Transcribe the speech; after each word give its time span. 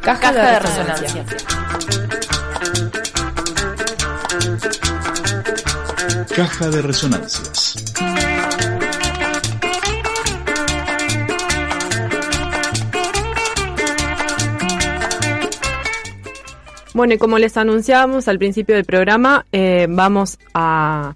Caja, 0.00 0.32
de, 0.32 0.58
resonancia. 0.60 1.24
Caja 6.34 6.70
de 6.70 6.82
resonancias. 6.82 7.94
Bueno, 16.94 17.14
y 17.14 17.18
como 17.18 17.38
les 17.38 17.56
anunciábamos 17.56 18.28
al 18.28 18.38
principio 18.38 18.74
del 18.76 18.84
programa, 18.84 19.44
eh, 19.52 19.86
vamos 19.90 20.38
a 20.54 21.14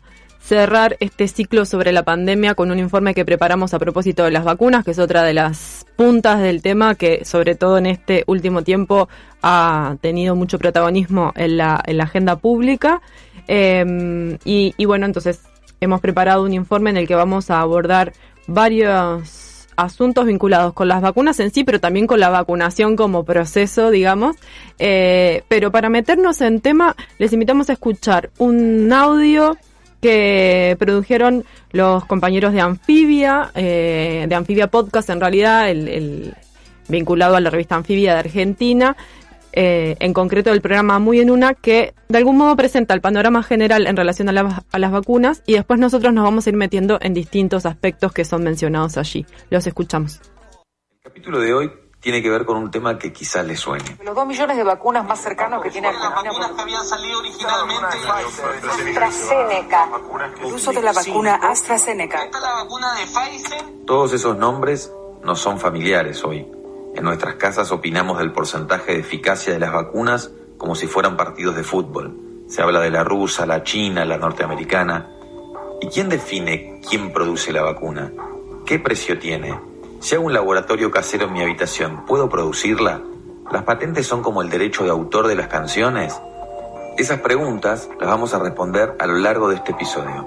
cerrar 0.48 0.96
este 1.00 1.28
ciclo 1.28 1.66
sobre 1.66 1.92
la 1.92 2.04
pandemia 2.04 2.54
con 2.54 2.70
un 2.70 2.78
informe 2.78 3.12
que 3.12 3.26
preparamos 3.26 3.74
a 3.74 3.78
propósito 3.78 4.24
de 4.24 4.30
las 4.30 4.44
vacunas, 4.44 4.82
que 4.82 4.92
es 4.92 4.98
otra 4.98 5.22
de 5.22 5.34
las 5.34 5.84
puntas 5.94 6.40
del 6.40 6.62
tema 6.62 6.94
que 6.94 7.26
sobre 7.26 7.54
todo 7.54 7.76
en 7.76 7.84
este 7.84 8.24
último 8.26 8.62
tiempo 8.62 9.10
ha 9.42 9.96
tenido 10.00 10.34
mucho 10.36 10.58
protagonismo 10.58 11.34
en 11.36 11.58
la, 11.58 11.82
en 11.84 11.98
la 11.98 12.04
agenda 12.04 12.36
pública. 12.36 13.02
Em, 13.46 14.38
y, 14.46 14.74
y 14.78 14.84
bueno, 14.86 15.04
entonces 15.04 15.42
hemos 15.82 16.00
preparado 16.00 16.44
un 16.44 16.54
informe 16.54 16.88
en 16.88 16.96
el 16.96 17.06
que 17.06 17.14
vamos 17.14 17.50
a 17.50 17.60
abordar 17.60 18.14
varios 18.46 19.66
asuntos 19.76 20.24
vinculados 20.24 20.72
con 20.72 20.88
las 20.88 21.02
vacunas 21.02 21.38
en 21.40 21.52
sí, 21.52 21.62
pero 21.62 21.78
también 21.78 22.06
con 22.06 22.20
la 22.20 22.30
vacunación 22.30 22.96
como 22.96 23.24
proceso, 23.24 23.90
digamos. 23.90 24.36
Eh, 24.78 25.42
pero 25.48 25.70
para 25.70 25.90
meternos 25.90 26.40
en 26.40 26.62
tema, 26.62 26.96
les 27.18 27.34
invitamos 27.34 27.68
a 27.68 27.74
escuchar 27.74 28.30
un 28.38 28.90
audio 28.94 29.58
que 30.00 30.76
produjeron 30.78 31.44
los 31.72 32.04
compañeros 32.04 32.52
de 32.52 32.60
Anfibia, 32.60 33.50
eh, 33.54 34.26
de 34.28 34.34
Anfibia 34.34 34.68
Podcast 34.68 35.10
en 35.10 35.20
realidad, 35.20 35.70
el, 35.70 36.34
vinculado 36.88 37.36
a 37.36 37.40
la 37.40 37.50
revista 37.50 37.76
Anfibia 37.76 38.14
de 38.14 38.20
Argentina, 38.20 38.96
eh, 39.52 39.96
en 39.98 40.12
concreto 40.12 40.52
el 40.52 40.60
programa 40.60 40.98
Muy 40.98 41.20
en 41.20 41.30
Una, 41.30 41.54
que 41.54 41.94
de 42.08 42.18
algún 42.18 42.36
modo 42.36 42.56
presenta 42.56 42.94
el 42.94 43.00
panorama 43.00 43.42
general 43.42 43.86
en 43.86 43.96
relación 43.96 44.28
a, 44.28 44.64
a 44.70 44.78
las 44.78 44.92
vacunas 44.92 45.42
y 45.46 45.54
después 45.54 45.80
nosotros 45.80 46.12
nos 46.12 46.24
vamos 46.24 46.46
a 46.46 46.50
ir 46.50 46.56
metiendo 46.56 46.98
en 47.00 47.14
distintos 47.14 47.66
aspectos 47.66 48.12
que 48.12 48.24
son 48.24 48.42
mencionados 48.42 48.96
allí. 48.96 49.26
Los 49.50 49.66
escuchamos. 49.66 50.20
El 50.92 51.10
capítulo 51.10 51.40
de 51.40 51.52
hoy 51.52 51.70
tiene 52.00 52.22
que 52.22 52.30
ver 52.30 52.44
con 52.44 52.56
un 52.56 52.70
tema 52.70 52.98
que 52.98 53.12
quizás 53.12 53.44
le 53.44 53.56
suene. 53.56 53.98
Los 54.04 54.14
dos 54.14 54.26
millones 54.26 54.56
de 54.56 54.62
vacunas 54.62 55.04
más 55.04 55.20
cercanos 55.20 55.62
que 55.62 55.70
tiene 55.70 55.88
Argentina. 55.88 56.22
Las 56.22 56.24
vacunas 56.24 56.50
que 56.52 56.62
habían 56.62 56.84
salido 56.84 57.18
originalmente. 57.18 57.86
AstraZeneca. 58.70 59.88
El 60.40 60.54
uso 60.54 60.72
de 60.72 60.82
la 60.82 60.92
vacuna 60.92 61.34
AstraZeneca. 61.34 62.24
Esta 62.24 62.38
es 62.38 62.44
la 62.44 62.52
vacuna 62.54 62.94
de 62.94 63.06
Pfizer. 63.06 63.64
Todos 63.86 64.12
esos 64.12 64.36
nombres 64.36 64.92
no 65.24 65.34
son 65.34 65.58
familiares 65.58 66.24
hoy. 66.24 66.46
En 66.94 67.04
nuestras 67.04 67.34
casas 67.34 67.70
opinamos 67.72 68.18
del 68.18 68.32
porcentaje 68.32 68.92
de 68.92 69.00
eficacia 69.00 69.52
de 69.52 69.58
las 69.58 69.72
vacunas 69.72 70.30
como 70.56 70.74
si 70.74 70.86
fueran 70.86 71.16
partidos 71.16 71.56
de 71.56 71.64
fútbol. 71.64 72.44
Se 72.48 72.62
habla 72.62 72.80
de 72.80 72.90
la 72.90 73.04
rusa, 73.04 73.44
la 73.44 73.62
china, 73.62 74.04
la 74.04 74.18
norteamericana. 74.18 75.10
¿Y 75.80 75.88
quién 75.88 76.08
define 76.08 76.80
quién 76.88 77.12
produce 77.12 77.52
la 77.52 77.62
vacuna? 77.62 78.12
¿Qué 78.64 78.78
precio 78.78 79.18
tiene? 79.18 79.60
Si 80.00 80.14
hago 80.14 80.26
un 80.26 80.32
laboratorio 80.32 80.92
casero 80.92 81.26
en 81.26 81.32
mi 81.32 81.42
habitación, 81.42 82.06
¿puedo 82.06 82.28
producirla? 82.28 83.02
¿Las 83.50 83.64
patentes 83.64 84.06
son 84.06 84.22
como 84.22 84.42
el 84.42 84.48
derecho 84.48 84.84
de 84.84 84.90
autor 84.90 85.26
de 85.26 85.34
las 85.34 85.48
canciones? 85.48 86.20
Esas 86.96 87.20
preguntas 87.20 87.88
las 87.98 88.08
vamos 88.08 88.32
a 88.32 88.38
responder 88.38 88.94
a 89.00 89.06
lo 89.06 89.14
largo 89.14 89.48
de 89.48 89.56
este 89.56 89.72
episodio. 89.72 90.26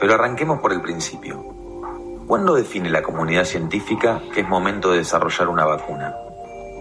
Pero 0.00 0.14
arranquemos 0.14 0.60
por 0.60 0.72
el 0.72 0.80
principio. 0.80 1.44
¿Cuándo 2.26 2.54
define 2.54 2.88
la 2.88 3.02
comunidad 3.02 3.44
científica 3.44 4.22
que 4.32 4.40
es 4.40 4.48
momento 4.48 4.92
de 4.92 4.98
desarrollar 4.98 5.48
una 5.48 5.66
vacuna? 5.66 6.14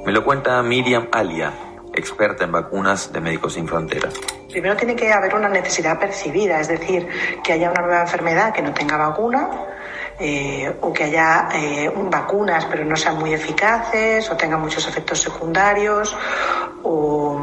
Me 0.06 0.14
lo 0.14 0.24
cuenta 0.24 0.64
Miriam 0.64 1.10
Alia, 1.12 1.52
experta 1.94 2.46
en 2.46 2.54
vacunas 2.54 3.12
de 3.12 3.20
Médicos 3.20 3.54
Sin 3.54 3.68
Fronteras. 3.68 4.14
Primero 4.50 4.78
tiene 4.78 4.96
que 4.96 5.12
haber 5.12 5.36
una 5.36 5.50
necesidad 5.50 6.00
percibida, 6.00 6.62
es 6.62 6.70
decir, 6.70 7.08
que 7.44 7.54
haya 7.54 7.72
una 7.72 7.82
nueva 7.82 8.02
enfermedad 8.02 8.54
que 8.54 8.62
no 8.62 8.74
tenga 8.74 8.96
vacuna 8.96 9.50
eh, 10.22 10.72
o 10.82 10.94
que 10.94 11.06
haya 11.06 11.50
eh, 11.54 11.92
vacunas 12.10 12.66
pero 12.66 12.86
no 12.86 12.96
sean 12.96 13.18
muy 13.18 13.34
eficaces 13.34 14.30
o 14.30 14.38
tengan 14.38 14.62
muchos 14.62 14.88
efectos 14.88 15.20
secundarios 15.20 16.16
o, 16.84 17.42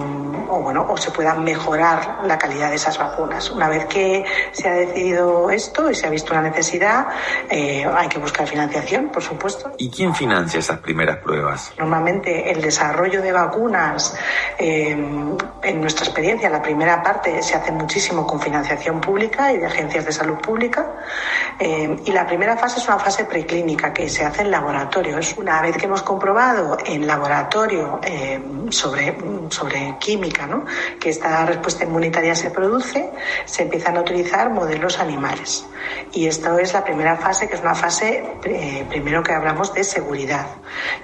bueno 0.56 0.86
o 0.88 0.96
se 0.96 1.10
pueda 1.10 1.34
mejorar 1.34 2.20
la 2.24 2.38
calidad 2.38 2.70
de 2.70 2.76
esas 2.76 2.98
vacunas. 2.98 3.50
Una 3.50 3.68
vez 3.68 3.86
que 3.86 4.24
se 4.52 4.68
ha 4.68 4.72
decidido 4.72 5.50
esto 5.50 5.90
y 5.90 5.94
se 5.94 6.06
ha 6.06 6.10
visto 6.10 6.32
una 6.32 6.42
necesidad, 6.42 7.08
eh, 7.50 7.86
hay 7.86 8.08
que 8.08 8.18
buscar 8.18 8.46
financiación, 8.46 9.08
por 9.08 9.22
supuesto. 9.22 9.72
¿Y 9.78 9.90
quién 9.90 10.14
financia 10.14 10.58
esas 10.58 10.78
primeras 10.78 11.18
pruebas? 11.18 11.72
Normalmente 11.78 12.50
el 12.50 12.60
desarrollo 12.60 13.22
de 13.22 13.32
vacunas, 13.32 14.16
en 14.58 15.36
nuestra 15.80 16.04
experiencia, 16.04 16.50
la 16.50 16.62
primera 16.62 17.02
parte 17.02 17.42
se 17.42 17.54
hace 17.54 17.72
muchísimo 17.72 18.26
con 18.26 18.40
financiación 18.40 19.00
pública 19.00 19.52
y 19.52 19.58
de 19.58 19.66
agencias 19.66 20.04
de 20.04 20.12
salud 20.12 20.38
pública 20.38 20.86
y 21.60 22.12
la 22.12 22.26
primera 22.26 22.56
fase 22.56 22.78
es 22.78 22.86
una 22.88 22.98
fase 22.98 23.24
preclínica 23.24 23.92
que 23.92 24.08
se 24.08 24.24
hace 24.24 24.42
en 24.42 24.50
laboratorios. 24.50 25.36
Una 25.36 25.60
vez 25.62 25.76
que 25.76 25.86
hemos 25.86 26.02
comprobado 26.02 26.78
en 26.84 27.06
laboratorio 27.06 28.00
eh, 28.02 28.40
sobre, 28.70 29.16
sobre 29.50 29.96
química 29.98 30.37
que 31.00 31.10
esta 31.10 31.44
respuesta 31.46 31.84
inmunitaria 31.84 32.34
se 32.34 32.50
produce, 32.50 33.10
se 33.44 33.62
empiezan 33.62 33.96
a 33.96 34.00
utilizar 34.00 34.50
modelos 34.50 34.98
animales. 34.98 35.66
Y 36.12 36.26
esto 36.26 36.58
es 36.58 36.72
la 36.72 36.84
primera 36.84 37.16
fase, 37.16 37.48
que 37.48 37.54
es 37.56 37.60
una 37.60 37.74
fase, 37.74 38.24
eh, 38.44 38.84
primero 38.88 39.22
que 39.22 39.32
hablamos 39.32 39.72
de 39.74 39.84
seguridad. 39.84 40.46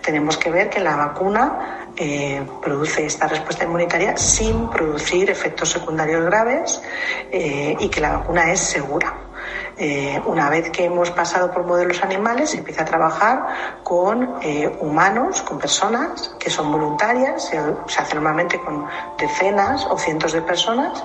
Tenemos 0.03 0.37
que 0.37 0.51
ver 0.51 0.71
que 0.71 0.81
la 0.81 0.97
vacuna 0.97 1.89
eh, 1.97 2.43
produce 2.63 3.07
esta 3.07 3.27
respuesta 3.27 3.65
inmunitaria 3.65 4.17
sin 4.17 4.69
producir 4.69 5.31
efectos 5.31 5.71
secundarios 5.71 6.25
graves 6.25 6.83
y 7.31 7.89
que 7.89 8.01
la 8.01 8.19
vacuna 8.19 8.53
es 8.53 8.61
segura. 8.61 9.24
Eh, 9.77 10.23
una 10.27 10.51
vez 10.51 10.71
que 10.71 10.85
hemos 10.85 11.11
pasado 11.11 11.51
por 11.51 11.65
modelos 11.65 12.03
animales, 12.03 12.51
se 12.51 12.59
empieza 12.59 12.83
a 12.83 12.85
trabajar 12.85 13.81
con 13.83 14.37
eh, 14.43 14.71
humanos, 14.81 15.43
con 15.43 15.59
personas 15.59 16.35
que 16.39 16.49
son 16.49 16.71
voluntarias, 16.71 17.47
se, 17.49 17.59
hace 17.59 18.15
normalmente 18.15 18.61
con 18.61 18.87
decenas 19.19 19.85
o 19.91 19.99
cientos 19.99 20.33
de 20.33 20.43
personas 20.43 21.05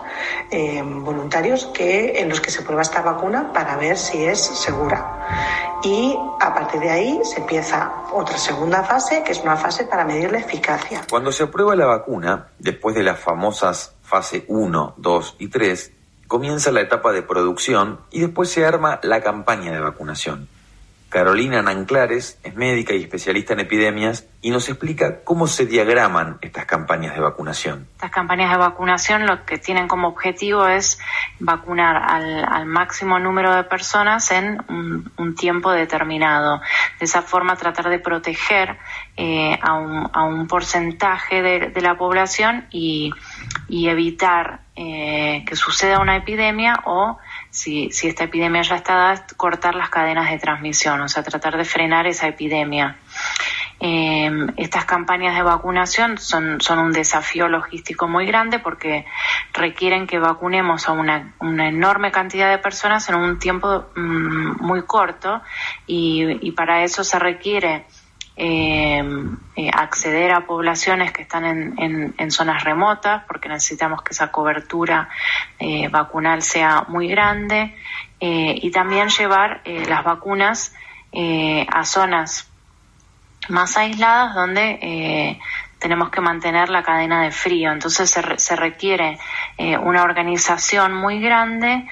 eh, 0.51 0.83
voluntarios 0.83 1.65
que, 1.67 2.19
en 2.19 2.29
los 2.29 2.41
que 2.41 2.51
se 2.51 2.61
prueba 2.61 2.83
esta 2.83 3.01
vacuna 3.01 3.51
para 3.53 3.75
ver 3.75 3.97
si 3.97 4.23
es 4.23 4.39
segura. 4.39 5.79
Y 5.81 6.15
a 6.39 6.53
partir 6.53 6.81
de 6.81 6.89
ahí 6.89 7.21
se 7.23 7.39
empieza 7.39 7.91
otra 8.11 8.37
segunda 8.37 8.83
fase, 8.83 9.23
que 9.23 9.31
es 9.31 9.41
una 9.41 9.55
fase 9.55 9.85
para 9.85 10.03
medir 10.05 10.31
la 10.31 10.39
eficacia. 10.39 11.01
Cuando 11.09 11.31
se 11.31 11.43
aprueba 11.43 11.75
la 11.75 11.85
vacuna, 11.85 12.49
después 12.59 12.95
de 12.95 13.03
las 13.03 13.19
famosas 13.19 13.95
fase 14.01 14.43
1, 14.47 14.95
2 14.97 15.35
y 15.39 15.47
3, 15.47 15.91
comienza 16.29 16.71
la 16.71 16.81
etapa 16.81 17.11
de 17.11 17.23
producción 17.23 17.99
y 18.11 18.21
después 18.21 18.49
se 18.49 18.63
arma 18.63 18.99
la 19.01 19.21
campaña 19.21 19.71
de 19.71 19.79
vacunación. 19.79 20.47
Carolina 21.09 21.63
Nanclares 21.63 22.39
es 22.43 22.55
médica 22.55 22.93
y 22.93 23.01
especialista 23.01 23.53
en 23.53 23.61
epidemias 23.61 24.27
y 24.41 24.51
nos 24.51 24.69
explica 24.69 25.23
cómo 25.23 25.47
se 25.47 25.65
diagraman 25.65 26.37
estas 26.41 26.65
campañas 26.65 27.15
de 27.15 27.21
vacunación. 27.21 27.87
Estas 27.93 28.11
campañas 28.11 28.51
de 28.51 28.57
vacunación 28.57 29.25
lo 29.25 29.43
que 29.43 29.57
tienen 29.57 29.87
como 29.87 30.07
objetivo 30.07 30.67
es 30.67 30.99
vacunar 31.39 31.97
al, 31.97 32.65
máximo 32.67 33.17
número 33.19 33.55
de 33.55 33.63
personas 33.63 34.29
en 34.31 34.61
un, 34.69 35.35
tiempo 35.35 35.71
determinado. 35.71 36.61
De 36.99 37.05
esa 37.05 37.21
forma 37.21 37.55
tratar 37.55 37.89
de 37.89 37.99
proteger 37.99 38.77
eh, 39.17 39.57
a, 39.61 39.73
un, 39.73 40.47
porcentaje 40.47 41.41
de, 41.41 41.81
la 41.81 41.97
población 41.97 42.67
y, 42.71 43.11
evitar 43.69 44.61
eh, 44.75 45.43
que 45.47 45.55
suceda 45.55 45.99
una 45.99 46.17
epidemia 46.17 46.75
o 46.85 47.17
si, 47.49 47.91
si 47.91 48.07
esta 48.07 48.25
epidemia 48.25 48.61
ya 48.61 48.75
está 48.75 48.95
dada, 48.95 49.25
cortar 49.37 49.75
las 49.75 49.89
cadenas 49.89 50.29
de 50.29 50.37
transmisión, 50.37 51.01
o 51.01 51.09
sea, 51.09 51.23
tratar 51.23 51.57
de 51.57 51.65
frenar 51.65 52.07
esa 52.07 52.27
epidemia. 52.27 52.97
Em, 53.81 54.49
estas 54.57 54.83
campañas 54.83 55.35
de 55.35 55.41
vacunación 55.41 56.17
son, 56.17 56.59
son 56.59 56.79
un 56.79 56.91
desafío 56.91 57.47
logístico 57.47 58.09
muy 58.09 58.25
grande 58.25 58.59
porque 58.59 59.05
requieren 59.53 60.05
que 60.05 60.19
vacunemos 60.19 60.89
a 60.89 60.91
una, 60.91 61.33
una 61.39 61.69
enorme 61.69 62.11
cantidad 62.11 62.49
de 62.49 62.57
personas 62.57 63.07
en 63.07 63.15
un 63.15 63.39
tiempo 63.39 63.85
mm, 63.95 64.61
muy 64.65 64.81
corto 64.81 65.41
y, 65.87 66.45
y 66.45 66.51
para 66.51 66.83
eso 66.83 67.05
se 67.05 67.19
requiere 67.19 67.85
eh, 68.41 69.03
eh, 69.57 69.69
acceder 69.69 70.31
a 70.31 70.47
poblaciones 70.47 71.11
que 71.11 71.23
están 71.23 71.43
en, 71.43 72.15
en, 72.17 72.31
zonas 72.31 72.63
remotas, 72.63 73.23
porque 73.27 73.49
necesitamos 73.49 74.01
que 74.01 74.13
esa 74.13 74.31
cobertura 74.31 75.09
eh, 75.59 75.89
vacunal 75.89 76.41
sea 76.41 76.85
muy 76.87 77.09
grande, 77.09 77.75
y 78.21 78.71
también 78.71 79.07
llevar 79.09 79.61
las 79.65 80.03
vacunas 80.03 80.73
a 81.13 81.85
zonas 81.85 82.49
más 83.47 83.77
aisladas 83.77 84.35
donde 84.35 85.39
tenemos 85.79 86.09
que 86.09 86.19
mantener 86.19 86.67
la 86.67 86.83
cadena 86.83 87.23
de 87.23 87.31
frío. 87.31 87.71
Entonces 87.71 88.09
se, 88.09 88.37
se 88.37 88.55
requiere 88.57 89.17
una 89.57 90.03
organización 90.03 90.93
muy 90.93 91.21
grande 91.21 91.87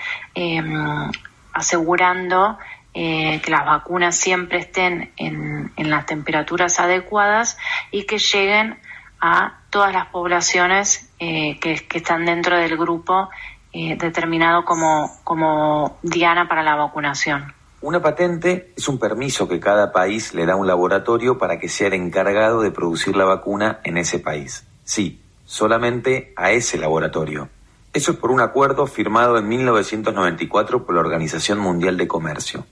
asegurando 1.54 2.58
eh, 3.00 3.40
que 3.44 3.52
las 3.52 3.64
vacunas 3.64 4.16
siempre 4.16 4.58
estén 4.58 5.12
en, 5.18 5.72
las 5.78 6.08
temperaturas 6.08 6.80
adecuadas 6.80 7.56
y 7.92 8.06
que 8.06 8.18
lleguen 8.18 8.80
a 9.22 9.60
todas 9.70 9.94
las 9.94 10.08
poblaciones 10.08 11.12
eh, 11.20 11.60
que, 11.60 11.86
están 11.94 12.26
dentro 12.26 12.58
del 12.58 12.76
grupo 12.76 13.30
determinado 13.72 14.66
como, 14.66 15.12
como 15.24 16.00
diana 16.02 16.48
para 16.48 16.64
la 16.64 16.76
vacunación. 16.76 17.54
Una 17.82 18.02
patente 18.02 18.74
es 18.76 18.88
un 18.88 18.98
permiso 18.98 19.48
que 19.48 19.60
cada 19.60 19.92
país 19.92 20.34
le 20.34 20.48
da 20.48 20.54
a 20.54 20.56
un 20.56 20.66
laboratorio 20.66 21.38
para 21.38 21.60
que 21.60 21.70
sea 21.70 21.88
el 21.88 21.94
encargado 21.94 22.62
de 22.62 22.72
producir 22.72 23.16
la 23.16 23.26
vacuna 23.26 23.82
en 23.84 23.98
ese 23.98 24.18
país. 24.18 24.66
Sí, 24.84 25.22
solamente 25.46 26.34
a 26.36 26.52
ese 26.52 26.80
laboratorio. 26.80 27.50
Eso 27.94 28.12
es 28.12 28.18
por 28.18 28.32
un 28.32 28.42
acuerdo 28.42 28.88
firmado 28.88 29.38
en 29.38 29.48
1994 29.48 30.86
por 30.86 30.96
la 30.96 31.02
Organización 31.02 31.60
Mundial 31.60 31.98
de 31.98 32.08
Comercio. 32.08 32.66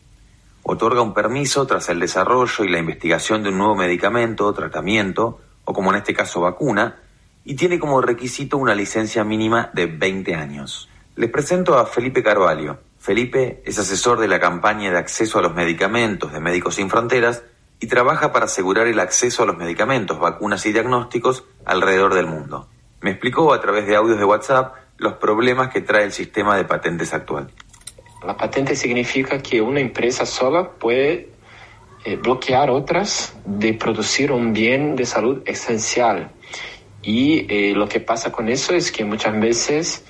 Otorga 0.68 1.02
un 1.02 1.14
permiso 1.14 1.68
tras 1.68 1.90
el 1.90 2.00
desarrollo 2.00 2.64
y 2.64 2.70
la 2.70 2.80
investigación 2.80 3.44
de 3.44 3.50
un 3.50 3.60
nuevo 3.60 3.76
medicamento, 3.76 4.52
tratamiento, 4.52 5.40
o 5.64 5.74
como 5.74 5.92
en 5.92 5.98
este 5.98 6.16
caso 6.16 6.42
vacuna, 6.42 7.04
y 7.44 7.56
tiene 7.56 7.80
como 7.80 8.02
requisito 8.02 8.58
una 8.58 8.74
licencia 8.74 9.24
mínima 9.24 9.70
de 9.74 9.86
20 9.86 10.34
años. 10.34 10.90
Les 11.16 11.30
presento 11.30 11.78
a 11.78 11.86
Felipe 11.86 12.24
Carvalho, 12.24 12.80
Felipe 12.98 13.62
es 13.64 13.78
asesor 13.78 14.20
de 14.20 14.28
la 14.28 14.40
campaña 14.40 14.90
de 14.90 14.98
acceso 14.98 15.38
a 15.38 15.44
los 15.44 15.54
medicamentos 15.54 16.34
de 16.34 16.40
Médicos 16.40 16.74
Sin 16.74 16.90
Fronteras 16.90 17.44
y 17.80 17.86
trabaja 17.86 18.32
para 18.32 18.46
asegurar 18.46 18.88
el 18.88 19.00
acceso 19.00 19.44
a 19.44 19.46
los 19.46 19.58
medicamentos, 19.58 20.20
vacunas 20.20 20.66
y 20.66 20.74
diagnósticos 20.74 21.44
alrededor 21.66 22.16
del 22.16 22.26
mundo. 22.26 22.68
Me 23.02 23.12
explicó 23.12 23.54
a 23.54 23.62
través 23.62 23.86
de 23.86 23.96
audios 23.96 24.18
de 24.18 24.26
WhatsApp 24.26 24.74
los 24.98 25.14
problemas 25.14 25.70
que 25.70 25.82
trae 25.82 26.06
el 26.06 26.14
sistema 26.14 26.58
de 26.58 26.66
patentes 26.66 27.14
actual. 27.14 27.52
La 28.24 28.38
patente 28.38 28.76
significa 28.76 29.42
que 29.42 29.62
una 29.62 29.80
empresa 29.80 30.26
sola 30.26 30.72
puede 30.72 31.30
eh, 32.04 32.18
bloquear 32.18 32.70
otras 32.70 33.36
de 33.46 33.74
producir 33.74 34.32
un 34.32 34.54
bien 34.54 34.96
de 34.96 35.06
salud 35.06 35.42
esencial. 35.46 36.30
Y 37.02 37.46
eh, 37.50 37.74
lo 37.76 37.88
que 37.88 38.00
pasa 38.00 38.32
con 38.32 38.48
eso 38.48 38.74
es 38.74 38.92
que 38.92 39.04
muchas 39.04 39.40
veces 39.40 40.06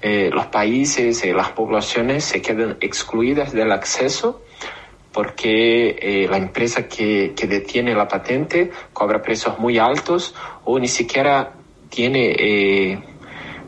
eh, 0.00 0.30
los 0.32 0.46
países 0.46 1.24
las 1.34 1.50
poblaciones 1.50 2.24
se 2.24 2.42
quedan 2.42 2.78
excluidas 2.80 3.52
del 3.52 3.72
acceso 3.72 4.42
porque 5.12 6.26
la 6.28 6.38
empresa 6.38 6.88
que, 6.88 7.34
que, 7.36 7.46
detiene 7.46 7.94
la 7.94 8.08
patente 8.08 8.72
cobra 8.92 9.22
precios 9.22 9.60
muy 9.60 9.78
altos 9.78 10.34
o 10.64 10.76
ni 10.80 10.88
siquiera 10.88 11.52
tiene 11.88 13.00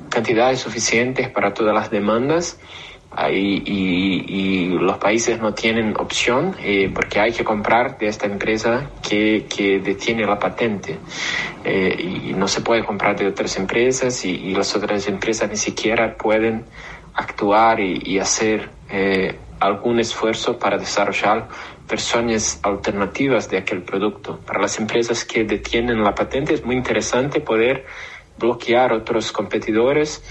cantidades 0.09 0.59
suficientes 0.59 1.29
para 1.29 1.55
todas 1.55 1.73
las 1.73 1.89
demandas 1.89 2.59
y, 3.31 4.69
los 4.69 4.99
países 4.99 5.41
no 5.41 5.55
tienen 5.55 5.95
opción 5.99 6.55
eh, 6.61 6.91
porque 6.95 7.19
hay 7.19 7.33
que 7.33 7.45
comprar 7.45 7.99
de 7.99 8.09
esta 8.09 8.27
empresa 8.27 8.91
que, 9.03 9.47
que 9.49 9.81
detiene 9.81 10.27
la 10.27 10.39
patente 10.39 10.99
eh, 11.65 12.25
y 12.29 12.35
no 12.35 12.47
se 12.47 12.61
puede 12.61 12.85
comprar 12.85 13.17
de 13.17 13.27
otras 13.27 13.57
empresas 13.57 14.25
y, 14.25 14.55
las 14.55 14.75
otras 14.77 15.09
empresas 15.09 15.51
ni 15.51 15.57
siquiera 15.57 16.17
pueden 16.17 16.65
actuar 17.15 17.81
y, 17.81 18.19
hacer 18.19 18.69
eh, 18.91 19.39
algún 19.61 19.99
esfuerzo 19.99 20.59
para 20.59 20.77
desarrollar 20.77 21.49
versiones 21.89 22.61
alternativas 22.63 23.49
de 23.49 23.59
aquel 23.59 23.83
producto. 23.83 24.39
Para 24.45 24.61
las 24.61 24.79
empresas 24.79 25.25
que 25.25 25.45
detienen 25.45 26.03
la 26.03 26.15
patente 26.15 26.53
es 26.55 26.65
muy 26.65 26.77
interesante 26.77 27.41
poder 27.41 27.87
bloquear 28.39 28.93
otros 28.93 29.33
competidores 29.33 30.23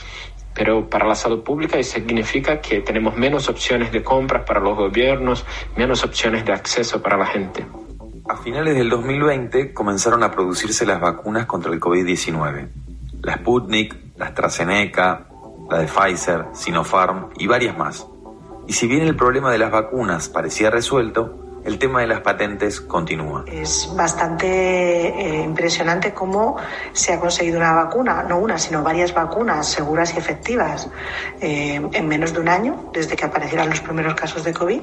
pero 0.56 0.90
para 0.90 1.06
la 1.06 1.16
salud 1.16 1.44
pública 1.44 1.82
significa 1.84 2.62
que 2.62 2.80
tenemos 2.80 3.18
menos 3.18 3.50
opciones 3.50 3.92
de 3.92 4.02
compras 4.02 4.44
para 4.46 4.62
los 4.62 4.78
gobiernos, 4.78 5.46
menos 5.76 6.04
opciones 6.04 6.46
de 6.46 6.54
acceso 6.54 7.02
para 7.04 7.18
la 7.18 7.26
gente. 7.26 7.66
A 8.28 8.38
finales 8.38 8.74
del 8.76 8.90
2020 8.90 9.74
comenzaron 9.74 10.24
a 10.24 10.32
producirse 10.32 10.86
las 10.86 11.00
vacunas 11.00 11.46
contra 11.46 11.72
el 11.72 11.80
COVID-19. 11.80 12.70
La 13.22 13.36
Sputnik, 13.36 13.96
la 14.18 14.28
AstraZeneca, 14.28 15.28
la 15.70 15.80
de 15.80 15.88
Pfizer, 15.88 16.46
Sinopharm 16.54 17.30
y 17.38 17.48
varias 17.48 17.78
más. 17.78 18.08
Y 18.66 18.74
si 18.74 18.88
bien 18.88 19.04
el 19.04 19.16
problema 19.16 19.52
de 19.52 19.58
las 19.58 19.72
vacunas 19.72 20.30
parecía 20.30 20.72
resuelto, 20.72 21.45
el 21.66 21.80
tema 21.80 22.02
de 22.02 22.08
las 22.08 22.22
patentes 22.22 22.80
continúa. 22.80 23.44
Es 23.48 23.90
bastante 23.96 25.08
eh, 25.08 25.42
impresionante 25.44 26.14
cómo 26.14 26.58
se 26.94 27.14
ha 27.14 27.20
conseguido 27.20 27.58
una 27.58 27.74
vacuna, 27.74 28.24
no 28.24 28.38
una, 28.38 28.58
sino 28.60 28.84
varias 28.84 29.14
vacunas 29.14 29.68
seguras 29.68 30.14
y 30.14 30.20
efectivas 30.20 30.88
eh, 31.42 31.82
en 31.92 32.08
menos 32.08 32.34
de 32.34 32.40
un 32.40 32.50
año, 32.50 32.92
desde 32.94 33.16
que 33.16 33.26
aparecieron 33.26 33.70
los 33.70 33.82
primeros 33.82 34.14
casos 34.14 34.44
de 34.44 34.54
COVID. 34.54 34.82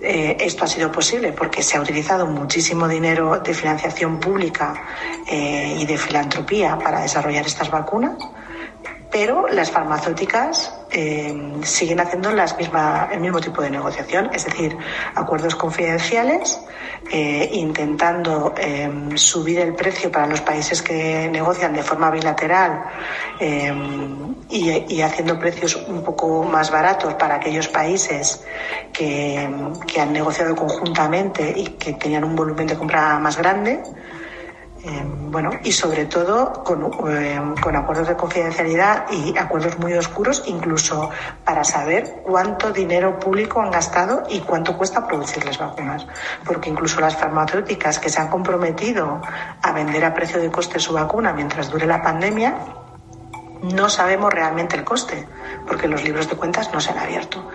Eh, 0.00 0.36
esto 0.40 0.64
ha 0.64 0.66
sido 0.66 0.90
posible 0.90 1.32
porque 1.32 1.62
se 1.62 1.76
ha 1.76 1.80
utilizado 1.80 2.26
muchísimo 2.26 2.88
dinero 2.88 3.38
de 3.38 3.54
financiación 3.54 4.18
pública 4.18 4.74
y 5.30 5.86
de 5.86 5.96
filantropía 5.96 6.76
para 6.76 7.02
desarrollar 7.02 7.46
estas 7.46 7.70
vacunas 7.70 8.16
pero 9.10 9.48
las 9.48 9.70
farmacéuticas 9.70 10.72
eh, 10.90 11.52
siguen 11.62 12.00
haciendo 12.00 12.30
las 12.30 12.56
misma, 12.56 13.08
el 13.10 13.20
mismo 13.20 13.40
tipo 13.40 13.60
de 13.60 13.70
negociación, 13.70 14.30
es 14.32 14.44
decir, 14.44 14.76
acuerdos 15.14 15.56
confidenciales, 15.56 16.60
eh, 17.10 17.48
intentando 17.52 18.54
em, 18.56 19.16
subir 19.16 19.58
el 19.60 19.74
precio 19.74 20.12
para 20.12 20.26
los 20.26 20.40
países 20.40 20.80
que 20.80 21.28
negocian 21.30 21.72
de 21.72 21.82
forma 21.82 22.10
bilateral 22.10 22.84
y, 24.48 25.00
haciendo 25.00 25.38
precios 25.38 25.76
un 25.88 26.02
poco 26.02 26.44
más 26.44 26.70
baratos 26.70 27.14
para 27.14 27.36
aquellos 27.36 27.68
países 27.68 28.44
que 28.92 29.48
han 29.98 30.12
negociado 30.12 30.54
conjuntamente 30.54 31.52
y 31.56 31.64
que 31.66 31.94
tenían 31.94 32.24
un 32.24 32.36
volumen 32.36 32.66
de 32.66 32.76
compra 32.76 33.18
más 33.18 33.36
grande. 33.38 33.82
Eh, 34.82 35.04
bueno, 35.04 35.50
y 35.62 35.72
sobre 35.72 36.06
todo 36.06 36.64
eh, 37.10 37.40
con, 37.60 37.76
acuerdos 37.76 38.08
de 38.08 38.16
confidencialidad 38.16 39.06
y 39.10 39.36
acuerdos 39.36 39.78
muy 39.78 39.92
oscuros, 39.92 40.42
incluso 40.46 41.10
para 41.44 41.64
saber 41.64 42.22
cuánto 42.24 42.72
dinero 42.72 43.18
público 43.18 43.60
han 43.60 43.70
gastado 43.70 44.22
y 44.30 44.40
cuánto 44.40 44.78
cuesta 44.78 45.06
producir 45.06 45.44
las 45.44 45.58
vacunas. 45.58 46.06
Porque 46.46 46.70
incluso 46.70 46.98
las 47.00 47.14
farmacéuticas 47.14 47.98
que 47.98 48.08
se 48.08 48.20
han 48.20 48.28
comprometido 48.28 49.20
a 49.60 49.72
vender 49.72 50.04
a 50.04 50.14
precio 50.14 50.40
de 50.40 50.50
coste 50.50 50.78
su 50.78 50.94
vacuna 50.94 51.34
mientras 51.34 51.70
dure 51.70 51.86
la 51.86 52.02
pandemia, 52.02 52.54
no 53.62 53.88
sabemos 53.88 54.32
realmente 54.32 54.76
el 54.76 54.84
coste, 54.84 55.26
porque 55.66 55.88
los 55.88 56.02
libros 56.02 56.28
de 56.28 56.36
cuentas 56.36 56.72
no 56.72 56.80
se 56.80 56.90
han 56.90 56.98
abierto. 56.98 57.48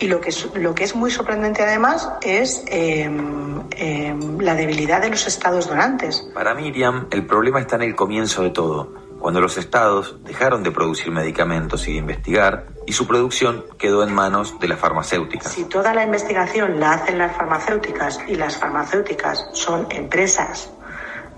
Y 0.00 0.08
lo 0.08 0.20
que 0.20 0.30
es, 0.30 0.48
lo 0.54 0.74
que 0.74 0.84
es 0.84 0.94
muy 0.94 1.10
sorprendente 1.10 1.62
además 1.62 2.10
es 2.22 2.64
em, 2.66 3.62
em, 3.70 4.38
la 4.40 4.54
debilidad 4.54 5.00
de 5.00 5.10
los 5.10 5.26
estados 5.26 5.68
donantes. 5.68 6.26
Para 6.34 6.54
Miriam, 6.54 7.06
el 7.10 7.26
problema 7.26 7.60
está 7.60 7.76
en 7.76 7.82
el 7.82 7.94
comienzo 7.94 8.42
de 8.42 8.50
todo, 8.50 8.92
cuando 9.18 9.40
los 9.40 9.56
estados 9.56 10.16
dejaron 10.24 10.62
de 10.62 10.72
producir 10.72 11.12
medicamentos 11.12 11.86
y 11.86 11.92
de 11.92 11.98
investigar, 11.98 12.66
y 12.86 12.92
su 12.92 13.06
producción 13.06 13.64
quedó 13.78 14.02
en 14.02 14.12
manos 14.12 14.58
de 14.58 14.68
las 14.68 14.80
farmacéuticas. 14.80 15.52
Si 15.52 15.64
toda 15.64 15.94
la 15.94 16.04
investigación 16.04 16.80
la 16.80 16.94
hacen 16.94 17.18
las 17.18 17.36
farmacéuticas 17.36 18.18
y 18.26 18.34
las 18.34 18.56
farmacéuticas 18.56 19.48
son 19.52 19.86
empresas 19.90 20.70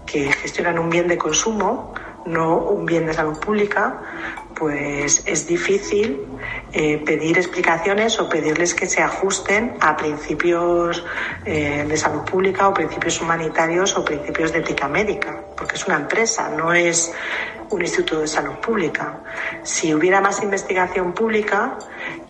que 0.07 0.33
gestionan 0.33 0.79
un 0.79 0.91
bien 0.91 1.09
de 1.09 1.19
consumo, 1.19 1.95
no 2.27 2.59
un 2.59 2.87
bien 2.87 3.07
de 3.07 3.15
salud 3.15 3.39
pública, 3.39 4.01
pues 4.55 5.23
es 5.27 5.47
difícil 5.47 6.25
eh, 6.73 7.03
pedir 7.05 7.39
explicaciones 7.39 8.19
o 8.21 8.29
pedirles 8.29 8.75
que 8.75 8.87
se 8.87 9.03
ajusten 9.03 9.77
a 9.81 9.97
principios 9.97 11.05
eh, 11.45 11.85
de 11.87 11.97
salud 11.97 12.23
pública 12.23 12.69
o 12.69 12.75
principios 12.75 13.21
humanitarios 13.21 13.97
o 13.97 14.05
principios 14.05 14.53
de 14.53 14.61
ética 14.61 14.89
médica, 14.89 15.41
porque 15.57 15.75
es 15.75 15.87
una 15.87 15.97
empresa, 15.97 16.49
no 16.51 16.73
es 16.73 17.13
un 17.71 17.81
instituto 17.81 18.21
de 18.21 18.29
salud 18.29 18.55
pública. 18.57 19.19
Si 19.63 19.93
hubiera 19.93 20.21
más 20.21 20.43
investigación 20.43 21.13
pública 21.13 21.79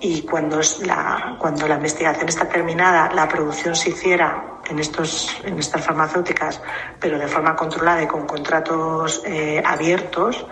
y 0.00 0.22
cuando 0.22 0.60
la, 0.84 1.36
cuando 1.38 1.68
la 1.68 1.74
investigación 1.76 2.28
está 2.28 2.48
terminada, 2.48 3.12
la 3.12 3.28
producción 3.28 3.76
se 3.76 3.90
hiciera 3.90 4.53
en, 4.68 4.78
estos, 4.78 5.36
en 5.44 5.58
estas 5.58 5.84
farmacéuticas, 5.84 6.60
pero 7.00 7.18
de 7.18 7.28
forma 7.28 7.54
controlada 7.56 8.02
y 8.02 8.06
con 8.06 8.26
contratos 8.26 9.22
eh, 9.24 9.62
abiertos, 9.64 10.46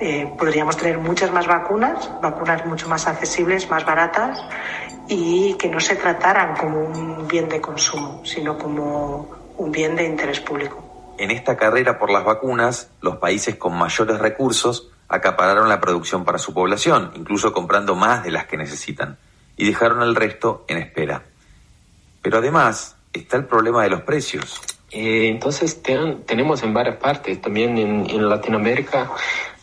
eh, 0.00 0.32
podríamos 0.38 0.76
tener 0.76 0.98
muchas 0.98 1.32
más 1.32 1.46
vacunas, 1.46 2.10
vacunas 2.20 2.64
mucho 2.66 2.88
más 2.88 3.06
accesibles, 3.06 3.68
más 3.70 3.84
baratas 3.84 4.42
y 5.08 5.54
que 5.54 5.68
no 5.68 5.80
se 5.80 5.96
trataran 5.96 6.56
como 6.56 6.80
un 6.80 7.28
bien 7.28 7.48
de 7.48 7.60
consumo, 7.60 8.22
sino 8.24 8.56
como 8.58 9.28
un 9.56 9.72
bien 9.72 9.96
de 9.96 10.06
interés 10.06 10.40
público. 10.40 11.14
En 11.18 11.30
esta 11.30 11.56
carrera 11.56 11.98
por 11.98 12.10
las 12.10 12.24
vacunas, 12.24 12.90
los 13.00 13.16
países 13.16 13.56
con 13.56 13.76
mayores 13.76 14.18
recursos 14.18 14.90
acapararon 15.08 15.68
la 15.68 15.80
producción 15.80 16.24
para 16.24 16.38
su 16.38 16.54
población, 16.54 17.12
incluso 17.14 17.52
comprando 17.52 17.94
más 17.94 18.24
de 18.24 18.30
las 18.30 18.46
que 18.46 18.56
necesitan, 18.56 19.18
y 19.56 19.66
dejaron 19.66 20.02
el 20.02 20.14
resto 20.14 20.64
en 20.68 20.78
espera. 20.78 21.22
Pero 22.22 22.38
además, 22.38 22.96
está 23.12 23.36
el 23.36 23.44
problema 23.44 23.82
de 23.82 23.90
los 23.90 24.02
precios. 24.02 24.60
Eh, 24.90 25.28
entonces 25.28 25.82
tenemos 25.82 26.62
en 26.62 26.74
varias 26.74 26.96
partes, 26.96 27.40
también 27.40 27.78
en, 27.78 28.28
Latinoamérica 28.28 29.10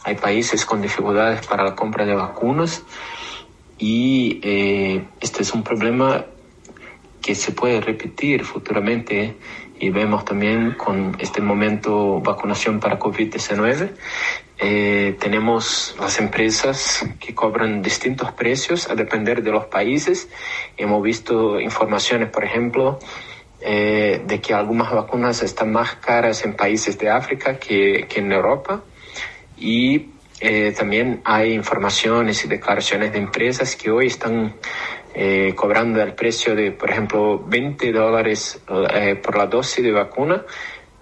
hay 0.04 0.16
países 0.16 0.66
con 0.66 0.82
dificultades 0.82 1.46
para 1.46 1.64
la 1.64 1.76
compra 1.76 2.06
de 2.06 2.16
vacunas 2.16 2.84
y 3.78 4.40
eh, 4.42 5.04
este 5.20 5.44
es 5.44 5.54
un 5.54 5.64
problema 5.64 6.26
que 7.22 7.36
se 7.36 7.52
puede 7.52 7.80
repetir 7.80 8.44
futuramente 8.44 9.36
y 9.80 9.90
vemos 9.92 10.26
también 10.26 10.72
con 10.72 11.16
este 11.20 11.42
momento 11.42 12.20
vacunación 12.22 12.80
para 12.80 13.00
COVID-19. 13.00 13.92
Eh, 14.58 15.16
tenemos 15.20 15.96
las 16.00 16.20
empresas 16.20 17.06
que 17.20 17.34
cobran 17.34 17.82
distintos 17.82 18.32
precios 18.34 18.90
a 18.90 18.96
depender 18.96 19.42
de 19.42 19.52
los 19.52 19.66
países. 19.66 20.28
Hemos 20.76 21.02
visto 21.02 21.62
informaciones, 21.62 22.30
por 22.30 22.44
ejemplo, 22.44 23.00
eh, 23.62 24.22
de 24.26 24.40
que 24.40 24.54
algunas 24.54 24.92
vacunas 24.92 25.44
están 25.44 25.72
más 25.72 25.96
caras 25.96 26.46
en 26.46 26.56
países 26.56 26.98
de 26.98 27.10
África 27.10 27.58
que, 27.60 28.06
que 28.08 28.20
en 28.20 28.32
Europa. 28.32 28.84
Y 29.58 30.12
eh, 30.40 30.74
también 30.78 31.22
hay 31.26 31.54
informaciones 31.54 32.46
y 32.46 32.48
declaraciones 32.48 33.12
de 33.12 33.20
empresas 33.20 33.76
que 33.76 33.92
hoy 33.92 34.08
están 34.08 34.56
eh, 35.14 35.54
cobrando 35.56 36.02
el 36.02 36.14
precio 36.14 36.56
de, 36.56 36.72
por 36.72 36.90
ejemplo, 36.90 37.40
20 37.40 37.92
dólares 37.92 38.62
por 38.66 39.38
la 39.38 39.48
dosis 39.48 39.84
de 39.84 39.92
vacuna, 39.92 40.46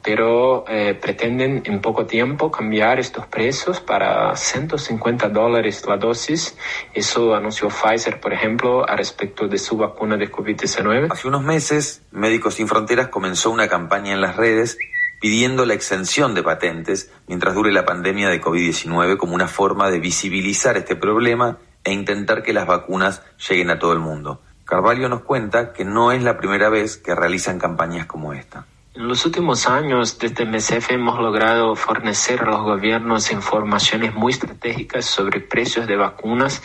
pero 0.03 0.65
eh, 0.67 0.93
pretenden 0.93 1.63
en 1.65 1.81
poco 1.81 2.05
tiempo 2.05 2.49
cambiar 2.51 2.99
estos 2.99 3.27
precios 3.27 3.79
para 3.79 4.35
150 4.35 5.29
dólares 5.29 5.83
la 5.87 5.97
dosis. 5.97 6.57
Eso 6.93 7.35
anunció 7.35 7.69
Pfizer, 7.69 8.19
por 8.19 8.33
ejemplo, 8.33 8.87
a 8.89 8.95
respecto 8.95 9.47
de 9.47 9.57
su 9.57 9.77
vacuna 9.77 10.17
de 10.17 10.31
COVID-19. 10.31 11.11
Hace 11.11 11.27
unos 11.27 11.43
meses, 11.43 12.03
Médicos 12.11 12.55
Sin 12.55 12.67
Fronteras 12.67 13.09
comenzó 13.09 13.51
una 13.51 13.67
campaña 13.67 14.13
en 14.13 14.21
las 14.21 14.35
redes 14.35 14.77
pidiendo 15.19 15.65
la 15.65 15.73
exención 15.73 16.35
de 16.35 16.43
patentes 16.43 17.11
mientras 17.27 17.55
dure 17.55 17.71
la 17.71 17.85
pandemia 17.85 18.29
de 18.29 18.41
COVID-19 18.41 19.17
como 19.17 19.33
una 19.33 19.47
forma 19.47 19.89
de 19.89 19.99
visibilizar 19.99 20.77
este 20.77 20.95
problema 20.95 21.57
e 21.83 21.91
intentar 21.91 22.43
que 22.43 22.53
las 22.53 22.67
vacunas 22.67 23.23
lleguen 23.49 23.71
a 23.71 23.79
todo 23.79 23.93
el 23.93 23.99
mundo. 23.99 24.41
Carvalho 24.65 25.07
nos 25.07 25.21
cuenta 25.21 25.71
que 25.71 25.85
no 25.85 26.11
es 26.11 26.21
la 26.21 26.37
primera 26.37 26.69
vez 26.69 26.97
que 26.97 27.15
realizan 27.15 27.57
campañas 27.57 28.05
como 28.05 28.33
esta. 28.33 28.65
En 28.97 29.07
los 29.07 29.23
últimos 29.27 29.67
años, 29.67 30.17
desde 30.17 30.43
MSF 30.43 30.89
hemos 30.89 31.19
logrado 31.19 31.75
fornecer 31.75 32.41
a 32.41 32.45
los 32.45 32.61
gobiernos 32.63 33.31
informaciones 33.31 34.15
muy 34.15 34.33
estratégicas 34.33 35.05
sobre 35.05 35.39
precios 35.39 35.85
de 35.85 35.95
vacunas 35.95 36.63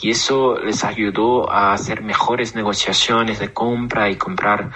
y 0.00 0.10
eso 0.10 0.60
les 0.60 0.84
ayudó 0.84 1.50
a 1.50 1.72
hacer 1.72 2.02
mejores 2.02 2.54
negociaciones 2.54 3.40
de 3.40 3.52
compra 3.52 4.08
y 4.08 4.14
comprar 4.14 4.70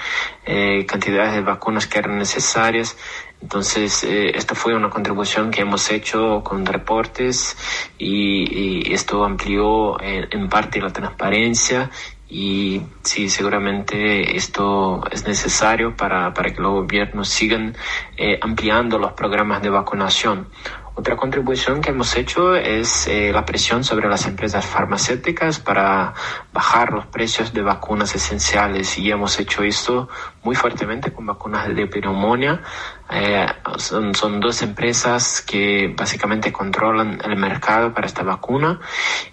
eh, 0.45 0.85
cantidades 0.85 1.35
de 1.35 1.43
vacunas 1.43 1.87
que 1.87 2.01
eran 2.01 2.19
necesarias. 2.19 2.97
Entonces, 3.41 4.03
eh, 4.03 4.33
esta 4.35 4.57
fue 4.57 4.75
una 4.75 4.91
contribución 4.91 5.53
que 5.53 5.61
hemos 5.61 5.89
hecho 5.93 6.43
con 6.43 6.67
reportes 6.67 7.57
y, 7.99 8.93
esto 8.93 9.25
amplió 9.25 10.01
en, 10.01 10.27
en 10.33 10.49
parte 10.49 10.81
la 10.81 10.93
transparencia 10.93 11.89
y 12.29 12.83
sí, 13.03 13.29
seguramente 13.29 14.37
esto 14.37 15.03
es 15.11 15.27
necesario 15.27 15.97
para, 15.97 16.35
para 16.35 16.53
que 16.53 16.61
los 16.61 16.73
gobiernos 16.73 17.29
sigan 17.29 17.77
eh, 18.17 18.39
ampliando 18.43 18.99
los 18.99 19.13
programas 19.13 19.63
de 19.63 19.71
vacunación. 19.71 20.49
Otra 20.99 21.15
contribución 21.15 21.83
que 21.83 21.91
hemos 21.91 22.17
hecho 22.17 22.55
es 22.55 23.07
eh, 23.07 23.31
la 23.31 23.45
presión 23.45 23.85
sobre 23.85 24.09
las 24.09 24.27
empresas 24.27 24.65
farmacéuticas 24.65 25.59
para 25.59 26.15
bajar 26.55 26.91
los 26.91 27.05
precios 27.09 27.53
de 27.53 27.61
vacunas 27.61 28.15
esenciales 28.15 28.97
y 28.97 29.11
hemos 29.11 29.39
hecho 29.39 29.63
esto 29.63 30.09
muy 30.43 30.57
fuertemente 30.57 31.13
con 31.13 31.27
vacunas 31.27 31.69
de 31.75 31.87
pneumonia. 31.87 32.63
Eh, 33.11 33.47
son, 33.77 34.15
son 34.15 34.41
dos 34.41 34.63
empresas 34.63 35.43
que 35.43 35.95
básicamente 35.95 36.51
controlan 36.51 37.21
el 37.23 37.37
mercado 37.37 37.93
para 37.93 38.07
esta 38.07 38.23
vacuna 38.23 38.81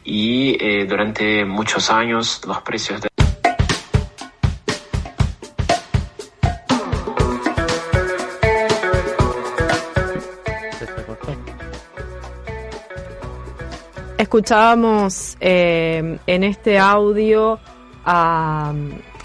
y 0.04 0.58
eh, 0.60 0.86
durante 0.86 1.46
muchos 1.46 1.90
años 1.90 2.42
los 2.46 2.62
precios 2.62 3.00
de 3.00 3.08
Escuchábamos 14.34 15.38
eh, 15.42 16.18
en 16.26 16.44
este 16.44 16.80
audio 16.80 17.60
a, 18.04 18.74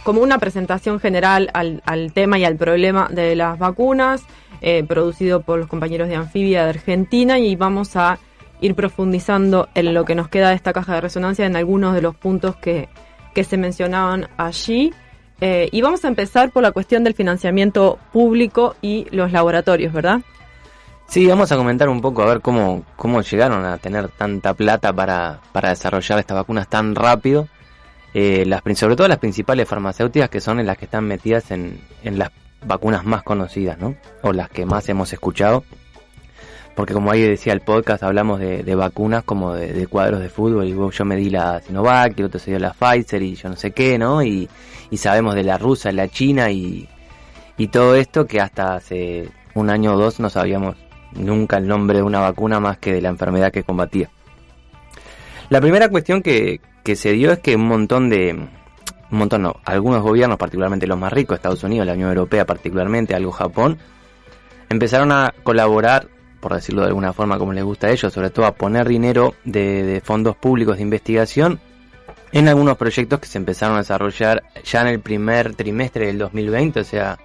como 0.04 0.20
una 0.20 0.36
presentación 0.36 1.00
general 1.00 1.48
al, 1.54 1.82
al, 1.86 2.12
tema 2.12 2.38
y 2.38 2.44
al 2.44 2.56
problema 2.56 3.08
de 3.10 3.34
las 3.34 3.58
vacunas, 3.58 4.22
eh, 4.60 4.84
producido 4.86 5.40
por 5.40 5.60
los 5.60 5.66
compañeros 5.66 6.08
de 6.10 6.16
Anfibia 6.16 6.64
de 6.64 6.68
Argentina, 6.68 7.38
y 7.38 7.56
vamos 7.56 7.96
a 7.96 8.18
ir 8.60 8.74
profundizando 8.74 9.70
en 9.74 9.94
lo 9.94 10.04
que 10.04 10.14
nos 10.14 10.28
queda 10.28 10.50
de 10.50 10.56
esta 10.56 10.74
caja 10.74 10.96
de 10.96 11.00
resonancia 11.00 11.46
en 11.46 11.56
algunos 11.56 11.94
de 11.94 12.02
los 12.02 12.14
puntos 12.14 12.56
que, 12.56 12.90
se 13.34 13.56
mencionaban 13.56 14.28
allí. 14.36 14.92
Eh, 15.40 15.70
y 15.72 15.80
vamos 15.80 16.04
a 16.04 16.08
empezar 16.08 16.50
por 16.50 16.62
la 16.62 16.72
cuestión 16.72 17.02
del 17.02 17.14
financiamiento 17.14 17.98
público 18.12 18.76
y 18.82 19.06
los 19.10 19.32
laboratorios, 19.32 19.90
¿verdad? 19.90 20.20
Sí, 21.08 21.26
vamos 21.26 21.50
a 21.50 21.56
comentar 21.56 21.88
un 21.88 22.02
poco 22.02 22.22
a 22.22 22.26
ver 22.26 22.42
cómo, 22.42 22.84
cómo 22.96 23.22
llegaron 23.22 23.64
a 23.64 23.78
tener 23.78 24.08
tanta 24.08 24.52
plata 24.52 24.92
para, 24.92 25.40
para 25.52 25.70
desarrollar 25.70 26.18
estas 26.18 26.36
vacunas 26.36 26.68
tan 26.68 26.94
rápido. 26.94 27.48
Eh, 28.12 28.44
las, 28.46 28.62
sobre 28.78 28.94
todo 28.94 29.08
las 29.08 29.18
principales 29.18 29.66
farmacéuticas 29.66 30.28
que 30.28 30.42
son 30.42 30.60
en 30.60 30.66
las 30.66 30.76
que 30.76 30.84
están 30.84 31.06
metidas 31.06 31.50
en, 31.50 31.80
en 32.04 32.18
las 32.18 32.30
vacunas 32.62 33.06
más 33.06 33.22
conocidas, 33.22 33.78
¿no? 33.78 33.96
O 34.20 34.34
las 34.34 34.50
que 34.50 34.66
más 34.66 34.86
hemos 34.90 35.10
escuchado. 35.10 35.64
Porque 36.74 36.92
como 36.92 37.10
ahí 37.10 37.22
decía 37.22 37.54
el 37.54 37.62
podcast, 37.62 38.02
hablamos 38.02 38.38
de, 38.38 38.74
vacunas 38.74 39.24
como 39.24 39.54
de, 39.54 39.72
de, 39.72 39.86
cuadros 39.86 40.20
de 40.20 40.28
fútbol. 40.28 40.66
Y 40.66 40.76
yo 40.94 41.04
me 41.06 41.16
di 41.16 41.30
la 41.30 41.62
Sinovac, 41.62 42.18
y 42.18 42.20
el 42.20 42.26
otro 42.26 42.38
se 42.38 42.50
dio 42.50 42.60
la 42.60 42.74
Pfizer 42.74 43.22
y 43.22 43.34
yo 43.34 43.48
no 43.48 43.56
sé 43.56 43.70
qué, 43.70 43.96
¿no? 43.98 44.22
Y, 44.22 44.46
y 44.90 44.96
sabemos 44.98 45.34
de 45.34 45.42
la 45.42 45.56
rusa, 45.56 45.90
la 45.90 46.08
china 46.08 46.50
y, 46.50 46.86
y 47.56 47.68
todo 47.68 47.94
esto 47.94 48.26
que 48.26 48.42
hasta 48.42 48.74
hace 48.74 49.30
un 49.54 49.70
año 49.70 49.94
o 49.94 49.96
dos 49.96 50.20
no 50.20 50.28
sabíamos 50.28 50.76
nunca 51.14 51.56
el 51.56 51.66
nombre 51.66 51.98
de 51.98 52.02
una 52.02 52.20
vacuna 52.20 52.60
más 52.60 52.78
que 52.78 52.92
de 52.92 53.00
la 53.00 53.08
enfermedad 53.08 53.52
que 53.52 53.64
combatía. 53.64 54.10
La 55.50 55.60
primera 55.60 55.88
cuestión 55.88 56.22
que, 56.22 56.60
que 56.84 56.96
se 56.96 57.12
dio 57.12 57.32
es 57.32 57.38
que 57.38 57.56
un 57.56 57.66
montón 57.66 58.10
de, 58.10 58.32
un 59.10 59.18
montón 59.18 59.42
no, 59.42 59.56
algunos 59.64 60.02
gobiernos, 60.02 60.38
particularmente 60.38 60.86
los 60.86 60.98
más 60.98 61.12
ricos, 61.12 61.36
Estados 61.36 61.64
Unidos, 61.64 61.86
la 61.86 61.94
Unión 61.94 62.10
Europea 62.10 62.44
particularmente, 62.44 63.14
algo 63.14 63.32
Japón, 63.32 63.78
empezaron 64.68 65.12
a 65.12 65.34
colaborar, 65.42 66.08
por 66.40 66.54
decirlo 66.54 66.82
de 66.82 66.88
alguna 66.88 67.12
forma 67.12 67.38
como 67.38 67.52
les 67.52 67.64
gusta 67.64 67.86
a 67.86 67.90
ellos, 67.90 68.12
sobre 68.12 68.30
todo 68.30 68.46
a 68.46 68.54
poner 68.54 68.86
dinero 68.86 69.34
de, 69.44 69.82
de 69.82 70.00
fondos 70.00 70.36
públicos 70.36 70.76
de 70.76 70.82
investigación 70.82 71.60
en 72.32 72.48
algunos 72.48 72.76
proyectos 72.76 73.20
que 73.20 73.26
se 73.26 73.38
empezaron 73.38 73.76
a 73.76 73.78
desarrollar 73.78 74.42
ya 74.62 74.82
en 74.82 74.88
el 74.88 75.00
primer 75.00 75.54
trimestre 75.54 76.06
del 76.06 76.18
2020, 76.18 76.80
o 76.80 76.84
sea, 76.84 77.18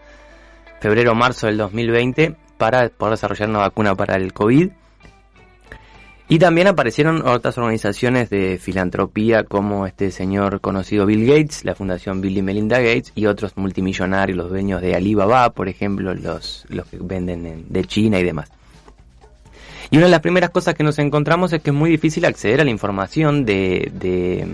febrero-marzo 0.80 1.48
del 1.48 1.58
2020, 1.58 2.36
para 2.64 2.88
poder 2.88 3.16
desarrollar 3.16 3.50
una 3.50 3.60
vacuna 3.60 3.94
para 3.94 4.16
el 4.16 4.32
COVID. 4.32 4.70
Y 6.30 6.40
también 6.40 6.68
aparecieron 6.68 7.28
otras 7.28 7.58
organizaciones 7.58 8.30
de 8.30 8.58
filantropía 8.58 9.44
como 9.44 9.86
este 9.86 10.12
señor 10.12 10.62
conocido 10.62 11.06
Bill 11.06 11.28
Gates, 11.28 11.66
la 11.66 11.76
Fundación 11.76 12.22
Bill 12.22 12.38
y 12.38 12.42
Melinda 12.42 12.80
Gates 12.80 13.12
y 13.16 13.26
otros 13.26 13.58
multimillonarios, 13.58 14.38
los 14.38 14.50
dueños 14.50 14.82
de 14.82 14.96
Alibaba, 14.96 15.50
por 15.50 15.68
ejemplo, 15.68 16.14
los, 16.14 16.66
los 16.70 16.88
que 16.88 17.00
venden 17.02 17.46
en, 17.46 17.66
de 17.68 17.84
China 17.84 18.18
y 18.18 18.24
demás. 18.24 18.50
Y 19.92 19.98
una 19.98 20.06
de 20.06 20.12
las 20.12 20.22
primeras 20.22 20.50
cosas 20.50 20.74
que 20.74 20.84
nos 20.84 20.98
encontramos 21.00 21.52
es 21.52 21.62
que 21.62 21.72
es 21.72 21.76
muy 21.76 21.90
difícil 21.90 22.24
acceder 22.24 22.62
a 22.62 22.64
la 22.64 22.72
información 22.72 23.44
de, 23.44 23.92
de 23.94 24.48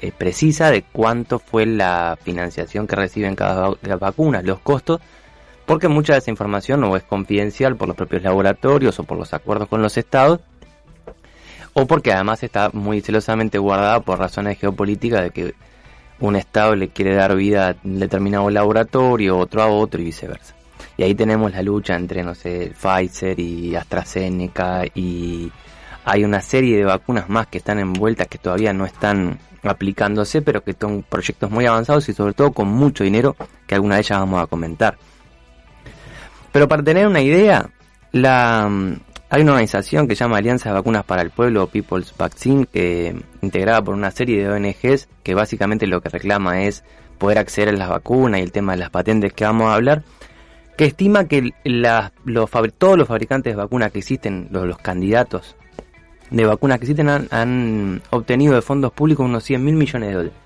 eh, 0.00 0.12
precisa 0.16 0.70
de 0.70 0.80
cuánto 0.80 1.38
fue 1.38 1.66
la 1.66 2.18
financiación 2.24 2.86
que 2.86 2.96
reciben 2.96 3.36
cada 3.36 3.74
vacuna, 4.00 4.40
los 4.40 4.60
costos, 4.60 5.02
porque 5.70 5.86
mucha 5.86 6.14
de 6.14 6.18
esa 6.18 6.32
información 6.32 6.80
no 6.80 6.96
es 6.96 7.04
confidencial 7.04 7.76
por 7.76 7.86
los 7.86 7.96
propios 7.96 8.24
laboratorios 8.24 8.98
o 8.98 9.04
por 9.04 9.16
los 9.16 9.32
acuerdos 9.32 9.68
con 9.68 9.80
los 9.80 9.96
estados, 9.96 10.40
o 11.74 11.86
porque 11.86 12.12
además 12.12 12.42
está 12.42 12.70
muy 12.72 13.00
celosamente 13.02 13.56
guardada 13.56 14.00
por 14.00 14.18
razones 14.18 14.58
geopolíticas 14.58 15.22
de 15.22 15.30
que 15.30 15.54
un 16.18 16.34
estado 16.34 16.74
le 16.74 16.88
quiere 16.88 17.14
dar 17.14 17.36
vida 17.36 17.68
a 17.68 17.76
un 17.84 18.00
determinado 18.00 18.50
laboratorio, 18.50 19.38
otro 19.38 19.62
a 19.62 19.68
otro 19.68 20.00
y 20.00 20.06
viceversa. 20.06 20.56
Y 20.96 21.04
ahí 21.04 21.14
tenemos 21.14 21.52
la 21.52 21.62
lucha 21.62 21.94
entre, 21.94 22.24
no 22.24 22.34
sé, 22.34 22.72
Pfizer 22.74 23.38
y 23.38 23.76
AstraZeneca 23.76 24.82
y 24.92 25.52
hay 26.04 26.24
una 26.24 26.40
serie 26.40 26.78
de 26.78 26.84
vacunas 26.84 27.28
más 27.28 27.46
que 27.46 27.58
están 27.58 27.78
envueltas 27.78 28.26
que 28.26 28.38
todavía 28.38 28.72
no 28.72 28.86
están 28.86 29.38
aplicándose, 29.62 30.42
pero 30.42 30.64
que 30.64 30.72
son 30.72 31.04
proyectos 31.08 31.48
muy 31.48 31.66
avanzados 31.66 32.08
y 32.08 32.12
sobre 32.12 32.34
todo 32.34 32.50
con 32.50 32.66
mucho 32.66 33.04
dinero, 33.04 33.36
que 33.68 33.76
alguna 33.76 33.94
de 33.94 34.00
ellas 34.00 34.18
vamos 34.18 34.42
a 34.42 34.48
comentar. 34.48 34.98
Pero 36.52 36.68
para 36.68 36.82
tener 36.82 37.06
una 37.06 37.20
idea, 37.20 37.70
la, 38.12 38.68
hay 39.28 39.42
una 39.42 39.52
organización 39.52 40.08
que 40.08 40.16
se 40.16 40.24
llama 40.24 40.38
Alianza 40.38 40.70
de 40.70 40.74
Vacunas 40.74 41.04
para 41.04 41.22
el 41.22 41.30
Pueblo, 41.30 41.68
People's 41.68 42.12
Vaccine, 42.18 42.66
que 42.66 43.14
integrada 43.42 43.82
por 43.82 43.94
una 43.94 44.10
serie 44.10 44.42
de 44.42 44.50
ONGs 44.50 45.08
que 45.22 45.34
básicamente 45.34 45.86
lo 45.86 46.00
que 46.00 46.08
reclama 46.08 46.62
es 46.64 46.82
poder 47.18 47.38
acceder 47.38 47.68
a 47.68 47.72
las 47.72 47.88
vacunas 47.88 48.40
y 48.40 48.42
el 48.42 48.50
tema 48.50 48.72
de 48.72 48.78
las 48.78 48.90
patentes 48.90 49.32
que 49.32 49.44
vamos 49.44 49.68
a 49.68 49.74
hablar, 49.74 50.02
que 50.76 50.86
estima 50.86 51.26
que 51.26 51.52
la, 51.62 52.12
los, 52.24 52.50
todos 52.76 52.98
los 52.98 53.06
fabricantes 53.06 53.52
de 53.52 53.56
vacunas 53.56 53.92
que 53.92 54.00
existen, 54.00 54.48
los, 54.50 54.66
los 54.66 54.78
candidatos 54.78 55.54
de 56.30 56.46
vacunas 56.46 56.78
que 56.78 56.86
existen, 56.86 57.08
han, 57.08 57.28
han 57.30 58.02
obtenido 58.10 58.54
de 58.54 58.62
fondos 58.62 58.92
públicos 58.92 59.24
unos 59.24 59.44
100 59.44 59.64
mil 59.64 59.74
millones 59.74 60.08
de 60.08 60.14
dólares. 60.14 60.39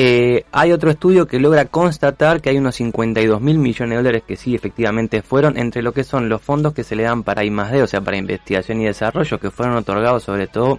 Eh, 0.00 0.44
hay 0.52 0.70
otro 0.70 0.92
estudio 0.92 1.26
que 1.26 1.40
logra 1.40 1.64
constatar 1.64 2.40
que 2.40 2.50
hay 2.50 2.58
unos 2.58 2.76
52 2.76 3.40
mil 3.40 3.58
millones 3.58 3.90
de 3.90 3.96
dólares 3.96 4.22
que 4.24 4.36
sí 4.36 4.54
efectivamente 4.54 5.22
fueron 5.22 5.58
entre 5.58 5.82
lo 5.82 5.90
que 5.90 6.04
son 6.04 6.28
los 6.28 6.40
fondos 6.40 6.72
que 6.72 6.84
se 6.84 6.94
le 6.94 7.02
dan 7.02 7.24
para 7.24 7.42
I+.D., 7.42 7.82
o 7.82 7.86
sea, 7.88 8.00
para 8.00 8.16
investigación 8.16 8.80
y 8.80 8.84
desarrollo, 8.84 9.40
que 9.40 9.50
fueron 9.50 9.74
otorgados 9.74 10.22
sobre 10.22 10.46
todo 10.46 10.78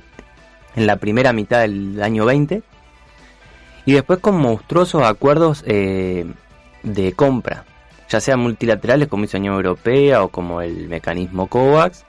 en 0.77 0.87
la 0.87 0.95
primera 0.95 1.33
mitad 1.33 1.59
del 1.59 2.01
año 2.01 2.23
20, 2.23 2.63
y 3.85 3.91
después 3.91 4.19
con 4.19 4.37
monstruosos 4.37 5.03
acuerdos 5.03 5.65
eh, 5.67 6.25
de 6.83 7.11
compra, 7.11 7.65
ya 8.07 8.21
sean 8.21 8.39
multilaterales 8.39 9.09
como 9.09 9.25
hizo 9.25 9.37
Unión 9.37 9.55
Europea 9.55 10.23
o 10.23 10.29
como 10.29 10.61
el 10.61 10.87
mecanismo 10.87 11.47
COVAX, 11.47 12.05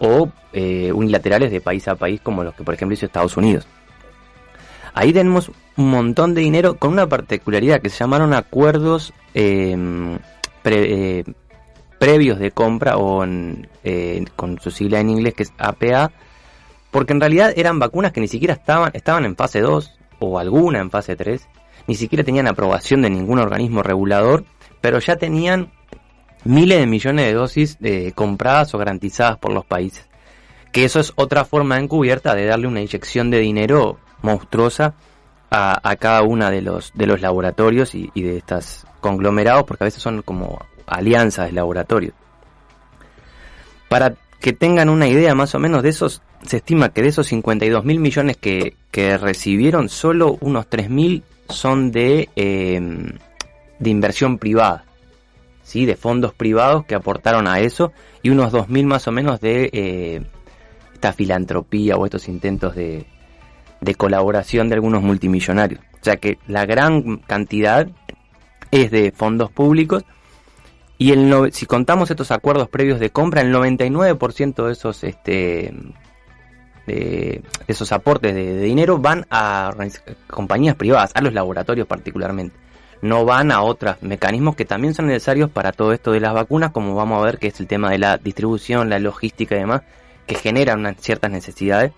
o 0.00 0.28
eh, 0.52 0.92
unilaterales 0.92 1.50
de 1.50 1.62
país 1.62 1.88
a 1.88 1.94
país 1.94 2.20
como 2.20 2.44
los 2.44 2.54
que 2.54 2.62
por 2.62 2.74
ejemplo 2.74 2.92
hizo 2.92 3.06
Estados 3.06 3.38
Unidos. 3.38 3.66
Ahí 4.94 5.12
tenemos 5.12 5.50
un 5.76 5.90
montón 5.90 6.34
de 6.34 6.42
dinero 6.42 6.76
con 6.76 6.92
una 6.92 7.08
particularidad 7.08 7.80
que 7.80 7.88
se 7.88 7.98
llamaron 7.98 8.34
acuerdos 8.34 9.12
em, 9.34 10.18
eh, 10.64 11.24
previos 11.98 12.38
de 12.38 12.50
compra 12.50 12.98
o 12.98 13.24
eh, 13.24 14.24
con 14.36 14.60
su 14.60 14.70
sigla 14.70 15.00
en 15.00 15.10
inglés 15.10 15.34
que 15.34 15.44
es 15.44 15.52
APA, 15.56 16.12
porque 16.90 17.12
en 17.12 17.20
realidad 17.20 17.52
eran 17.56 17.78
vacunas 17.78 18.12
que 18.12 18.20
ni 18.20 18.28
siquiera 18.28 18.54
estaban, 18.54 18.90
estaban 18.94 19.24
en 19.24 19.36
fase 19.36 19.60
2 19.60 19.98
o 20.18 20.38
alguna 20.38 20.80
en 20.80 20.90
fase 20.90 21.16
3, 21.16 21.48
ni 21.86 21.94
siquiera 21.94 22.24
tenían 22.24 22.46
aprobación 22.46 23.02
de 23.02 23.10
ningún 23.10 23.38
organismo 23.38 23.82
regulador, 23.82 24.44
pero 24.80 24.98
ya 24.98 25.16
tenían 25.16 25.72
miles 26.44 26.80
de 26.80 26.86
millones 26.86 27.26
de 27.26 27.34
dosis 27.34 27.78
eh, 27.82 28.12
compradas 28.14 28.74
o 28.74 28.78
garantizadas 28.78 29.38
por 29.38 29.52
los 29.52 29.64
países. 29.64 30.06
Que 30.70 30.84
eso 30.84 31.00
es 31.00 31.12
otra 31.16 31.44
forma 31.44 31.78
encubierta 31.78 32.34
de 32.34 32.46
darle 32.46 32.66
una 32.66 32.80
inyección 32.80 33.30
de 33.30 33.38
dinero 33.38 33.98
monstruosa 34.22 34.94
a, 35.54 35.96
cada 35.96 36.22
una 36.22 36.50
de 36.50 36.62
los, 36.62 36.92
de 36.94 37.06
los 37.06 37.20
laboratorios 37.20 37.94
y, 37.94 38.10
de 38.14 38.38
estos 38.38 38.86
conglomerados, 39.00 39.64
porque 39.64 39.84
a 39.84 39.86
veces 39.86 40.02
son 40.02 40.22
como 40.22 40.64
alianzas 40.86 41.46
de 41.46 41.52
laboratorios. 41.52 42.14
Para 43.88 44.14
que 44.40 44.54
tengan 44.54 44.88
una 44.88 45.08
idea 45.08 45.34
más 45.34 45.54
o 45.54 45.58
menos 45.58 45.82
de 45.82 45.90
esos, 45.90 46.22
se 46.46 46.56
estima 46.56 46.88
que 46.88 47.02
de 47.02 47.08
esos 47.08 47.26
52 47.26 47.84
mil 47.84 48.00
millones 48.00 48.38
que, 48.38 48.76
que, 48.90 49.18
recibieron, 49.18 49.90
solo 49.90 50.38
unos 50.40 50.68
3 50.68 50.88
mil 50.88 51.22
son 51.50 51.92
de, 51.92 52.30
em, 52.34 53.12
de 53.78 53.90
inversión 53.90 54.38
privada, 54.38 54.86
¿sí? 55.62 55.84
de 55.84 55.96
fondos 55.96 56.32
privados 56.32 56.86
que 56.86 56.94
aportaron 56.94 57.46
a 57.46 57.60
eso, 57.60 57.92
y 58.22 58.30
unos 58.30 58.52
2 58.52 58.70
mil 58.70 58.86
más 58.86 59.06
o 59.06 59.12
menos 59.12 59.38
de 59.40 59.68
eh, 59.72 60.22
esta 60.94 61.12
filantropía 61.12 61.96
o 61.96 62.06
estos 62.06 62.26
intentos 62.28 62.74
de, 62.74 63.06
de 63.82 63.94
colaboración 63.94 64.68
de 64.68 64.76
algunos 64.76 65.02
multimillonarios. 65.02 65.80
O 66.00 66.04
sea 66.04 66.16
que 66.16 66.38
la 66.46 66.64
gran 66.64 67.18
cantidad 67.18 67.88
es 68.70 68.90
de 68.90 69.12
fondos 69.12 69.50
públicos 69.50 70.04
y 70.98 71.10
el 71.10 71.52
si 71.52 71.66
contamos 71.66 72.10
estos 72.10 72.30
acuerdos 72.30 72.68
previos 72.68 73.00
de 73.00 73.10
compra, 73.10 73.42
el 73.42 73.52
99% 73.52 74.66
de 74.66 74.72
esos 74.72 75.04
este 75.04 75.74
de 76.86 77.42
esos 77.66 77.92
aportes 77.92 78.34
de, 78.34 78.60
dinero 78.60 78.98
van 78.98 79.26
a 79.30 79.72
compañías 80.28 80.76
privadas, 80.76 81.10
a 81.14 81.20
los 81.20 81.32
laboratorios 81.32 81.86
particularmente. 81.86 82.56
No 83.02 83.24
van 83.24 83.50
a 83.50 83.62
otros 83.62 83.96
mecanismos 84.00 84.54
que 84.54 84.64
también 84.64 84.94
son 84.94 85.08
necesarios 85.08 85.50
para 85.50 85.72
todo 85.72 85.92
esto 85.92 86.12
de 86.12 86.20
las 86.20 86.34
vacunas, 86.34 86.70
como 86.70 86.94
vamos 86.94 87.20
a 87.20 87.24
ver 87.24 87.38
que 87.38 87.48
es 87.48 87.58
el 87.58 87.66
tema 87.66 87.90
de 87.90 87.98
la 87.98 88.16
distribución, 88.16 88.88
la 88.88 89.00
logística 89.00 89.56
y 89.56 89.58
demás, 89.58 89.82
que 90.26 90.36
generan 90.36 90.96
ciertas 91.00 91.32
necesidades 91.32 91.92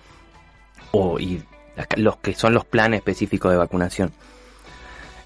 o, 0.93 1.19
los 1.97 2.16
que 2.19 2.35
son 2.35 2.54
los 2.54 2.64
planes 2.64 2.99
específicos 2.99 3.50
de 3.50 3.59
vacunación. 3.59 4.12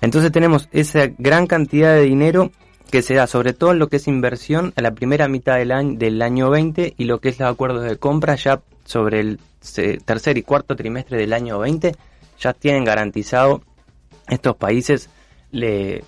Entonces 0.00 0.30
tenemos 0.32 0.68
esa 0.72 1.08
gran 1.18 1.46
cantidad 1.46 1.94
de 1.94 2.02
dinero 2.02 2.50
que 2.90 3.02
se 3.02 3.14
da 3.14 3.26
sobre 3.26 3.52
todo 3.52 3.72
en 3.72 3.78
lo 3.78 3.88
que 3.88 3.96
es 3.96 4.08
inversión 4.08 4.72
a 4.76 4.82
la 4.82 4.92
primera 4.92 5.28
mitad 5.28 5.56
del 5.56 5.72
año, 5.72 5.98
del 5.98 6.22
año 6.22 6.50
20 6.50 6.94
y 6.96 7.04
lo 7.04 7.20
que 7.20 7.28
es 7.28 7.38
los 7.38 7.50
acuerdos 7.50 7.84
de 7.84 7.96
compra 7.96 8.36
ya 8.36 8.60
sobre 8.84 9.20
el 9.20 9.40
tercer 10.04 10.38
y 10.38 10.42
cuarto 10.42 10.76
trimestre 10.76 11.18
del 11.18 11.32
año 11.32 11.58
20 11.58 11.94
ya 12.38 12.52
tienen 12.54 12.84
garantizado 12.84 13.62
estos 14.28 14.56
países 14.56 15.10
le, 15.50 16.04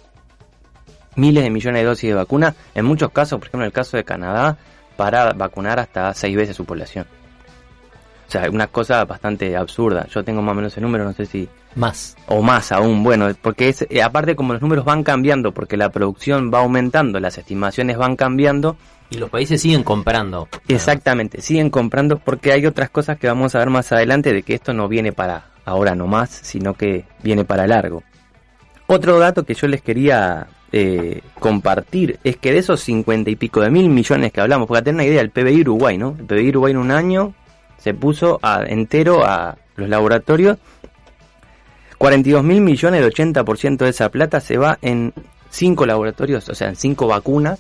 miles 1.17 1.43
de 1.43 1.51
millones 1.51 1.83
de 1.83 1.87
dosis 1.87 2.11
de 2.11 2.15
vacuna, 2.15 2.55
en 2.75 2.85
muchos 2.85 3.11
casos, 3.11 3.39
por 3.39 3.49
ejemplo 3.49 3.65
en 3.65 3.67
el 3.67 3.73
caso 3.73 3.97
de 3.97 4.05
Canadá, 4.05 4.59
para 4.97 5.33
vacunar 5.33 5.79
hasta 5.79 6.13
seis 6.15 6.37
veces 6.37 6.57
su 6.57 6.65
población. 6.65 7.07
O 8.31 8.33
sea, 8.33 8.49
una 8.49 8.69
cosa 8.69 9.05
bastante 9.05 9.57
absurda. 9.57 10.07
Yo 10.07 10.23
tengo 10.23 10.41
más 10.41 10.53
o 10.53 10.55
menos 10.55 10.73
ese 10.73 10.81
número, 10.81 11.03
no 11.03 11.13
sé 11.13 11.27
si... 11.27 11.49
Más. 11.75 12.17
O 12.29 12.43
más 12.43 12.71
aún, 12.71 13.03
bueno, 13.03 13.29
porque 13.43 13.69
es, 13.69 13.85
eh, 13.91 14.05
aparte 14.05 14.37
como 14.37 14.53
los 14.53 14.63
números 14.63 14.85
van 14.85 15.03
cambiando, 15.03 15.53
porque 15.53 15.77
la 15.77 15.89
producción 15.89 16.49
va 16.55 16.61
aumentando, 16.61 17.19
las 17.19 17.39
estimaciones 17.39 17.99
van 17.99 18.15
cambiando. 18.15 18.77
Y 19.11 19.19
los 19.19 19.31
países 19.31 19.61
siguen 19.61 19.83
comprando. 19.83 20.47
Exactamente, 20.69 21.41
siguen 21.41 21.71
comprando 21.71 22.21
porque 22.21 22.53
hay 22.53 22.67
otras 22.67 22.89
cosas 22.91 23.19
que 23.19 23.27
vamos 23.27 23.57
a 23.57 23.59
ver 23.59 23.71
más 23.71 23.91
adelante 23.91 24.33
de 24.33 24.45
que 24.45 24.55
esto 24.55 24.73
no 24.73 24.87
viene 24.87 25.11
para 25.11 25.47
ahora 25.65 25.97
nomás, 25.97 26.31
sino 26.31 26.75
que 26.75 27.07
viene 27.25 27.45
para 27.45 27.67
largo. 27.67 28.05
Otro 28.87 29.19
dato 29.19 29.45
que 29.45 29.55
yo 29.55 29.67
les 29.67 29.83
quería 29.83 30.47
eh, 30.71 31.21
compartir 31.41 32.21
es 32.23 32.37
que 32.37 32.53
de 32.53 32.59
esos 32.59 32.81
50 32.81 33.29
y 33.29 33.35
pico 33.35 33.61
de 33.61 33.71
mil 33.71 33.91
millones 33.91 34.33
que 34.33 34.41
hablamos, 34.41 34.69
porque 34.69 34.85
tener 34.85 34.95
una 34.95 35.05
idea, 35.05 35.21
el 35.21 35.31
PBI 35.31 35.63
Uruguay, 35.63 35.99
¿no? 35.99 36.15
El 36.17 36.27
PBI 36.27 36.51
Uruguay 36.51 36.71
en 36.71 36.79
un 36.79 36.93
año 36.93 37.35
se 37.81 37.95
puso 37.95 38.39
a, 38.43 38.63
entero 38.67 39.25
a 39.25 39.57
los 39.77 39.89
laboratorios. 39.89 40.59
42 41.99 42.43
mil 42.45 42.61
millones, 42.61 43.03
el 43.03 43.13
80% 43.13 43.79
de 43.79 43.89
esa 43.91 44.09
plata 44.11 44.41
se 44.41 44.57
va 44.57 44.79
en 44.81 45.13
5 45.51 45.85
laboratorios, 45.85 46.49
o 46.49 46.55
sea, 46.55 46.69
en 46.69 46.77
5 46.77 47.07
vacunas. 47.07 47.59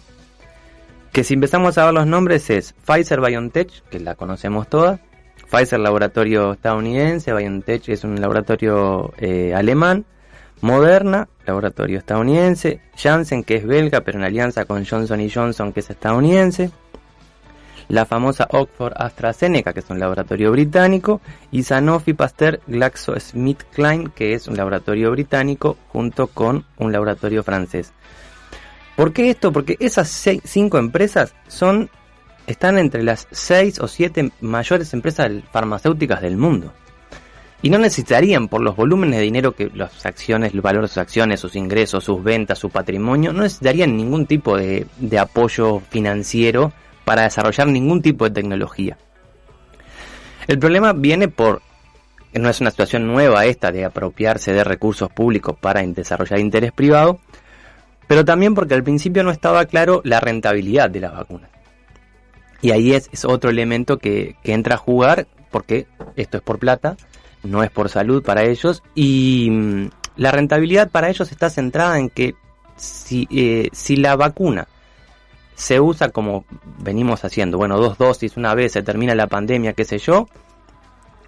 Que 1.12 1.24
si 1.24 1.34
empezamos 1.34 1.76
a 1.76 1.86
ver 1.86 1.94
los 1.94 2.06
nombres 2.06 2.48
es 2.50 2.72
Pfizer 2.72 3.20
BioNTech, 3.20 3.88
que 3.90 4.00
la 4.00 4.14
conocemos 4.14 4.68
todas. 4.68 5.00
Pfizer, 5.50 5.80
laboratorio 5.80 6.52
estadounidense. 6.52 7.34
BioNTech 7.34 7.88
es 7.88 8.04
un 8.04 8.20
laboratorio 8.20 9.12
eh, 9.18 9.52
alemán. 9.54 10.04
Moderna, 10.60 11.28
laboratorio 11.44 11.98
estadounidense. 11.98 12.80
Janssen, 12.96 13.42
que 13.42 13.56
es 13.56 13.66
belga, 13.66 14.02
pero 14.02 14.18
en 14.18 14.24
alianza 14.24 14.64
con 14.66 14.86
Johnson 14.86 15.28
Johnson, 15.28 15.72
que 15.72 15.80
es 15.80 15.90
estadounidense 15.90 16.70
la 17.90 18.06
famosa 18.06 18.46
Oxford 18.52 18.92
AstraZeneca, 18.96 19.72
que 19.72 19.80
es 19.80 19.90
un 19.90 19.98
laboratorio 19.98 20.52
británico, 20.52 21.20
y 21.50 21.64
Sanofi 21.64 22.14
Pasteur 22.14 22.60
GlaxoSmithKline, 22.68 24.10
que 24.14 24.34
es 24.34 24.46
un 24.46 24.56
laboratorio 24.56 25.10
británico, 25.10 25.76
junto 25.88 26.28
con 26.28 26.64
un 26.78 26.92
laboratorio 26.92 27.42
francés. 27.42 27.92
¿Por 28.94 29.12
qué 29.12 29.30
esto? 29.30 29.50
Porque 29.52 29.76
esas 29.80 30.08
cinco 30.44 30.78
empresas 30.78 31.34
son, 31.48 31.90
están 32.46 32.78
entre 32.78 33.02
las 33.02 33.26
seis 33.32 33.80
o 33.80 33.88
siete 33.88 34.30
mayores 34.40 34.94
empresas 34.94 35.28
farmacéuticas 35.50 36.22
del 36.22 36.36
mundo. 36.36 36.72
Y 37.62 37.70
no 37.70 37.78
necesitarían, 37.78 38.46
por 38.48 38.62
los 38.62 38.76
volúmenes 38.76 39.18
de 39.18 39.24
dinero 39.24 39.52
que 39.56 39.68
las 39.74 40.06
acciones, 40.06 40.54
el 40.54 40.60
valor 40.60 40.82
de 40.82 40.88
sus 40.88 40.98
acciones, 40.98 41.40
sus 41.40 41.56
ingresos, 41.56 42.04
sus 42.04 42.22
ventas, 42.22 42.58
su 42.58 42.70
patrimonio, 42.70 43.32
no 43.32 43.42
necesitarían 43.42 43.96
ningún 43.96 44.26
tipo 44.26 44.56
de 44.56 44.86
apoyo 45.18 45.80
financiero 45.90 46.72
para 47.04 47.22
desarrollar 47.22 47.66
ningún 47.66 48.02
tipo 48.02 48.24
de 48.24 48.30
tecnología. 48.30 48.96
El 50.46 50.58
problema 50.58 50.92
viene 50.92 51.28
por, 51.28 51.62
no 52.32 52.48
es 52.48 52.60
una 52.60 52.70
situación 52.70 53.06
nueva 53.06 53.44
esta 53.46 53.70
de 53.72 53.84
apropiarse 53.84 54.52
de 54.52 54.64
recursos 54.64 55.10
públicos 55.10 55.56
para 55.60 55.82
desarrollar 55.82 56.38
interés 56.40 56.72
privado, 56.72 57.20
pero 58.06 58.24
también 58.24 58.54
porque 58.54 58.74
al 58.74 58.82
principio 58.82 59.22
no 59.22 59.30
estaba 59.30 59.64
claro 59.66 60.00
la 60.04 60.20
rentabilidad 60.20 60.90
de 60.90 61.00
las 61.00 61.12
vacunas. 61.12 61.50
Y 62.62 62.72
ahí 62.72 62.92
es, 62.92 63.08
otro 63.24 63.50
elemento 63.50 63.98
que, 63.98 64.36
entra 64.44 64.74
a 64.74 64.78
jugar, 64.78 65.26
porque 65.50 65.86
esto 66.16 66.38
es 66.38 66.42
por 66.42 66.58
plata, 66.58 66.96
no 67.42 67.62
es 67.62 67.70
por 67.70 67.88
salud 67.88 68.22
para 68.22 68.42
ellos, 68.42 68.82
y 68.94 69.48
mm, 69.50 69.90
la 70.16 70.32
rentabilidad 70.32 70.90
para 70.90 71.08
ellos 71.08 71.30
está 71.30 71.48
centrada 71.48 71.98
en 71.98 72.10
que 72.10 72.34
si, 72.76 73.26
eh, 73.30 73.68
si 73.72 73.96
la 73.96 74.16
vacuna 74.16 74.68
se 75.60 75.78
usa 75.78 76.08
como 76.08 76.46
venimos 76.78 77.22
haciendo, 77.22 77.58
bueno, 77.58 77.76
dos 77.76 77.98
dosis 77.98 78.38
una 78.38 78.54
vez, 78.54 78.72
se 78.72 78.82
termina 78.82 79.14
la 79.14 79.26
pandemia, 79.26 79.74
qué 79.74 79.84
sé 79.84 79.98
yo, 79.98 80.26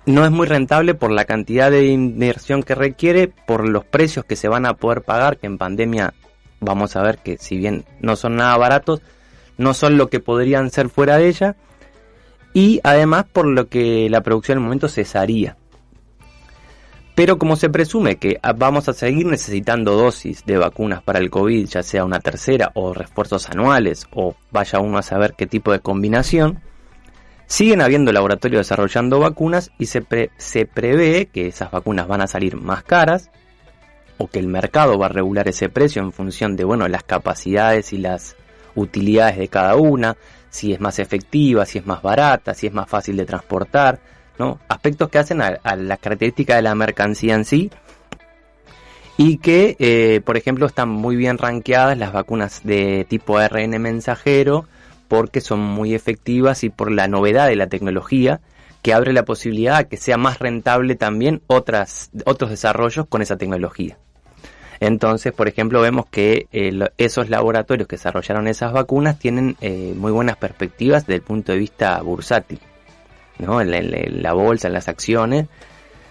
no 0.06 0.24
es 0.24 0.30
muy 0.30 0.46
rentable 0.46 0.94
por 0.94 1.10
la 1.10 1.26
cantidad 1.26 1.70
de 1.70 1.88
inversión 1.88 2.62
que 2.62 2.74
requiere, 2.74 3.28
por 3.28 3.68
los 3.68 3.84
precios 3.84 4.24
que 4.24 4.36
se 4.36 4.48
van 4.48 4.64
a 4.64 4.72
poder 4.72 5.02
pagar, 5.02 5.36
que 5.36 5.46
en 5.46 5.58
pandemia 5.58 6.14
vamos 6.60 6.96
a 6.96 7.02
ver 7.02 7.18
que 7.18 7.36
si 7.36 7.58
bien 7.58 7.84
no 8.00 8.16
son 8.16 8.36
nada 8.36 8.56
baratos, 8.56 9.02
no 9.58 9.74
son 9.74 9.98
lo 9.98 10.08
que 10.08 10.18
podrían 10.18 10.70
ser 10.70 10.88
fuera 10.88 11.18
de 11.18 11.28
ella, 11.28 11.56
y 12.54 12.80
además 12.84 13.26
por 13.30 13.46
lo 13.46 13.68
que 13.68 14.08
la 14.08 14.22
producción 14.22 14.56
en 14.56 14.62
el 14.62 14.64
momento 14.64 14.88
cesaría. 14.88 15.58
Pero 17.14 17.38
como 17.38 17.56
se 17.56 17.68
presume 17.68 18.16
que 18.16 18.38
ah, 18.42 18.54
vamos 18.54 18.88
a 18.88 18.94
seguir 18.94 19.26
necesitando 19.26 19.96
dosis 19.96 20.46
de 20.46 20.56
vacunas 20.56 21.02
para 21.02 21.18
el 21.18 21.30
COVID, 21.30 21.66
ya 21.66 21.82
sea 21.82 22.04
una 22.04 22.20
tercera 22.20 22.72
o 22.74 22.94
refuerzos 22.94 23.50
anuales 23.50 24.06
o 24.14 24.34
vaya 24.50 24.80
uno 24.80 24.98
a 24.98 25.02
saber 25.02 25.34
qué 25.36 25.46
tipo 25.46 25.72
de 25.72 25.80
combinación, 25.80 26.60
siguen 27.46 27.82
habiendo 27.82 28.12
laboratorios 28.12 28.60
desarrollando 28.60 29.20
vacunas 29.20 29.72
y 29.78 29.86
se, 29.86 30.02
se 30.38 30.64
prevé 30.64 31.26
que 31.26 31.48
esas 31.48 31.70
vacunas 31.70 32.08
van 32.08 32.22
a 32.22 32.26
salir 32.26 32.56
más 32.56 32.82
caras 32.82 33.30
o 34.16 34.28
que 34.28 34.38
el 34.38 34.46
mercado 34.46 34.98
va 34.98 35.06
a 35.06 35.10
regular 35.10 35.48
ese 35.48 35.68
precio 35.68 36.00
en 36.00 36.12
función 36.12 36.56
de, 36.56 36.64
bueno, 36.64 36.88
las 36.88 37.02
capacidades 37.02 37.92
y 37.92 37.98
las 37.98 38.36
utilidades 38.74 39.36
de 39.36 39.48
cada 39.48 39.76
una, 39.76 40.16
si 40.48 40.72
es 40.72 40.80
más 40.80 40.98
efectiva, 40.98 41.66
si 41.66 41.78
es 41.78 41.86
más 41.86 42.00
barata, 42.00 42.54
si 42.54 42.68
es 42.68 42.72
más 42.72 42.88
fácil 42.88 43.18
de 43.18 43.26
transportar, 43.26 44.00
¿no? 44.38 44.58
Aspectos 44.68 45.08
que 45.08 45.18
hacen 45.18 45.42
a, 45.42 45.58
a 45.62 45.76
la 45.76 45.96
característica 45.96 46.56
de 46.56 46.62
la 46.62 46.74
mercancía 46.74 47.34
en 47.34 47.44
sí 47.44 47.70
y 49.16 49.38
que, 49.38 49.76
eh, 49.78 50.20
por 50.24 50.36
ejemplo, 50.36 50.66
están 50.66 50.88
muy 50.88 51.16
bien 51.16 51.38
rankeadas 51.38 51.98
las 51.98 52.12
vacunas 52.12 52.62
de 52.64 53.06
tipo 53.08 53.38
ARN 53.38 53.80
mensajero 53.80 54.66
porque 55.08 55.40
son 55.40 55.60
muy 55.60 55.94
efectivas 55.94 56.64
y 56.64 56.70
por 56.70 56.90
la 56.90 57.08
novedad 57.08 57.46
de 57.46 57.56
la 57.56 57.66
tecnología 57.66 58.40
que 58.80 58.92
abre 58.92 59.12
la 59.12 59.24
posibilidad 59.24 59.76
a 59.76 59.84
que 59.84 59.96
sea 59.96 60.16
más 60.16 60.38
rentable 60.38 60.96
también 60.96 61.42
otras, 61.46 62.10
otros 62.24 62.50
desarrollos 62.50 63.06
con 63.06 63.22
esa 63.22 63.36
tecnología. 63.36 63.98
Entonces, 64.80 65.32
por 65.32 65.46
ejemplo, 65.46 65.80
vemos 65.80 66.06
que 66.10 66.48
eh, 66.50 66.76
esos 66.98 67.30
laboratorios 67.30 67.86
que 67.86 67.94
desarrollaron 67.94 68.48
esas 68.48 68.72
vacunas 68.72 69.18
tienen 69.20 69.56
eh, 69.60 69.94
muy 69.96 70.10
buenas 70.10 70.36
perspectivas 70.36 71.06
desde 71.06 71.16
el 71.16 71.22
punto 71.22 71.52
de 71.52 71.58
vista 71.58 72.02
bursátil, 72.02 72.58
¿no? 73.38 73.60
En 73.60 74.22
la, 74.22 74.32
bolsa, 74.32 74.68
en 74.68 74.74
las 74.74 74.88
acciones, 74.88 75.46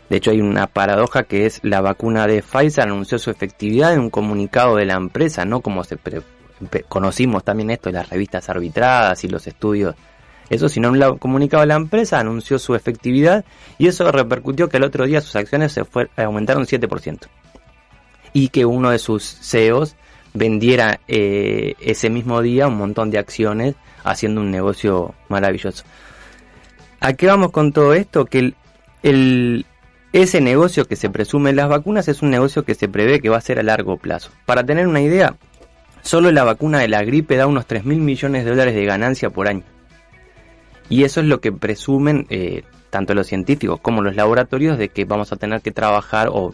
de 0.10 0.18
hecho, 0.18 0.32
hay 0.32 0.42
una 0.42 0.68
paradoja 0.68 1.24
que 1.24 1.46
es 1.46 1.62
la 1.64 1.80
vacuna 1.80 2.28
de 2.28 2.42
Pfizer 2.42 2.84
anunció 2.84 3.18
su 3.18 3.30
efectividad 3.30 3.94
en 3.94 4.02
un 4.02 4.10
comunicado 4.10 4.76
de 4.76 4.86
la 4.86 4.96
empresa, 4.96 5.46
no 5.46 5.62
como 5.62 5.86
se 5.86 5.98
conocimos 6.90 7.44
también 7.44 7.70
esto 7.70 7.90
en 7.90 7.96
las 7.96 8.10
revistas 8.10 8.50
arbitradas 8.50 9.24
y 9.24 9.30
los 9.30 9.48
estudios. 9.48 9.96
Eso, 10.50 10.68
sino 10.68 10.94
en 10.94 11.02
un 11.02 11.18
comunicado 11.18 11.62
de 11.62 11.68
la 11.68 11.76
empresa 11.76 12.20
anunció 12.20 12.60
su 12.60 12.76
efectividad 12.76 13.46
y 13.78 13.88
eso 13.88 14.12
repercutió 14.12 14.68
que 14.68 14.78
el 14.78 14.84
otro 14.84 15.06
día 15.06 15.22
sus 15.22 15.38
acciones 15.38 15.72
se 15.72 15.86
fue, 15.86 16.10
aumentaron 16.18 16.66
7%. 16.66 17.28
Y 18.34 18.50
que 18.50 18.66
uno 18.66 18.92
de 18.92 19.00
sus 19.00 19.24
CEOs 19.24 19.96
vendiera 20.34 21.00
eh, 21.08 21.76
ese 21.80 22.10
mismo 22.10 22.42
día 22.42 22.68
un 22.68 22.78
montón 22.78 23.12
de 23.12 23.18
acciones 23.18 23.76
haciendo 24.04 24.42
un 24.42 24.52
negocio 24.52 25.16
maravilloso. 25.30 25.86
¿A 27.02 27.14
qué 27.14 27.26
vamos 27.26 27.50
con 27.52 27.74
todo 27.74 27.94
esto? 27.96 28.26
Que 28.26 28.54
el, 29.02 29.66
ese 30.14 30.40
negocio 30.40 30.86
que 30.86 30.96
se 30.96 31.10
presume 31.10 31.50
en 31.50 31.56
las 31.56 31.68
vacunas 31.68 32.08
es 32.08 32.22
un 32.22 32.30
negocio 32.30 32.64
que 32.64 32.76
se 32.76 32.88
prevé 32.88 33.20
que 33.20 33.30
va 33.30 33.38
a 33.38 33.42
ser 33.42 33.60
a 33.60 33.64
largo 33.64 33.98
plazo. 33.98 34.30
Para 34.46 34.64
tener 34.64 34.88
una 34.88 35.02
idea, 35.02 35.36
solo 36.04 36.32
la 36.32 36.44
vacuna 36.44 36.80
de 36.80 36.88
la 36.88 37.04
gripe 37.04 37.38
da 37.38 37.48
unos 37.48 37.66
3 37.66 37.86
mil 37.86 38.00
millones 38.00 38.46
de 38.46 38.52
dólares 38.52 38.76
de 38.76 38.86
ganancia 38.86 39.32
por 39.32 39.48
año. 39.48 39.64
Y 40.90 41.04
eso 41.04 41.22
es 41.22 41.26
lo 41.26 41.42
que 41.42 41.52
presumen 41.52 42.28
eh, 42.30 42.64
tanto 42.92 43.16
los 43.16 43.26
científicos 43.26 43.80
como 43.80 44.04
los 44.04 44.16
laboratorios 44.16 44.78
de 44.78 44.90
que 44.90 45.06
vamos 45.06 45.32
a 45.32 45.38
tener 45.38 45.62
que 45.62 45.72
trabajar 45.72 46.30
o 46.32 46.54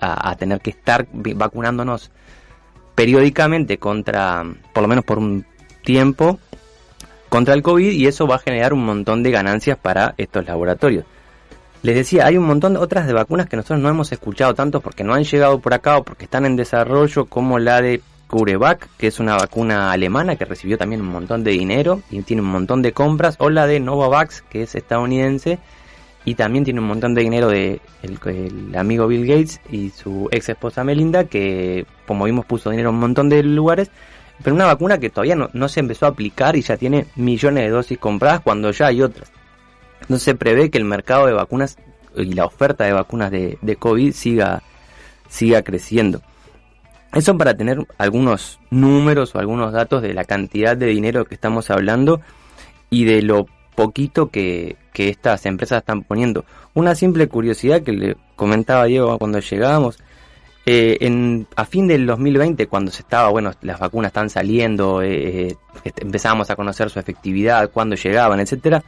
a, 0.00 0.34
tener 0.34 0.60
que 0.60 0.70
estar 0.70 1.06
vacunándonos 1.12 2.10
periódicamente 2.96 3.78
contra, 3.78 4.44
por 4.72 4.82
lo 4.82 4.88
menos 4.88 5.04
por 5.04 5.18
un 5.18 5.46
tiempo, 5.84 6.40
contra 7.34 7.54
el 7.54 7.64
COVID 7.64 7.90
y 7.90 8.06
eso 8.06 8.28
va 8.28 8.36
a 8.36 8.38
generar 8.38 8.72
un 8.72 8.84
montón 8.84 9.24
de 9.24 9.32
ganancias 9.32 9.76
para 9.76 10.14
estos 10.18 10.46
laboratorios. 10.46 11.04
Les 11.82 11.96
decía, 11.96 12.26
hay 12.26 12.36
un 12.36 12.44
montón 12.44 12.74
de 12.74 12.78
otras 12.78 13.08
de 13.08 13.12
vacunas 13.12 13.48
que 13.48 13.56
nosotros 13.56 13.80
no 13.80 13.88
hemos 13.88 14.12
escuchado 14.12 14.54
tanto 14.54 14.80
porque 14.80 15.02
no 15.02 15.14
han 15.14 15.24
llegado 15.24 15.58
por 15.58 15.74
acá 15.74 15.98
o 15.98 16.04
porque 16.04 16.26
están 16.26 16.46
en 16.46 16.54
desarrollo, 16.54 17.24
como 17.24 17.58
la 17.58 17.82
de 17.82 18.00
CureVac, 18.28 18.88
que 18.96 19.08
es 19.08 19.18
una 19.18 19.34
vacuna 19.34 19.90
alemana 19.90 20.36
que 20.36 20.44
recibió 20.44 20.78
también 20.78 21.00
un 21.00 21.08
montón 21.08 21.42
de 21.42 21.50
dinero 21.50 22.02
y 22.08 22.22
tiene 22.22 22.40
un 22.40 22.50
montón 22.50 22.82
de 22.82 22.92
compras, 22.92 23.34
o 23.40 23.50
la 23.50 23.66
de 23.66 23.80
Novavax, 23.80 24.42
que 24.42 24.62
es 24.62 24.76
estadounidense 24.76 25.58
y 26.24 26.36
también 26.36 26.64
tiene 26.64 26.78
un 26.78 26.86
montón 26.86 27.16
de 27.16 27.22
dinero 27.22 27.48
de 27.48 27.80
el, 28.04 28.76
amigo 28.76 29.08
Bill 29.08 29.26
Gates 29.26 29.60
y 29.72 29.90
su 29.90 30.28
ex 30.30 30.50
esposa 30.50 30.84
Melinda, 30.84 31.24
que 31.24 31.84
como 32.06 32.26
vimos 32.26 32.46
puso 32.46 32.70
dinero 32.70 32.90
en 32.90 32.94
un 32.94 33.00
montón 33.00 33.28
de 33.28 33.42
lugares, 33.42 33.90
pero 34.44 34.54
una 34.54 34.66
vacuna 34.66 34.98
que 34.98 35.08
todavía 35.08 35.36
no, 35.50 35.68
se 35.68 35.80
empezó 35.80 36.04
a 36.04 36.10
aplicar 36.10 36.54
y 36.54 36.60
ya 36.60 36.76
tiene 36.76 37.06
millones 37.16 37.64
de 37.64 37.70
dosis 37.70 37.98
compradas 37.98 38.40
cuando 38.40 38.70
ya 38.72 38.88
hay 38.88 39.00
otras. 39.00 39.32
No 40.08 40.18
se 40.18 40.34
prevé 40.34 40.70
que 40.70 40.76
el 40.76 40.84
mercado 40.84 41.26
de 41.26 41.32
vacunas 41.32 41.78
y 42.14 42.34
la 42.34 42.44
oferta 42.44 42.84
de 42.84 42.92
vacunas 42.92 43.30
de, 43.30 43.56
de 43.62 43.76
COVID 43.76 44.12
siga, 44.12 44.62
siga 45.30 45.62
creciendo. 45.62 46.20
Eso 47.14 47.38
para 47.38 47.56
tener 47.56 47.86
algunos 47.96 48.60
números 48.68 49.34
o 49.34 49.38
algunos 49.38 49.72
datos 49.72 50.02
de 50.02 50.12
la 50.12 50.24
cantidad 50.24 50.76
de 50.76 50.86
dinero 50.86 51.24
que 51.24 51.34
estamos 51.34 51.70
hablando 51.70 52.20
y 52.90 53.06
de 53.06 53.22
lo 53.22 53.46
poquito 53.74 54.28
que, 54.28 54.76
que 54.92 55.08
estas 55.08 55.46
empresas 55.46 55.78
están 55.78 56.02
poniendo. 56.02 56.44
Una 56.74 56.94
simple 56.94 57.28
curiosidad 57.28 57.80
que 57.80 57.92
le 57.92 58.16
comentaba 58.36 58.84
Diego 58.84 59.18
cuando 59.18 59.38
llegábamos, 59.38 59.98
eh, 60.66 60.98
en, 61.00 61.46
a 61.56 61.64
fin 61.64 61.86
del 61.86 62.06
2020, 62.06 62.66
cuando 62.66 62.90
se 62.90 63.02
estaba, 63.02 63.28
bueno, 63.28 63.52
las 63.62 63.78
vacunas 63.78 64.10
están 64.10 64.30
saliendo, 64.30 65.02
eh, 65.02 65.48
eh 65.48 65.56
empezábamos 65.96 66.50
a 66.50 66.56
conocer 66.56 66.90
su 66.90 66.98
efectividad, 66.98 67.70
cuándo 67.70 67.96
llegaban, 67.96 68.40
etcétera, 68.40 68.82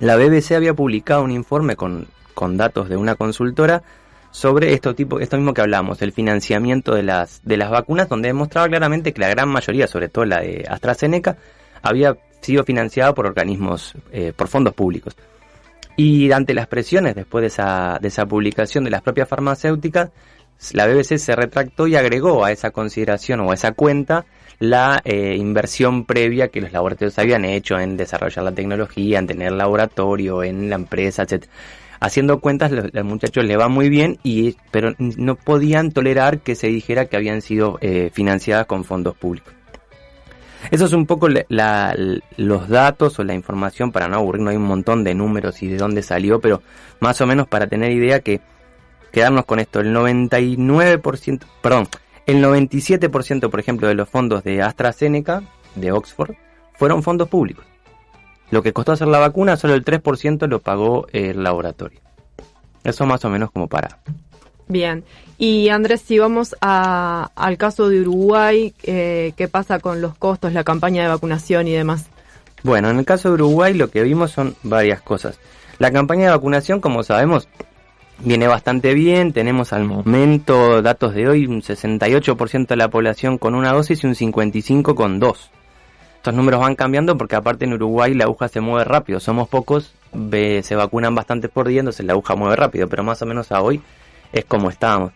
la 0.00 0.16
BBC 0.16 0.52
había 0.52 0.74
publicado 0.74 1.22
un 1.22 1.30
informe 1.30 1.76
con, 1.76 2.06
con 2.34 2.56
datos 2.56 2.88
de 2.88 2.96
una 2.96 3.14
consultora 3.14 3.82
sobre 4.30 4.72
esto, 4.72 4.94
tipo, 4.94 5.20
esto 5.20 5.36
mismo 5.36 5.54
que 5.54 5.60
hablamos, 5.60 6.02
el 6.02 6.12
financiamiento 6.12 6.94
de 6.94 7.02
las, 7.02 7.40
de 7.44 7.56
las 7.56 7.70
vacunas, 7.70 8.08
donde 8.08 8.28
demostraba 8.28 8.68
claramente 8.68 9.12
que 9.12 9.20
la 9.20 9.28
gran 9.28 9.48
mayoría, 9.48 9.86
sobre 9.86 10.08
todo 10.08 10.24
la 10.24 10.40
de 10.40 10.64
AstraZeneca, 10.68 11.36
había 11.82 12.16
sido 12.40 12.64
financiada 12.64 13.14
por 13.14 13.26
organismos, 13.26 13.94
eh, 14.12 14.32
por 14.34 14.48
fondos 14.48 14.74
públicos. 14.74 15.16
Y 15.96 16.30
ante 16.30 16.54
las 16.54 16.68
presiones 16.68 17.16
después 17.16 17.42
de 17.42 17.48
esa, 17.48 17.98
de 18.00 18.08
esa 18.08 18.26
publicación 18.26 18.84
de 18.84 18.90
las 18.90 19.02
propias 19.02 19.28
farmacéuticas, 19.28 20.10
la 20.72 20.86
BBC 20.86 21.18
se 21.18 21.36
retractó 21.36 21.86
y 21.86 21.96
agregó 21.96 22.44
a 22.44 22.52
esa 22.52 22.70
consideración 22.70 23.40
o 23.40 23.50
a 23.50 23.54
esa 23.54 23.72
cuenta 23.72 24.26
la 24.58 25.00
eh, 25.04 25.36
inversión 25.36 26.04
previa 26.04 26.48
que 26.48 26.60
los 26.60 26.72
laboratorios 26.72 27.18
habían 27.18 27.44
hecho 27.44 27.78
en 27.78 27.96
desarrollar 27.96 28.44
la 28.44 28.52
tecnología, 28.52 29.18
en 29.18 29.26
tener 29.26 29.52
laboratorio, 29.52 30.42
en 30.42 30.68
la 30.68 30.76
empresa, 30.76 31.22
etc. 31.22 31.44
Haciendo 32.00 32.40
cuentas, 32.40 32.72
los, 32.72 33.04
muchachos 33.04 33.44
le 33.44 33.56
va 33.56 33.68
muy 33.68 33.88
bien, 33.88 34.18
y, 34.24 34.56
pero 34.70 34.94
no 34.98 35.36
podían 35.36 35.92
tolerar 35.92 36.40
que 36.40 36.54
se 36.54 36.68
dijera 36.68 37.06
que 37.06 37.16
habían 37.16 37.40
sido 37.40 37.78
eh, 37.80 38.10
financiadas 38.12 38.66
con 38.66 38.84
fondos 38.84 39.16
públicos. 39.16 39.54
Eso 40.70 40.86
es 40.86 40.92
un 40.92 41.06
poco 41.06 41.28
los 41.28 42.68
datos 42.68 43.18
o 43.18 43.24
la 43.24 43.34
información 43.34 43.92
para 43.92 44.08
no 44.08 44.16
aburrirnos. 44.16 44.50
Hay 44.50 44.56
un 44.56 44.64
montón 44.64 45.04
de 45.04 45.14
números 45.14 45.62
y 45.62 45.68
de 45.68 45.76
dónde 45.76 46.02
salió, 46.02 46.40
pero 46.40 46.62
más 47.00 47.20
o 47.20 47.26
menos 47.26 47.46
para 47.46 47.68
tener 47.68 47.92
idea 47.92 48.20
que 48.20 48.40
quedarnos 49.12 49.44
con 49.44 49.58
esto, 49.58 49.80
el 49.80 49.94
99%, 49.94 51.40
perdón, 51.60 51.88
el 52.26 52.42
97%, 52.42 53.50
por 53.50 53.60
ejemplo, 53.60 53.88
de 53.88 53.94
los 53.94 54.08
fondos 54.08 54.44
de 54.44 54.62
AstraZeneca, 54.62 55.42
de 55.74 55.92
Oxford, 55.92 56.34
fueron 56.74 57.02
fondos 57.02 57.28
públicos. 57.28 57.64
Lo 58.50 58.62
que 58.62 58.72
costó 58.72 58.92
hacer 58.92 59.08
la 59.08 59.18
vacuna, 59.18 59.56
solo 59.56 59.74
el 59.74 59.84
3% 59.84 60.46
lo 60.46 60.60
pagó 60.60 61.06
el 61.12 61.42
laboratorio. 61.42 62.00
Eso 62.84 63.06
más 63.06 63.24
o 63.24 63.30
menos 63.30 63.50
como 63.50 63.66
para. 63.66 63.98
Bien. 64.68 65.04
Y 65.38 65.68
Andrés, 65.68 66.02
si 66.02 66.18
vamos 66.18 66.54
al 66.60 67.56
caso 67.56 67.88
de 67.88 68.00
Uruguay, 68.00 68.74
eh, 68.82 69.32
¿qué 69.36 69.48
pasa 69.48 69.78
con 69.78 70.00
los 70.00 70.16
costos, 70.16 70.52
la 70.52 70.64
campaña 70.64 71.02
de 71.02 71.08
vacunación 71.08 71.68
y 71.68 71.72
demás? 71.72 72.06
Bueno, 72.62 72.90
en 72.90 72.98
el 72.98 73.04
caso 73.04 73.28
de 73.28 73.34
Uruguay 73.34 73.74
lo 73.74 73.90
que 73.90 74.02
vimos 74.02 74.32
son 74.32 74.56
varias 74.62 75.00
cosas. 75.00 75.38
La 75.78 75.92
campaña 75.92 76.24
de 76.24 76.30
vacunación, 76.30 76.80
como 76.80 77.02
sabemos, 77.02 77.48
viene 78.20 78.46
bastante 78.46 78.94
bien. 78.94 79.32
Tenemos 79.32 79.72
al 79.72 79.84
momento 79.84 80.82
datos 80.82 81.14
de 81.14 81.28
hoy, 81.28 81.46
un 81.46 81.62
68% 81.62 82.66
de 82.66 82.76
la 82.76 82.88
población 82.88 83.38
con 83.38 83.54
una 83.54 83.72
dosis 83.72 84.02
y 84.04 84.06
un 84.06 84.14
55% 84.14 84.94
con 84.94 85.18
dos. 85.18 85.50
Estos 86.16 86.34
números 86.34 86.60
van 86.60 86.74
cambiando 86.74 87.16
porque 87.16 87.36
aparte 87.36 87.64
en 87.64 87.74
Uruguay 87.74 88.12
la 88.14 88.24
aguja 88.24 88.48
se 88.48 88.60
mueve 88.60 88.84
rápido. 88.84 89.20
Somos 89.20 89.48
pocos, 89.48 89.94
se 90.12 90.74
vacunan 90.74 91.14
bastante 91.14 91.48
por 91.48 91.68
día, 91.68 91.80
entonces 91.80 92.04
la 92.04 92.14
aguja 92.14 92.34
mueve 92.34 92.56
rápido, 92.56 92.88
pero 92.88 93.04
más 93.04 93.22
o 93.22 93.26
menos 93.26 93.52
a 93.52 93.62
hoy 93.62 93.80
es 94.32 94.44
como 94.44 94.68
estábamos. 94.68 95.12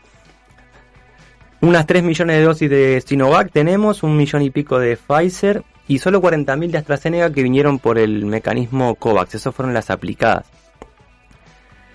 Unas 1.60 1.86
3 1.86 2.02
millones 2.02 2.36
de 2.36 2.42
dosis 2.42 2.70
de 2.70 3.02
Sinovac 3.06 3.52
tenemos, 3.52 4.02
un 4.02 4.16
millón 4.16 4.42
y 4.42 4.50
pico 4.50 4.78
de 4.78 4.96
Pfizer 4.96 5.62
y 5.86 5.98
solo 5.98 6.20
40.000 6.20 6.70
de 6.70 6.78
AstraZeneca 6.78 7.32
que 7.32 7.42
vinieron 7.42 7.78
por 7.78 7.98
el 7.98 8.24
mecanismo 8.24 8.94
COVAX. 8.94 9.34
Esas 9.34 9.54
fueron 9.54 9.74
las 9.74 9.90
aplicadas. 9.90 10.46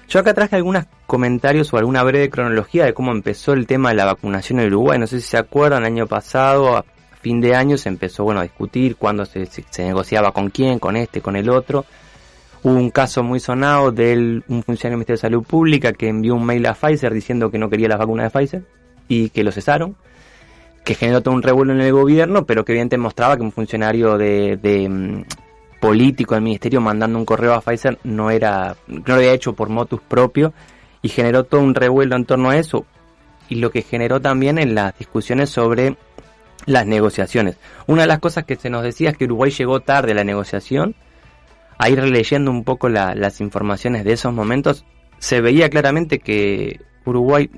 Yo 0.07 0.19
acá 0.19 0.33
traje 0.33 0.55
algunos 0.55 0.85
comentarios 1.05 1.73
o 1.73 1.77
alguna 1.77 2.01
breve 2.03 2.29
cronología 2.29 2.85
de 2.85 2.93
cómo 2.93 3.11
empezó 3.11 3.53
el 3.53 3.67
tema 3.67 3.89
de 3.89 3.95
la 3.95 4.05
vacunación 4.05 4.59
en 4.59 4.67
Uruguay. 4.67 4.97
No 4.97 5.07
sé 5.07 5.19
si 5.19 5.27
se 5.27 5.37
acuerdan, 5.37 5.81
el 5.81 5.87
año 5.87 6.07
pasado, 6.07 6.77
a 6.77 6.85
fin 7.21 7.41
de 7.41 7.55
año, 7.55 7.77
se 7.77 7.89
empezó 7.89 8.23
bueno, 8.23 8.39
a 8.39 8.43
discutir 8.43 8.95
cuándo 8.95 9.25
se, 9.25 9.47
negociaba 9.79 10.31
con 10.31 10.49
quién, 10.49 10.79
con 10.79 10.95
este, 10.95 11.21
con 11.21 11.35
el 11.35 11.49
otro. 11.49 11.85
Hubo 12.63 12.73
un 12.73 12.89
caso 12.89 13.21
muy 13.21 13.39
sonado 13.39 13.91
de 13.91 14.41
un 14.47 14.63
funcionario 14.63 14.91
del 14.91 14.97
Ministerio 14.97 15.17
de 15.17 15.21
Salud 15.21 15.43
Pública 15.43 15.91
que 15.91 16.07
envió 16.07 16.35
un 16.35 16.45
mail 16.45 16.65
a 16.67 16.73
Pfizer 16.73 17.13
diciendo 17.13 17.51
que 17.51 17.57
no 17.57 17.69
quería 17.69 17.89
las 17.89 17.99
vacunas 17.99 18.31
de 18.31 18.39
Pfizer 18.39 18.63
y 19.09 19.29
que 19.29 19.43
lo 19.43 19.51
cesaron 19.51 19.95
que 20.87 20.95
generó 20.95 21.21
todo 21.21 21.33
un 21.33 21.43
revuelo 21.43 21.73
en 21.73 21.81
el 21.81 21.91
gobierno, 21.91 22.45
pero 22.45 22.63
que 22.63 22.71
evidentemente 22.71 23.03
mostraba 23.03 23.35
que 23.35 23.43
un 23.43 23.51
funcionario 23.51 24.17
de, 24.17 24.87
mm, 24.89 25.21
político 25.79 26.35
del 26.35 26.43
ministerio 26.43 26.81
mandando 26.81 27.19
un 27.19 27.25
correo 27.25 27.53
a 27.53 27.61
Pfizer 27.61 27.99
no 28.03 28.31
era 28.31 28.75
no 28.87 29.03
lo 29.05 29.13
había 29.15 29.33
hecho 29.33 29.53
por 29.53 29.69
motus 29.69 30.01
propio 30.01 30.53
y 31.01 31.09
generó 31.09 31.43
todo 31.43 31.61
un 31.61 31.75
revuelo 31.75 32.15
en 32.15 32.25
torno 32.25 32.49
a 32.49 32.57
eso 32.57 32.85
y 33.49 33.55
lo 33.55 33.71
que 33.71 33.81
generó 33.81 34.19
también 34.19 34.57
en 34.57 34.75
las 34.75 34.97
discusiones 34.97 35.49
sobre 35.49 35.95
las 36.65 36.85
negociaciones. 36.85 37.57
Una 37.87 38.01
de 38.01 38.07
las 38.07 38.19
cosas 38.19 38.43
que 38.43 38.55
se 38.55 38.69
nos 38.69 38.83
decía 38.83 39.11
es 39.11 39.17
que 39.17 39.25
Uruguay 39.25 39.51
llegó 39.51 39.79
tarde 39.79 40.11
a 40.11 40.15
la 40.15 40.23
negociación. 40.23 40.95
A 41.79 41.89
ir 41.89 42.03
leyendo 42.03 42.51
un 42.51 42.63
poco 42.63 42.89
las 42.89 43.39
informaciones 43.39 44.03
de 44.03 44.13
esos 44.13 44.33
momentos, 44.33 44.83
se 45.19 45.41
veía 45.41 45.69
claramente 45.69 46.19
que 46.19 46.81
Uruguay 47.05 47.49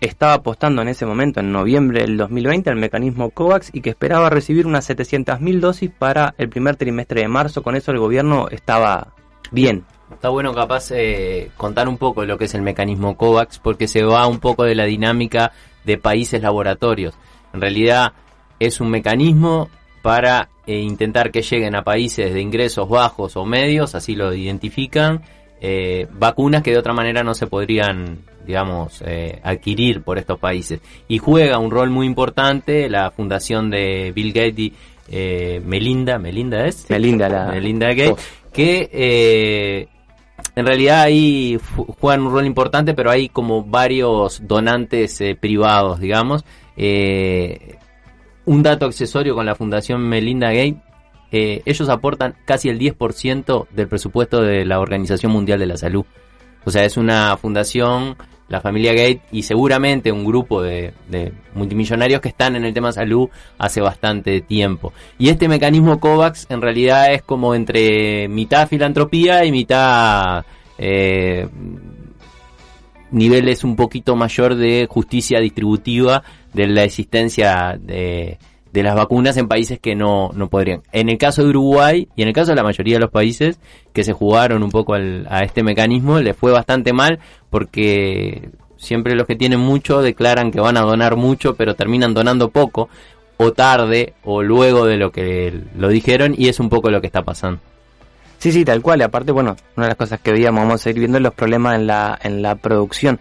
estaba 0.00 0.34
apostando 0.34 0.82
en 0.82 0.88
ese 0.88 1.06
momento, 1.06 1.40
en 1.40 1.52
noviembre 1.52 2.02
del 2.02 2.16
2020, 2.16 2.70
al 2.70 2.76
mecanismo 2.76 3.30
COVAX 3.30 3.70
y 3.72 3.80
que 3.80 3.90
esperaba 3.90 4.30
recibir 4.30 4.66
unas 4.66 4.88
700.000 4.88 5.60
dosis 5.60 5.90
para 5.90 6.34
el 6.38 6.48
primer 6.48 6.76
trimestre 6.76 7.22
de 7.22 7.28
marzo. 7.28 7.62
Con 7.62 7.76
eso 7.76 7.90
el 7.90 7.98
gobierno 7.98 8.48
estaba 8.50 9.14
bien. 9.50 9.84
Está 10.12 10.28
bueno 10.28 10.54
capaz 10.54 10.90
eh, 10.90 11.50
contar 11.56 11.88
un 11.88 11.98
poco 11.98 12.24
lo 12.24 12.36
que 12.38 12.44
es 12.44 12.54
el 12.54 12.62
mecanismo 12.62 13.16
COVAX 13.16 13.58
porque 13.58 13.88
se 13.88 14.02
va 14.02 14.26
un 14.26 14.38
poco 14.38 14.64
de 14.64 14.74
la 14.74 14.84
dinámica 14.84 15.52
de 15.84 15.98
países 15.98 16.42
laboratorios. 16.42 17.14
En 17.52 17.60
realidad 17.60 18.12
es 18.60 18.80
un 18.80 18.90
mecanismo 18.90 19.68
para 20.02 20.50
eh, 20.66 20.78
intentar 20.80 21.30
que 21.30 21.42
lleguen 21.42 21.74
a 21.74 21.82
países 21.82 22.32
de 22.32 22.40
ingresos 22.40 22.88
bajos 22.88 23.36
o 23.36 23.44
medios, 23.44 23.94
así 23.94 24.14
lo 24.14 24.34
identifican, 24.34 25.22
eh, 25.60 26.06
vacunas 26.12 26.62
que 26.62 26.70
de 26.70 26.78
otra 26.78 26.92
manera 26.92 27.22
no 27.22 27.34
se 27.34 27.46
podrían, 27.46 28.18
digamos, 28.46 29.02
eh, 29.06 29.40
adquirir 29.42 30.02
por 30.02 30.18
estos 30.18 30.38
países. 30.38 30.80
Y 31.08 31.18
juega 31.18 31.58
un 31.58 31.70
rol 31.70 31.90
muy 31.90 32.06
importante 32.06 32.88
la 32.88 33.10
fundación 33.10 33.70
de 33.70 34.12
Bill 34.14 34.32
Gates 34.32 34.58
y 34.58 34.72
Melinda, 35.64 36.18
Melinda 36.18 36.66
es? 36.66 36.88
Melinda, 36.88 37.28
la... 37.28 37.46
Melinda 37.46 37.88
Gates, 37.92 38.26
que 38.52 39.88
en 40.56 40.66
realidad 40.66 41.02
ahí 41.02 41.58
juegan 41.98 42.22
un 42.22 42.32
rol 42.32 42.46
importante, 42.46 42.94
pero 42.94 43.10
hay 43.10 43.28
como 43.28 43.64
varios 43.64 44.46
donantes 44.46 45.22
privados, 45.40 46.00
digamos. 46.00 46.44
Eh, 46.76 47.76
un 48.46 48.62
dato 48.62 48.86
accesorio 48.86 49.34
con 49.34 49.46
la 49.46 49.54
Fundación 49.54 50.06
Melinda 50.06 50.48
Gates, 50.48 50.76
eh, 51.36 51.62
ellos 51.64 51.88
aportan 51.88 52.36
casi 52.44 52.68
el 52.68 52.78
10% 52.78 53.66
del 53.70 53.88
presupuesto 53.88 54.40
de 54.40 54.64
la 54.64 54.78
Organización 54.78 55.32
Mundial 55.32 55.58
de 55.58 55.66
la 55.66 55.76
Salud. 55.76 56.04
O 56.64 56.70
sea, 56.70 56.84
es 56.84 56.96
una 56.96 57.36
fundación, 57.36 58.16
la 58.46 58.60
familia 58.60 58.92
Gates 58.92 59.22
y 59.32 59.42
seguramente 59.42 60.12
un 60.12 60.24
grupo 60.24 60.62
de, 60.62 60.92
multimillonarios 61.56 62.20
que 62.20 62.28
están 62.28 62.54
en 62.54 62.64
el 62.64 62.72
tema 62.72 62.92
salud 62.92 63.30
hace 63.58 63.80
bastante 63.80 64.42
tiempo. 64.42 64.92
Y 65.18 65.28
este 65.28 65.48
mecanismo 65.48 65.98
COVAX 65.98 66.46
en 66.50 66.62
realidad 66.62 67.12
es 67.12 67.22
como 67.22 67.56
entre 67.56 68.28
mitad 68.28 68.68
filantropía 68.68 69.44
y 69.44 69.50
mitad 69.50 70.44
eh, 70.78 71.48
niveles 73.10 73.64
un 73.64 73.74
poquito 73.74 74.14
mayor 74.14 74.54
de 74.54 74.86
justicia 74.88 75.40
distributiva 75.40 76.22
de 76.52 76.68
la 76.68 76.84
existencia 76.84 77.76
de, 77.76 78.38
las 78.82 78.94
vacunas 78.94 79.36
en 79.36 79.48
países 79.48 79.78
que 79.78 79.94
no, 79.94 80.30
no 80.34 80.48
podrían. 80.48 80.82
En 80.92 81.08
el 81.08 81.18
caso 81.18 81.42
de 81.42 81.50
Uruguay 81.50 82.08
y 82.16 82.22
en 82.22 82.28
el 82.28 82.34
caso 82.34 82.50
de 82.50 82.56
la 82.56 82.62
mayoría 82.62 82.96
de 82.96 83.00
los 83.00 83.10
países 83.10 83.58
que 83.92 84.04
se 84.04 84.12
jugaron 84.12 84.62
un 84.62 84.70
poco 84.70 84.94
a 84.94 85.40
este 85.42 85.62
mecanismo, 85.62 86.18
les 86.20 86.36
fue 86.36 86.52
bastante 86.52 86.92
mal 86.92 87.20
porque 87.50 88.50
siempre 88.76 89.14
los 89.14 89.26
que 89.26 89.36
tienen 89.36 89.60
mucho 89.60 90.02
declaran 90.02 90.50
que 90.50 90.60
van 90.60 90.76
a 90.76 90.82
donar 90.82 91.16
mucho, 91.16 91.54
pero 91.54 91.74
terminan 91.74 92.14
donando 92.14 92.50
poco, 92.50 92.88
o 93.36 93.52
tarde, 93.52 94.14
o 94.22 94.42
luego 94.42 94.86
de 94.86 94.96
lo 94.96 95.10
que 95.10 95.52
lo 95.76 95.88
dijeron, 95.88 96.34
y 96.36 96.48
es 96.48 96.60
un 96.60 96.68
poco 96.68 96.90
lo 96.90 97.00
que 97.00 97.08
está 97.08 97.22
pasando. 97.22 97.60
Sí, 98.38 98.52
sí, 98.52 98.64
tal 98.64 98.82
cual. 98.82 99.00
Y 99.00 99.02
aparte, 99.04 99.32
bueno, 99.32 99.56
una 99.76 99.86
de 99.86 99.90
las 99.90 99.96
cosas 99.96 100.20
que 100.20 100.32
veíamos, 100.32 100.64
vamos 100.64 100.84
a 100.84 100.90
ir 100.90 100.98
viendo 100.98 101.18
los 101.18 101.34
problemas 101.34 101.76
en 101.76 101.86
la, 101.86 102.18
en 102.22 102.42
la 102.42 102.56
producción. 102.56 103.18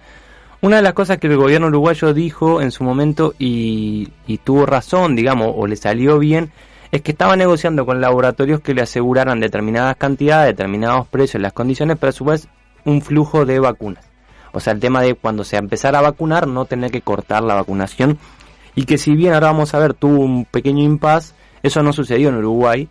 Una 0.63 0.77
de 0.77 0.81
las 0.81 0.93
cosas 0.93 1.17
que 1.17 1.27
el 1.27 1.35
gobierno 1.35 1.67
uruguayo 1.67 2.13
dijo 2.13 2.61
en 2.61 2.71
su 2.71 2.85
momento 2.85 3.33
y, 3.37 4.07
tuvo 4.45 4.65
razón, 4.65 5.13
digamos, 5.13 5.51
o 5.57 5.67
le 5.67 5.75
salió 5.75 6.19
bien, 6.19 6.53
es 6.89 7.01
que 7.01 7.11
estaba 7.11 7.35
negociando 7.35 7.85
con 7.85 7.99
laboratorios 7.99 8.61
que 8.61 8.73
le 8.73 8.81
aseguraran 8.81 9.41
determinadas 9.41 9.97
cantidades, 9.97 10.55
determinados 10.55 11.09
precios, 11.09 11.43
las 11.43 11.51
condiciones, 11.51 11.97
pero 11.99 12.11
a 12.11 12.13
su 12.13 12.23
vez 12.23 12.47
un 12.85 13.01
flujo 13.01 13.45
de 13.45 13.59
vacunas. 13.59 14.09
O 14.53 14.61
sea, 14.61 14.71
el 14.71 14.79
tema 14.79 15.01
de 15.01 15.15
cuando 15.15 15.43
se 15.43 15.57
empezara 15.57 15.99
a 15.99 16.03
vacunar, 16.03 16.47
no 16.47 16.63
tener 16.63 16.91
que 16.91 17.01
cortar 17.01 17.43
la 17.43 17.55
vacunación. 17.55 18.17
Y 18.73 18.85
que 18.85 18.97
si 18.97 19.17
bien 19.17 19.33
ahora 19.33 19.47
vamos 19.47 19.73
a 19.73 19.79
ver, 19.79 19.93
tuvo 19.93 20.23
un 20.23 20.45
pequeño 20.45 20.81
impas, 20.81 21.35
eso 21.61 21.83
no 21.83 21.91
sucedió 21.91 22.29
en 22.29 22.35
Uruguay, 22.35 22.87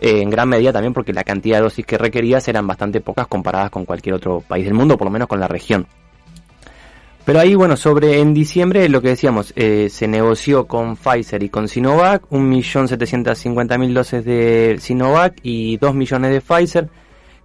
eh, 0.00 0.22
en 0.22 0.30
gran 0.30 0.48
medida 0.48 0.72
también 0.72 0.94
porque 0.94 1.12
la 1.12 1.24
cantidad 1.24 1.58
de 1.58 1.64
dosis 1.64 1.84
que 1.84 1.98
requerías 1.98 2.48
eran 2.48 2.66
bastante 2.66 3.02
pocas 3.02 3.26
comparadas 3.26 3.70
con 3.70 3.84
cualquier 3.84 4.14
otro 4.14 4.40
país 4.40 4.64
del 4.64 4.72
mundo, 4.72 4.96
por 4.96 5.04
lo 5.04 5.10
menos 5.10 5.28
con 5.28 5.38
la 5.38 5.48
región. 5.48 5.86
Pero 7.24 7.38
ahí, 7.38 7.54
bueno, 7.54 7.76
sobre 7.76 8.20
en 8.20 8.32
diciembre 8.32 8.88
lo 8.88 9.02
que 9.02 9.08
decíamos, 9.08 9.52
eh, 9.54 9.88
se 9.90 10.08
negoció 10.08 10.66
con 10.66 10.96
Pfizer 10.96 11.42
y 11.42 11.50
con 11.50 11.68
Sinovac, 11.68 12.28
1.750.000 12.30 13.92
dosis 13.92 14.24
de 14.24 14.78
Sinovac 14.80 15.38
y 15.42 15.76
2 15.76 15.94
millones 15.94 16.32
de 16.32 16.40
Pfizer, 16.40 16.88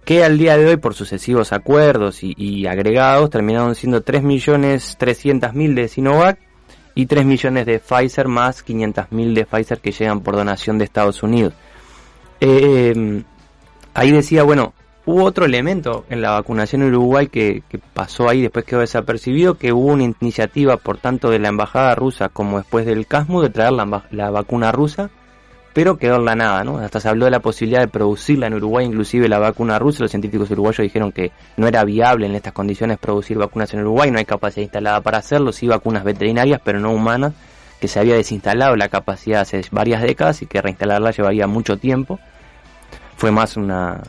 que 0.04 0.24
al 0.24 0.38
día 0.38 0.56
de 0.56 0.66
hoy, 0.66 0.76
por 0.76 0.94
sucesivos 0.94 1.52
acuerdos 1.52 2.20
y, 2.22 2.66
agregados, 2.66 3.28
terminaron 3.28 3.74
siendo 3.74 4.02
3.300.000 4.02 5.74
de 5.74 5.88
Sinovac 5.88 6.38
y 6.94 7.06
3 7.06 7.26
millones 7.26 7.66
de 7.66 7.78
Pfizer 7.78 8.28
más 8.28 8.64
500.000 8.64 9.34
de 9.34 9.44
Pfizer 9.44 9.80
que 9.80 9.92
llegan 9.92 10.20
por 10.20 10.36
donación 10.36 10.78
de 10.78 10.84
Estados 10.84 11.22
Unidos. 11.22 11.52
Eh, 12.40 13.22
ahí 13.92 14.10
decía, 14.10 14.42
bueno, 14.42 14.72
hubo 15.06 15.24
otro 15.24 15.46
elemento 15.46 16.04
en 16.10 16.20
la 16.20 16.32
vacunación 16.32 16.82
en 16.82 16.88
Uruguay 16.88 17.28
que, 17.28 17.62
pasó 17.94 18.28
ahí, 18.28 18.42
después 18.42 18.64
quedó 18.64 18.80
desapercibido, 18.80 19.54
que 19.54 19.72
hubo 19.72 19.92
una 19.92 20.02
iniciativa 20.02 20.76
por 20.76 20.98
tanto 20.98 21.30
de 21.30 21.38
la 21.38 21.48
embajada 21.48 21.94
rusa 21.94 22.28
como 22.28 22.58
después 22.58 22.84
del 22.84 23.06
CASMU 23.06 23.40
de 23.40 23.50
traer 23.50 23.72
la, 23.72 24.30
vacuna 24.30 24.72
rusa, 24.72 25.08
pero 25.72 25.96
quedó 25.96 26.16
en 26.16 26.24
la 26.24 26.34
nada, 26.34 26.64
¿no? 26.64 26.78
Hasta 26.78 27.00
se 27.00 27.08
habló 27.08 27.26
de 27.26 27.30
la 27.30 27.40
posibilidad 27.40 27.80
de 27.80 27.88
producirla 27.88 28.48
en 28.48 28.54
Uruguay, 28.54 28.86
inclusive 28.86 29.28
la 29.28 29.38
vacuna 29.38 29.78
rusa, 29.78 30.02
los 30.02 30.10
científicos 30.10 30.50
uruguayos 30.50 30.78
dijeron 30.78 31.12
que 31.12 31.30
no 31.56 31.68
era 31.68 31.84
viable 31.84 32.26
en 32.26 32.34
estas 32.34 32.52
condiciones 32.52 32.98
producir 32.98 33.38
vacunas 33.38 33.72
en 33.74 33.80
Uruguay, 33.80 34.10
no 34.10 34.18
hay 34.18 34.24
capacidad 34.24 34.62
instalada 34.62 35.00
para 35.02 35.18
hacerlo, 35.18 35.52
sí 35.52 35.68
vacunas 35.68 36.02
veterinarias, 36.02 36.60
pero 36.64 36.80
no 36.80 36.90
humanas, 36.90 37.32
que 37.80 37.88
se 37.88 38.00
había 38.00 38.14
desinstalado 38.14 38.74
la 38.74 38.88
capacidad 38.88 39.42
hace 39.42 39.62
varias 39.70 40.02
décadas 40.02 40.42
y 40.42 40.46
que 40.46 40.60
reinstalarla 40.60 41.12
llevaría 41.12 41.46
mucho 41.46 41.76
tiempo. 41.76 42.18
Fue 43.16 43.30
más 43.30 43.56
una, 43.56 44.02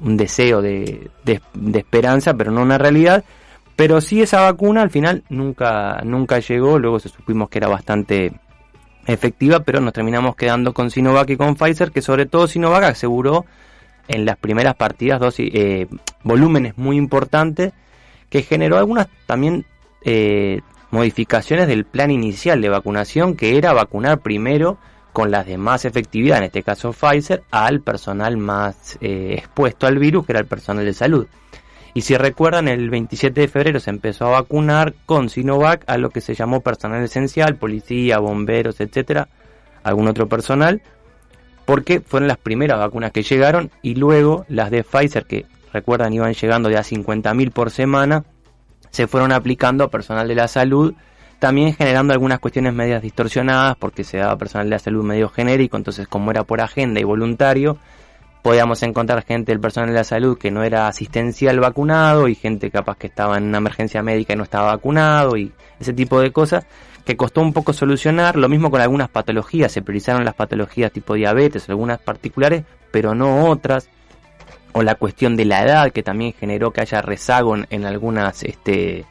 un 0.00 0.16
deseo 0.16 0.62
de, 0.62 1.10
de, 1.24 1.40
esperanza, 1.78 2.34
pero 2.34 2.50
no 2.50 2.62
una 2.62 2.78
realidad. 2.78 3.24
Pero 3.76 4.00
sí 4.00 4.22
esa 4.22 4.42
vacuna 4.42 4.82
al 4.82 4.90
final 4.90 5.22
nunca, 5.28 6.00
nunca 6.04 6.40
llegó, 6.40 6.78
luego 6.78 6.98
se 6.98 7.08
supimos 7.08 7.48
que 7.48 7.58
era 7.58 7.68
bastante 7.68 8.32
efectiva, 9.06 9.60
pero 9.60 9.80
nos 9.80 9.92
terminamos 9.92 10.36
quedando 10.36 10.74
con 10.74 10.90
Sinovac 10.90 11.30
y 11.30 11.36
con 11.36 11.54
Pfizer, 11.54 11.92
que 11.92 12.02
sobre 12.02 12.26
todo 12.26 12.46
Sinovac 12.46 12.84
aseguró 12.84 13.46
en 14.08 14.24
las 14.24 14.36
primeras 14.36 14.74
partidas 14.74 15.20
dosis, 15.20 15.50
eh, 15.54 15.86
volúmenes 16.24 16.76
muy 16.76 16.96
importantes, 16.96 17.72
que 18.30 18.42
generó 18.42 18.78
algunas 18.78 19.08
también 19.26 19.64
eh, 20.02 20.60
modificaciones 20.90 21.68
del 21.68 21.84
plan 21.84 22.10
inicial 22.10 22.60
de 22.60 22.68
vacunación, 22.68 23.36
que 23.36 23.56
era 23.56 23.72
vacunar 23.72 24.20
primero 24.20 24.78
con 25.18 25.32
las 25.32 25.46
de 25.46 25.58
más 25.58 25.84
efectividad, 25.84 26.38
en 26.38 26.44
este 26.44 26.62
caso 26.62 26.92
Pfizer, 26.92 27.42
al 27.50 27.80
personal 27.80 28.36
más 28.36 28.96
eh, 29.00 29.34
expuesto 29.36 29.88
al 29.88 29.98
virus, 29.98 30.24
que 30.24 30.30
era 30.30 30.38
el 30.38 30.46
personal 30.46 30.84
de 30.84 30.94
salud. 30.94 31.26
Y 31.92 32.02
si 32.02 32.16
recuerdan, 32.16 32.68
el 32.68 32.88
27 32.88 33.40
de 33.40 33.48
febrero 33.48 33.80
se 33.80 33.90
empezó 33.90 34.26
a 34.26 34.40
vacunar 34.40 34.94
con 35.06 35.28
Sinovac 35.28 35.82
a 35.88 35.98
lo 35.98 36.10
que 36.10 36.20
se 36.20 36.36
llamó 36.36 36.60
personal 36.60 37.02
esencial, 37.02 37.56
policía, 37.56 38.20
bomberos, 38.20 38.80
etcétera, 38.80 39.26
algún 39.82 40.06
otro 40.06 40.28
personal, 40.28 40.82
porque 41.64 41.98
fueron 41.98 42.28
las 42.28 42.38
primeras 42.38 42.78
vacunas 42.78 43.10
que 43.10 43.24
llegaron 43.24 43.72
y 43.82 43.96
luego 43.96 44.44
las 44.46 44.70
de 44.70 44.84
Pfizer, 44.84 45.24
que 45.24 45.46
recuerdan 45.72 46.12
iban 46.12 46.32
llegando 46.32 46.68
de 46.68 46.76
a 46.76 46.84
50.000 46.84 47.50
por 47.50 47.72
semana, 47.72 48.22
se 48.90 49.08
fueron 49.08 49.32
aplicando 49.32 49.82
a 49.82 49.90
personal 49.90 50.28
de 50.28 50.36
la 50.36 50.46
salud, 50.46 50.94
también 51.38 51.74
generando 51.74 52.12
algunas 52.12 52.40
cuestiones 52.40 52.74
medias 52.74 53.02
distorsionadas 53.02 53.76
porque 53.76 54.04
se 54.04 54.18
daba 54.18 54.36
personal 54.36 54.66
de 54.66 54.70
la 54.70 54.78
salud 54.78 55.04
medio 55.04 55.28
genérico, 55.28 55.76
entonces 55.76 56.08
como 56.08 56.30
era 56.30 56.44
por 56.44 56.60
agenda 56.60 57.00
y 57.00 57.04
voluntario, 57.04 57.78
podíamos 58.42 58.82
encontrar 58.82 59.24
gente 59.24 59.52
del 59.52 59.60
personal 59.60 59.90
de 59.90 59.96
la 59.96 60.04
salud 60.04 60.38
que 60.38 60.50
no 60.50 60.62
era 60.62 60.88
asistencial 60.88 61.60
vacunado 61.60 62.28
y 62.28 62.34
gente 62.34 62.70
capaz 62.70 62.96
que 62.96 63.06
estaba 63.06 63.36
en 63.36 63.44
una 63.44 63.58
emergencia 63.58 64.02
médica 64.02 64.32
y 64.32 64.36
no 64.36 64.42
estaba 64.42 64.68
vacunado 64.68 65.36
y 65.36 65.52
ese 65.80 65.92
tipo 65.92 66.20
de 66.20 66.32
cosas 66.32 66.66
que 67.04 67.16
costó 67.16 67.40
un 67.40 67.54
poco 67.54 67.72
solucionar, 67.72 68.36
lo 68.36 68.50
mismo 68.50 68.70
con 68.70 68.82
algunas 68.82 69.08
patologías, 69.08 69.72
se 69.72 69.80
priorizaron 69.80 70.26
las 70.26 70.34
patologías 70.34 70.92
tipo 70.92 71.14
diabetes, 71.14 71.66
algunas 71.70 71.98
particulares, 72.00 72.64
pero 72.90 73.14
no 73.14 73.46
otras, 73.46 73.88
o 74.72 74.82
la 74.82 74.94
cuestión 74.94 75.34
de 75.34 75.46
la 75.46 75.62
edad 75.62 75.90
que 75.90 76.02
también 76.02 76.34
generó 76.38 76.70
que 76.70 76.82
haya 76.82 77.00
rezago 77.00 77.56
en, 77.56 77.86
algunas 77.86 78.42
este 78.42 79.06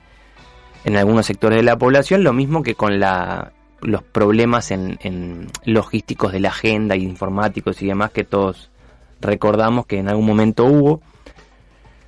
en 0.88 0.95
algunos 0.95 1.26
sectores 1.26 1.58
de 1.58 1.63
la 1.63 1.78
población 1.78 2.23
lo 2.23 2.32
mismo 2.32 2.63
que 2.63 2.73
con 2.73 2.97
la 2.97 3.52
los 3.82 4.04
problemas 4.04 4.71
en, 4.71 5.47
logísticos 5.65 6.32
de 6.32 6.39
la 6.39 6.50
agenda 6.50 6.95
y 6.95 7.04
informáticos 7.04 7.82
y 7.82 7.88
demás 7.88 8.12
que 8.12 8.23
todos 8.23 8.71
recordamos 9.19 9.86
que 9.86 10.00
en 10.00 10.08
algún 10.08 10.26
momento 10.26 10.63
hubo 10.63 11.02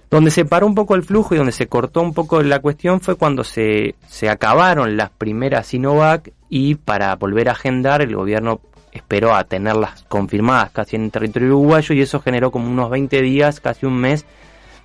Donde 0.09 0.31
se 0.31 0.45
paró 0.45 0.65
un 0.65 0.75
poco 0.75 0.95
el 0.95 1.03
flujo 1.03 1.35
y 1.35 1.37
donde 1.37 1.51
se 1.51 1.67
cortó 1.67 2.01
un 2.01 2.13
poco 2.13 2.41
la 2.41 2.59
cuestión 2.59 3.01
fue 3.01 3.15
cuando 3.15 3.43
se, 3.43 3.95
se 4.07 4.29
acabaron 4.29 4.95
las 4.95 5.09
primeras 5.09 5.67
Sinovac 5.67 6.31
y 6.49 6.75
para 6.75 7.13
volver 7.17 7.49
a 7.49 7.51
agendar 7.51 8.01
el 8.01 8.15
gobierno 8.15 8.61
esperó 8.93 9.35
a 9.35 9.43
tenerlas 9.43 10.05
confirmadas 10.07 10.71
casi 10.71 10.95
en 10.95 11.03
el 11.03 11.11
territorio 11.11 11.49
uruguayo 11.49 11.93
y 11.93 12.01
eso 12.01 12.21
generó 12.21 12.49
como 12.49 12.71
unos 12.71 12.89
20 12.89 13.21
días, 13.21 13.59
casi 13.59 13.85
un 13.85 13.97
mes 13.97 14.25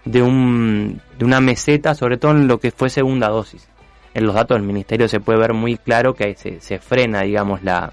de, 0.04 0.20
un, 0.20 1.00
de 1.16 1.24
una 1.24 1.40
meseta, 1.40 1.94
sobre 1.94 2.18
todo 2.18 2.32
en 2.32 2.48
lo 2.48 2.58
que 2.58 2.72
fue 2.72 2.90
segunda 2.90 3.28
dosis. 3.28 3.68
En 4.14 4.24
los 4.24 4.34
datos 4.34 4.56
del 4.56 4.66
ministerio 4.66 5.08
se 5.08 5.20
puede 5.20 5.38
ver 5.40 5.52
muy 5.52 5.76
claro 5.76 6.14
que 6.14 6.34
se, 6.36 6.60
se 6.60 6.78
frena, 6.78 7.22
digamos, 7.22 7.62
la, 7.62 7.92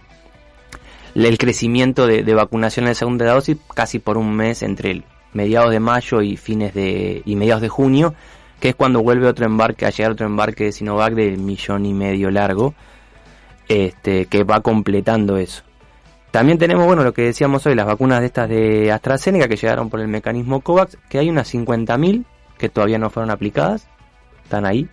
el 1.16 1.38
crecimiento 1.38 2.08
de, 2.08 2.24
de 2.24 2.34
vacunación 2.34 2.86
en 2.86 2.92
la 2.92 2.96
segunda 2.96 3.34
dosis 3.34 3.58
casi 3.74 4.00
por 4.00 4.18
un 4.18 4.36
mes 4.36 4.64
entre 4.64 5.04
mediados 5.34 5.72
de 5.72 5.80
mayo 5.80 6.22
y 6.22 6.38
fines 6.38 6.74
de 6.74 7.22
y 7.26 7.36
mediados 7.36 7.62
de 7.62 7.70
junio, 7.70 8.14
que 8.60 8.70
es 8.70 8.76
cuando 8.76 9.02
vuelve 9.02 9.28
otro 9.28 9.46
embarque, 9.46 9.86
a 9.86 9.90
llegar 9.90 10.12
otro 10.12 10.26
embarque 10.26 10.66
de 10.66 10.72
Sinovac 10.72 11.14
de 11.14 11.38
millón 11.38 11.86
y 11.86 11.94
medio 11.94 12.30
largo, 12.30 12.74
este, 13.68 14.26
que 14.26 14.44
va 14.44 14.62
completando 14.62 15.38
eso. 15.38 15.64
También 16.32 16.58
tenemos, 16.58 16.86
bueno, 16.86 17.04
lo 17.04 17.14
que 17.14 17.24
decíamos 17.24 17.66
hoy, 17.66 17.76
las 17.76 17.86
vacunas 17.86 18.22
de 18.22 18.26
estas 18.26 18.48
de 18.48 18.92
AstraZeneca 18.92 19.50
que 19.50 19.58
llegaron 19.58 19.90
por 19.90 20.00
el 20.00 20.08
mecanismo 20.08 20.62
COVAX, 20.62 20.98
que 21.10 21.20
hay 21.20 21.30
unas 21.30 21.54
50.000 21.54 22.24
que 22.58 22.70
todavía 22.70 22.98
no 23.00 23.10
fueron 23.10 23.32
aplicadas, 23.32 23.88
están 24.44 24.66
ahí, 24.66 24.88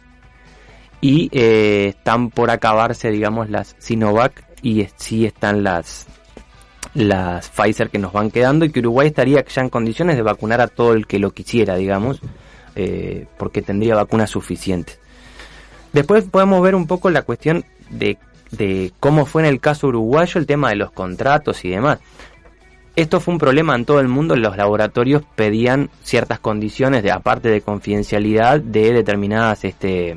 y 1.01 1.29
eh, 1.33 1.89
están 1.89 2.31
por 2.31 2.51
acabarse, 2.51 3.11
digamos, 3.11 3.51
las 3.51 3.77
Sinovac 3.79 4.45
y 4.63 4.87
sí 4.97 5.25
están 5.27 5.63
las 5.63 6.07
las 6.95 7.49
Pfizer 7.51 7.91
que 7.91 7.99
nos 7.99 8.13
van 8.13 8.31
quedando 8.31 8.65
y 8.65 8.71
que 8.71 8.81
Uruguay 8.81 9.09
estaría 9.09 9.45
ya 9.45 9.63
en 9.63 9.69
condiciones 9.69 10.17
de 10.17 10.23
vacunar 10.23 10.61
a 10.61 10.69
todo 10.69 10.95
el 10.95 11.07
que 11.07 11.19
lo 11.19 11.31
quisiera, 11.31 11.77
digamos, 11.77 12.21
eh, 12.75 13.27
porque 13.37 13.63
tendría 13.63 13.95
vacunas 13.95 14.31
suficientes. 14.31 14.99
Después 15.93 16.25
podemos 16.25 16.63
ver 16.63 16.75
un 16.75 16.87
poco 16.87 17.11
la 17.11 17.23
cuestión 17.23 17.65
de, 17.91 18.19
de 18.51 18.93
cómo 19.01 19.27
fue 19.27 19.43
en 19.43 19.49
el 19.49 19.61
caso 19.61 19.89
uruguayo 19.89 20.41
el 20.41 20.47
tema 20.47 20.71
de 20.71 20.77
los 20.77 20.91
contratos 20.91 21.65
y 21.65 21.71
demás. 21.71 22.01
Esto 22.97 23.21
fue 23.21 23.35
un 23.35 23.39
problema 23.39 23.77
en 23.77 23.85
todo 23.85 24.01
el 24.01 24.09
mundo, 24.09 24.35
los 24.35 24.57
laboratorios 24.57 25.23
pedían 25.37 25.89
ciertas 26.03 26.41
condiciones 26.41 27.05
de 27.05 27.13
aparte 27.13 27.49
de 27.49 27.61
confidencialidad 27.61 28.61
de 28.61 28.93
determinadas 28.93 29.65
este 29.65 30.17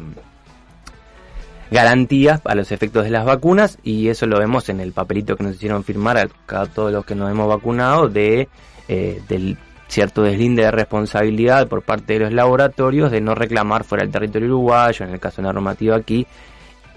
garantías 1.71 2.41
a 2.43 2.53
los 2.53 2.71
efectos 2.71 3.05
de 3.05 3.11
las 3.11 3.25
vacunas 3.25 3.79
y 3.81 4.09
eso 4.09 4.27
lo 4.27 4.37
vemos 4.37 4.67
en 4.67 4.81
el 4.81 4.91
papelito 4.91 5.37
que 5.37 5.43
nos 5.43 5.55
hicieron 5.55 5.85
firmar 5.85 6.17
a, 6.17 6.65
todos 6.65 6.91
los 6.91 7.05
que 7.05 7.15
nos 7.15 7.31
hemos 7.31 7.47
vacunado 7.47 8.09
de 8.09 8.49
eh, 8.89 9.21
del 9.29 9.57
cierto 9.87 10.21
deslinde 10.21 10.63
de 10.63 10.71
responsabilidad 10.71 11.67
por 11.67 11.81
parte 11.81 12.13
de 12.13 12.19
los 12.19 12.33
laboratorios 12.33 13.09
de 13.09 13.21
no 13.21 13.35
reclamar 13.35 13.83
fuera 13.83 14.03
del 14.03 14.11
territorio 14.11 14.49
uruguayo, 14.49 15.05
en 15.05 15.13
el 15.13 15.19
caso 15.19 15.41
normativo 15.41 15.95
aquí, 15.95 16.27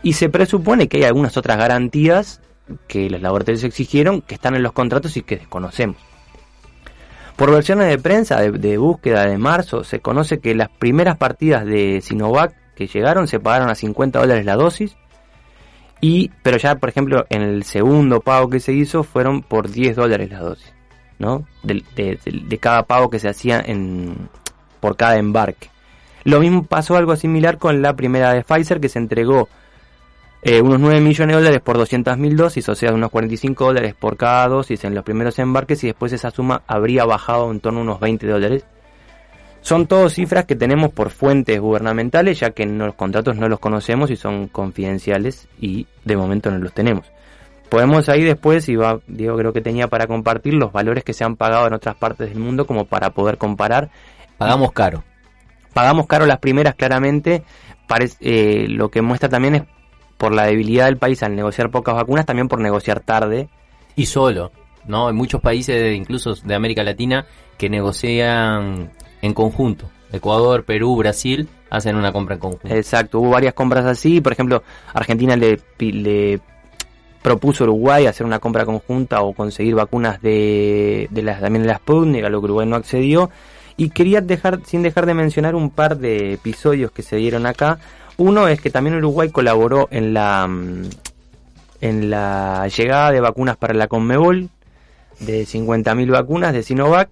y 0.03 0.13
se 0.13 0.29
presupone 0.29 0.89
que 0.89 0.99
hay 0.99 1.05
algunas 1.05 1.37
otras 1.37 1.57
garantías 1.57 2.41
que 2.89 3.11
los 3.11 3.21
laboratorios 3.21 3.65
exigieron 3.65 4.23
que 4.23 4.35
están 4.35 4.55
en 4.55 4.63
los 4.63 4.73
contratos 4.73 5.17
y 5.17 5.23
que 5.23 5.37
desconocemos. 5.37 5.97
Por 7.37 7.51
versiones 7.51 7.89
de 7.89 7.99
prensa 7.99 8.41
de, 8.41 8.53
de 8.53 8.79
búsqueda 8.79 9.27
de 9.27 9.39
marzo, 9.39 9.83
se 9.83 9.99
conoce 9.99 10.39
que 10.39 10.55
las 10.55 10.69
primeras 10.69 11.17
partidas 11.17 11.65
de 11.65 12.01
Sinovac 12.01 12.55
que 12.75 12.87
llegaron 12.87 13.29
se 13.29 13.41
pagaron 13.41 13.71
a 13.71 13.75
50 13.75 14.19
dólares 14.19 14.45
la 14.45 14.57
dosis. 14.57 14.97
Y, 16.01 16.31
pero 16.43 16.59
ya, 16.59 16.75
por 16.75 16.89
ejemplo, 16.89 17.25
en 17.31 17.43
el 17.43 17.65
segundo 17.65 18.21
pago 18.21 18.51
que 18.51 18.61
se 18.61 18.73
hizo 18.73 19.05
fueron 19.05 19.43
por 19.43 19.71
10 19.71 19.97
dólares 19.97 20.31
la 20.31 20.41
dosis, 20.41 20.75
¿no? 21.19 21.47
De, 21.63 21.83
de, 21.97 22.59
cada 22.59 22.83
pago 22.83 23.09
que 23.09 23.19
se 23.19 23.29
hacía 23.29 23.61
en, 23.65 24.29
por 24.81 24.97
cada 24.97 25.17
embarque. 25.17 25.71
Lo 26.25 26.41
mismo 26.41 26.65
pasó 26.65 26.97
algo 26.97 27.17
similar 27.17 27.59
con 27.59 27.81
la 27.81 27.97
primera 27.97 28.33
de 28.33 28.43
Pfizer 28.43 28.81
que 28.81 28.89
se 28.89 28.99
entregó 28.99 29.49
eh, 30.43 30.61
unos 30.61 30.79
9 30.79 31.01
millones 31.01 31.37
de 31.37 31.43
dólares 31.43 31.63
por 31.63 31.79
200 31.79 32.19
mil 32.19 32.37
dosis, 32.37 32.69
o 32.69 32.75
sea, 32.75 32.93
unos 32.93 33.11
45 33.11 33.65
dólares 33.65 33.95
por 33.95 34.19
cada 34.19 34.47
dosis 34.49 34.85
en 34.85 34.95
los 34.95 35.05
primeros 35.05 35.39
embarques 35.39 35.83
y 35.85 35.87
después 35.87 36.13
esa 36.13 36.31
suma 36.31 36.63
habría 36.67 37.07
bajado 37.07 37.51
en 37.51 37.61
torno 37.61 37.81
a 37.81 37.83
unos 37.83 38.01
20 38.01 38.27
dólares 38.27 38.67
son 39.65 39.87
todas 39.87 40.13
cifras 40.13 40.45
que 40.45 40.57
tenemos 40.57 40.93
por 40.93 41.09
fuentes 41.09 41.59
gubernamentales, 41.59 42.39
ya 42.39 42.51
que 42.51 42.65
en 42.65 42.77
los 42.77 42.95
contratos 42.97 43.37
no 43.37 43.49
los 43.49 43.59
conocemos 43.59 44.11
y 44.11 44.17
son 44.17 44.47
confidenciales 44.49 45.49
y 45.59 45.87
de 46.05 46.17
momento 46.19 46.51
no 46.51 46.59
los 46.59 46.75
tenemos. 46.75 47.11
Podemos 47.71 48.11
ahí 48.11 48.23
después, 48.23 48.69
y 48.69 48.77
va, 48.77 49.01
Diego 49.07 49.39
creo 49.39 49.55
que 49.55 49.63
tenía 49.63 49.89
para 49.89 50.07
compartir 50.07 50.53
los 50.53 50.71
valores 50.71 51.03
que 51.03 51.15
se 51.15 51.25
han 51.25 51.37
pagado 51.37 51.67
en 51.67 51.73
otras 51.73 51.97
partes 51.97 52.29
del 52.29 52.39
mundo 52.41 52.67
como 52.67 52.85
para 52.85 53.15
poder 53.15 53.39
comparar. 53.39 53.89
Pagamos 54.37 54.71
caro. 54.73 55.03
Pagamos 55.73 56.07
caro 56.07 56.27
las 56.27 56.41
primeras 56.41 56.75
claramente. 56.75 57.43
Parece, 57.89 58.19
eh, 58.21 58.69
lo 58.69 58.91
que 58.91 59.01
muestra 59.01 59.31
también 59.31 59.55
es 59.55 59.63
por 60.19 60.35
la 60.35 60.45
debilidad 60.45 60.85
del 60.85 60.99
país 60.99 61.23
al 61.23 61.35
negociar 61.35 61.71
pocas 61.71 61.95
vacunas, 61.95 62.27
también 62.27 62.49
por 62.49 62.61
negociar 62.61 63.01
tarde. 63.01 63.49
Y 63.97 64.05
solo, 64.07 64.53
¿no? 64.85 65.09
Hay 65.09 65.15
muchos 65.15 65.41
países, 65.41 65.97
incluso 65.97 66.35
de 66.35 66.55
América 66.55 66.85
Latina, 66.85 67.25
que 67.57 67.71
negocian 67.71 68.91
en 69.25 69.33
conjunto. 69.33 69.89
Ecuador, 70.13 70.65
Perú, 70.65 70.97
Brasil 70.97 71.49
hacen 71.71 71.97
una 71.97 72.13
compra 72.13 72.35
en 72.35 72.41
conjunto. 72.41 72.69
Exacto, 72.69 73.21
hubo 73.21 73.31
varias 73.31 73.55
compras 73.55 73.87
así. 73.87 74.21
Por 74.21 74.33
ejemplo, 74.33 74.63
Argentina 74.93 75.35
le, 75.35 75.61
le 75.79 76.41
propuso 77.23 77.65
a 77.65 77.69
Uruguay 77.69 78.07
hacer 78.07 78.27
una 78.27 78.39
compra 78.39 78.67
conjunta 78.67 79.23
o 79.23 79.33
conseguir 79.33 79.75
vacunas 79.75 80.21
de, 80.21 81.09
de 81.11 81.23
las, 81.23 81.41
también 81.41 81.63
de 81.63 81.69
las 81.69 81.79
Sputnik, 81.79 82.23
a 82.23 82.29
lo 82.29 82.41
que 82.41 82.45
Uruguay 82.45 82.67
no 82.67 82.77
accedió. 82.77 83.31
Y 83.79 83.91
quería 83.91 84.21
dejar, 84.21 84.61
sin 84.67 84.83
dejar 84.83 85.07
de 85.07 85.15
mencionar 85.15 85.55
un 85.55 85.71
par 85.71 85.97
de 85.97 86.35
episodios 86.35 86.93
que 86.93 87.03
se 87.03 87.17
dieron 87.17 87.47
acá. 87.47 87.79
Uno 88.19 88.47
es 88.47 88.61
que 88.61 88.69
también 88.69 88.97
Uruguay 88.97 89.31
colaboró 89.31 89.89
en 89.91 90.13
la, 90.13 90.47
en 91.81 92.11
la 92.11 92.69
llegada 92.69 93.11
de 93.11 93.21
vacunas 93.21 93.57
para 93.57 93.73
la 93.73 93.89
Conmebol, 93.89 94.51
de 95.19 95.45
50.000 95.45 96.11
vacunas 96.11 96.53
de 96.53 96.63
Sinovac 96.63 97.09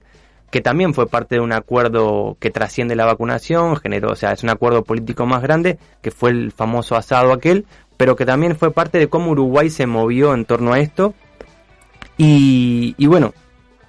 que 0.52 0.60
también 0.60 0.92
fue 0.92 1.06
parte 1.08 1.36
de 1.36 1.40
un 1.40 1.54
acuerdo 1.54 2.36
que 2.38 2.50
trasciende 2.50 2.94
la 2.94 3.06
vacunación, 3.06 3.74
generó, 3.76 4.10
o 4.12 4.16
sea, 4.16 4.32
es 4.32 4.42
un 4.42 4.50
acuerdo 4.50 4.84
político 4.84 5.24
más 5.24 5.40
grande, 5.40 5.78
que 6.02 6.10
fue 6.10 6.28
el 6.28 6.52
famoso 6.52 6.94
asado 6.94 7.32
aquel, 7.32 7.64
pero 7.96 8.16
que 8.16 8.26
también 8.26 8.54
fue 8.54 8.70
parte 8.70 8.98
de 8.98 9.08
cómo 9.08 9.30
Uruguay 9.30 9.70
se 9.70 9.86
movió 9.86 10.34
en 10.34 10.44
torno 10.44 10.74
a 10.74 10.78
esto. 10.78 11.14
Y, 12.18 12.94
bueno, 13.06 13.32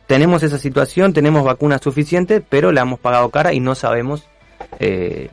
tenemos 0.07 0.41
esa 0.41 0.57
situación, 0.57 1.11
tenemos 1.11 1.43
vacunas 1.43 1.81
suficientes, 1.81 2.41
pero 2.47 2.71
la 2.71 2.81
hemos 2.81 2.99
pagado 2.99 3.29
cara 3.29 3.53
y 3.53 3.59
no 3.59 3.75
sabemos 3.75 4.29
eh, 4.79 5.29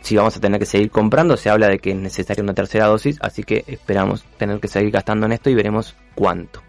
si 0.00 0.16
vamos 0.16 0.36
a 0.36 0.40
tener 0.40 0.60
que 0.60 0.66
seguir 0.66 0.92
comprando. 0.92 1.36
Se 1.36 1.50
habla 1.50 1.66
de 1.66 1.80
que 1.80 1.90
es 1.90 1.96
necesaria 1.96 2.44
una 2.44 2.54
tercera 2.54 2.86
dosis, 2.86 3.18
así 3.20 3.42
que 3.42 3.64
esperamos 3.66 4.24
tener 4.36 4.60
que 4.60 4.68
seguir 4.68 4.92
gastando 4.92 5.26
en 5.26 5.32
esto 5.32 5.50
y 5.50 5.56
veremos 5.56 5.96
cuánto. 6.14 6.62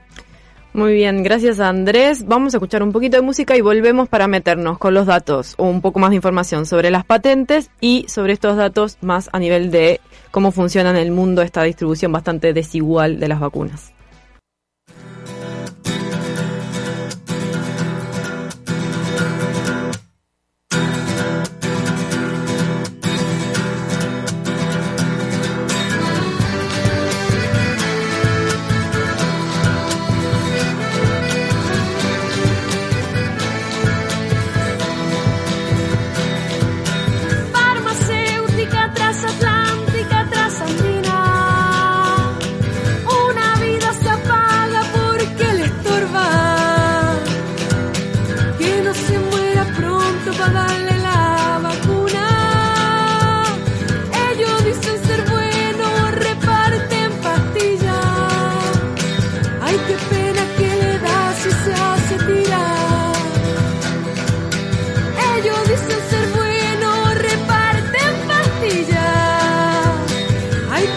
Muy 0.79 0.93
bien, 0.93 1.23
gracias 1.23 1.59
Andrés. 1.59 2.25
Vamos 2.25 2.53
a 2.53 2.57
escuchar 2.57 2.83
un 2.83 2.93
poquito 2.93 3.17
de 3.17 3.21
música 3.21 3.57
y 3.57 3.59
volvemos 3.59 4.07
para 4.07 4.29
meternos 4.29 4.77
con 4.77 4.93
los 4.93 5.07
datos 5.07 5.55
o 5.57 5.65
un 5.65 5.81
poco 5.81 5.99
más 5.99 6.11
de 6.11 6.15
información 6.15 6.65
sobre 6.65 6.89
las 6.89 7.03
patentes 7.03 7.69
y 7.81 8.05
sobre 8.07 8.31
estos 8.31 8.55
datos 8.55 8.97
más 9.01 9.29
a 9.33 9.39
nivel 9.39 9.71
de 9.71 9.99
cómo 10.31 10.53
funciona 10.53 10.91
en 10.91 10.95
el 10.95 11.11
mundo 11.11 11.41
esta 11.41 11.63
distribución 11.63 12.13
bastante 12.13 12.53
desigual 12.53 13.19
de 13.19 13.27
las 13.27 13.41
vacunas. 13.41 13.91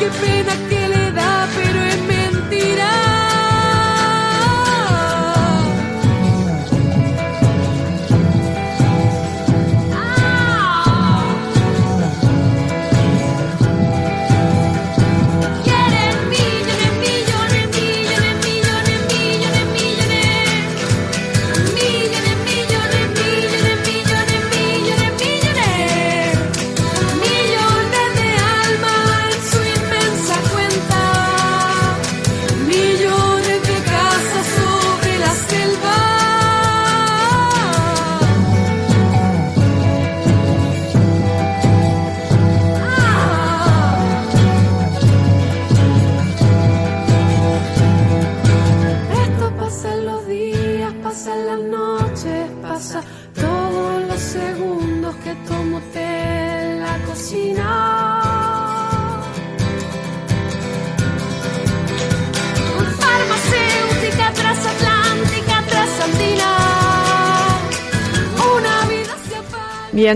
give 0.02 0.20
me 0.20 0.42
the 0.42 0.71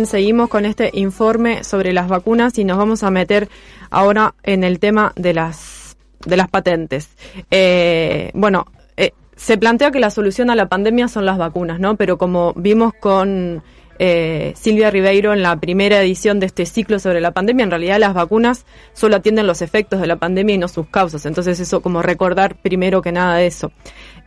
Seguimos 0.04 0.50
con 0.50 0.66
este 0.66 0.90
informe 0.92 1.64
sobre 1.64 1.94
las 1.94 2.08
vacunas 2.08 2.58
y 2.58 2.64
nos 2.64 2.76
vamos 2.76 3.02
a 3.02 3.10
meter 3.10 3.48
ahora 3.88 4.34
en 4.42 4.62
el 4.62 4.78
tema 4.78 5.12
de 5.16 5.32
las 5.32 5.96
de 6.26 6.36
las 6.36 6.50
patentes. 6.50 7.08
Eh, 7.50 8.30
bueno, 8.34 8.66
eh, 8.98 9.12
se 9.36 9.56
plantea 9.56 9.90
que 9.90 10.00
la 10.00 10.10
solución 10.10 10.50
a 10.50 10.54
la 10.54 10.68
pandemia 10.68 11.08
son 11.08 11.24
las 11.24 11.38
vacunas, 11.38 11.80
¿no? 11.80 11.96
Pero 11.96 12.18
como 12.18 12.52
vimos 12.54 12.92
con 12.94 13.62
eh, 13.98 14.52
Silvia 14.56 14.90
Ribeiro 14.90 15.32
en 15.32 15.42
la 15.42 15.56
primera 15.56 16.02
edición 16.02 16.40
de 16.40 16.46
este 16.46 16.66
ciclo 16.66 16.98
sobre 16.98 17.22
la 17.22 17.30
pandemia, 17.30 17.64
en 17.64 17.70
realidad 17.70 17.98
las 17.98 18.12
vacunas 18.12 18.66
solo 18.92 19.16
atienden 19.16 19.46
los 19.46 19.62
efectos 19.62 20.00
de 20.00 20.08
la 20.08 20.16
pandemia 20.16 20.56
y 20.56 20.58
no 20.58 20.68
sus 20.68 20.88
causas. 20.88 21.24
Entonces 21.24 21.58
eso 21.58 21.80
como 21.80 22.02
recordar 22.02 22.56
primero 22.56 23.00
que 23.00 23.12
nada 23.12 23.40
eso. 23.42 23.72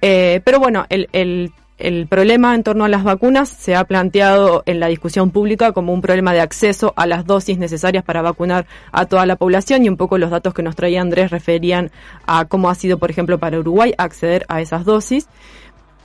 Pero 0.02 0.60
bueno, 0.60 0.86
el, 0.90 1.10
el 1.12 1.52
el 1.80 2.08
problema 2.08 2.54
en 2.56 2.64
torno 2.64 2.84
a 2.84 2.90
las 2.90 3.04
vacunas 3.04 3.50
se 3.50 3.76
ha 3.76 3.86
planteado 3.86 4.64
en 4.66 4.80
la 4.80 4.88
discusión 4.88 5.32
pública 5.32 5.72
como 5.72 5.94
un 5.94 6.02
problema 6.02 6.34
de 6.34 6.42
acceso 6.42 6.94
a 6.98 7.08
las 7.08 7.26
dosis 7.26 7.58
necesarias 7.58 8.04
para 8.04 8.22
vacunar 8.22 8.68
a 8.92 9.06
toda 9.06 9.26
la 9.26 9.38
población 9.38 9.86
y 9.86 9.90
un 9.90 9.98
poco 9.98 10.18
los 10.18 10.30
datos 10.30 10.54
que 10.54 10.62
nos 10.62 10.76
traía 10.76 11.02
Andrés 11.02 11.32
referían 11.32 11.90
a 12.28 12.46
cómo 12.46 12.70
ha 12.70 12.76
sido, 12.76 13.00
por 13.00 13.10
ejemplo, 13.10 13.40
para 13.40 13.60
Uruguay 13.60 13.94
acceder 13.98 14.46
a 14.50 14.60
esas 14.62 14.84
dosis. 14.84 15.28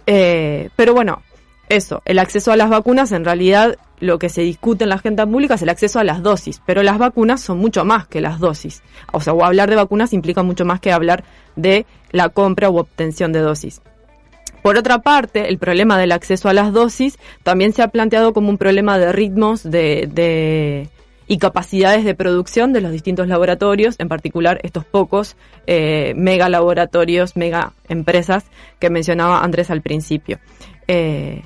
Eh, 0.07 0.71
pero 0.77 0.95
bueno, 0.95 1.23
eso, 1.69 2.03
el 2.05 2.21
acceso 2.21 2.53
a 2.53 2.57
las 2.57 2.71
vacunas 2.71 3.11
en 3.11 3.25
realidad 3.25 3.77
lo 3.99 4.19
que 4.19 4.29
se 4.29 4.43
discute 4.43 4.85
en 4.85 4.91
la 4.91 4.97
agenda 4.97 5.27
pública 5.27 5.55
es 5.55 5.63
el 5.63 5.71
acceso 5.71 5.99
a 5.99 6.05
las 6.05 6.23
dosis, 6.23 6.63
pero 6.65 6.83
las 6.83 6.99
vacunas 6.99 7.41
son 7.41 7.59
mucho 7.59 7.85
más 7.85 8.07
que 8.07 8.21
las 8.21 8.39
dosis. 8.39 8.83
O 9.13 9.21
sea, 9.21 9.33
o 9.33 9.45
hablar 9.45 9.71
de 9.71 9.77
vacunas 9.77 10.13
implica 10.13 10.43
mucho 10.43 10.65
más 10.65 10.79
que 10.79 10.93
hablar 10.93 11.25
de 11.57 11.85
la 12.13 12.29
compra 12.29 12.71
u 12.71 12.77
obtención 12.77 13.33
de 13.33 13.41
dosis. 13.41 13.81
Por 14.65 14.79
otra 14.79 15.01
parte, 15.01 15.51
el 15.51 15.59
problema 15.59 15.99
del 15.99 16.11
acceso 16.11 16.49
a 16.49 16.55
las 16.55 16.73
dosis 16.73 17.19
también 17.43 17.75
se 17.75 17.83
ha 17.83 17.89
planteado 17.89 18.33
como 18.33 18.49
un 18.49 18.57
problema 18.57 18.97
de 18.99 19.13
ritmos 19.13 19.63
de, 19.63 20.89
y 21.27 21.37
capacidades 21.37 22.03
de 22.03 22.15
producción 22.15 22.73
de 22.73 22.81
los 22.81 22.91
distintos 22.91 23.29
laboratorios, 23.29 23.97
en 23.99 24.09
particular 24.09 24.61
estos 24.63 24.87
pocos 24.87 25.37
eh, 25.67 26.15
mega 26.17 26.49
laboratorios, 26.49 27.37
mega 27.37 27.75
empresas 27.91 28.47
que 28.79 28.89
mencionaba 28.89 29.45
Andrés 29.45 29.71
al 29.71 29.83
principio. 29.83 30.39
Eh, 30.89 31.43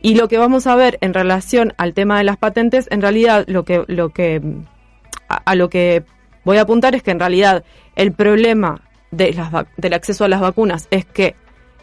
y 0.00 0.14
lo 0.14 0.28
que 0.28 0.38
vamos 0.38 0.68
a 0.68 0.76
ver 0.76 0.98
en 1.00 1.14
relación 1.14 1.74
al 1.78 1.94
tema 1.94 2.18
de 2.18 2.24
las 2.24 2.36
patentes, 2.36 2.86
en 2.92 3.02
realidad 3.02 3.44
lo 3.48 3.64
que, 3.64 3.82
lo 3.88 4.10
que 4.10 4.40
a, 5.28 5.56
lo 5.56 5.68
que 5.68 6.04
voy 6.44 6.58
a 6.58 6.62
apuntar 6.62 6.94
es 6.94 7.02
que 7.02 7.10
en 7.10 7.18
realidad 7.18 7.64
el 7.96 8.12
problema 8.12 8.82
del 9.10 9.94
acceso 9.94 10.24
a 10.24 10.28
las 10.28 10.40
vacunas 10.40 10.86
es 10.92 11.04
que 11.04 11.34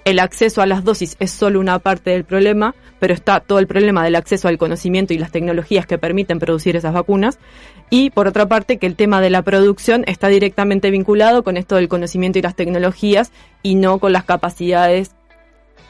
el 0.09 0.19
acceso 0.19 0.63
a 0.63 0.65
las 0.65 0.83
dosis 0.83 1.15
es 1.19 1.29
solo 1.29 1.59
una 1.59 1.77
parte 1.77 2.09
del 2.09 2.23
problema, 2.23 2.73
pero 2.99 3.13
está 3.13 3.41
todo 3.41 3.59
el 3.59 3.67
problema 3.67 4.03
del 4.03 4.15
acceso 4.15 4.47
al 4.47 4.57
conocimiento 4.57 5.13
y 5.13 5.19
las 5.19 5.31
tecnologías 5.31 5.85
que 5.85 5.99
permiten 5.99 6.39
producir 6.39 6.75
esas 6.75 6.93
vacunas. 6.93 7.37
Y 7.91 8.09
por 8.09 8.27
otra 8.27 8.47
parte, 8.47 8.77
que 8.77 8.87
el 8.87 8.95
tema 8.95 9.21
de 9.21 9.29
la 9.29 9.43
producción 9.43 10.03
está 10.07 10.27
directamente 10.27 10.89
vinculado 10.89 11.43
con 11.43 11.57
esto 11.57 11.75
del 11.75 11.89
conocimiento 11.89 12.39
y 12.39 12.41
las 12.41 12.55
tecnologías 12.55 13.31
y 13.61 13.75
no 13.75 13.99
con 13.99 14.11
las 14.11 14.23
capacidades 14.23 15.11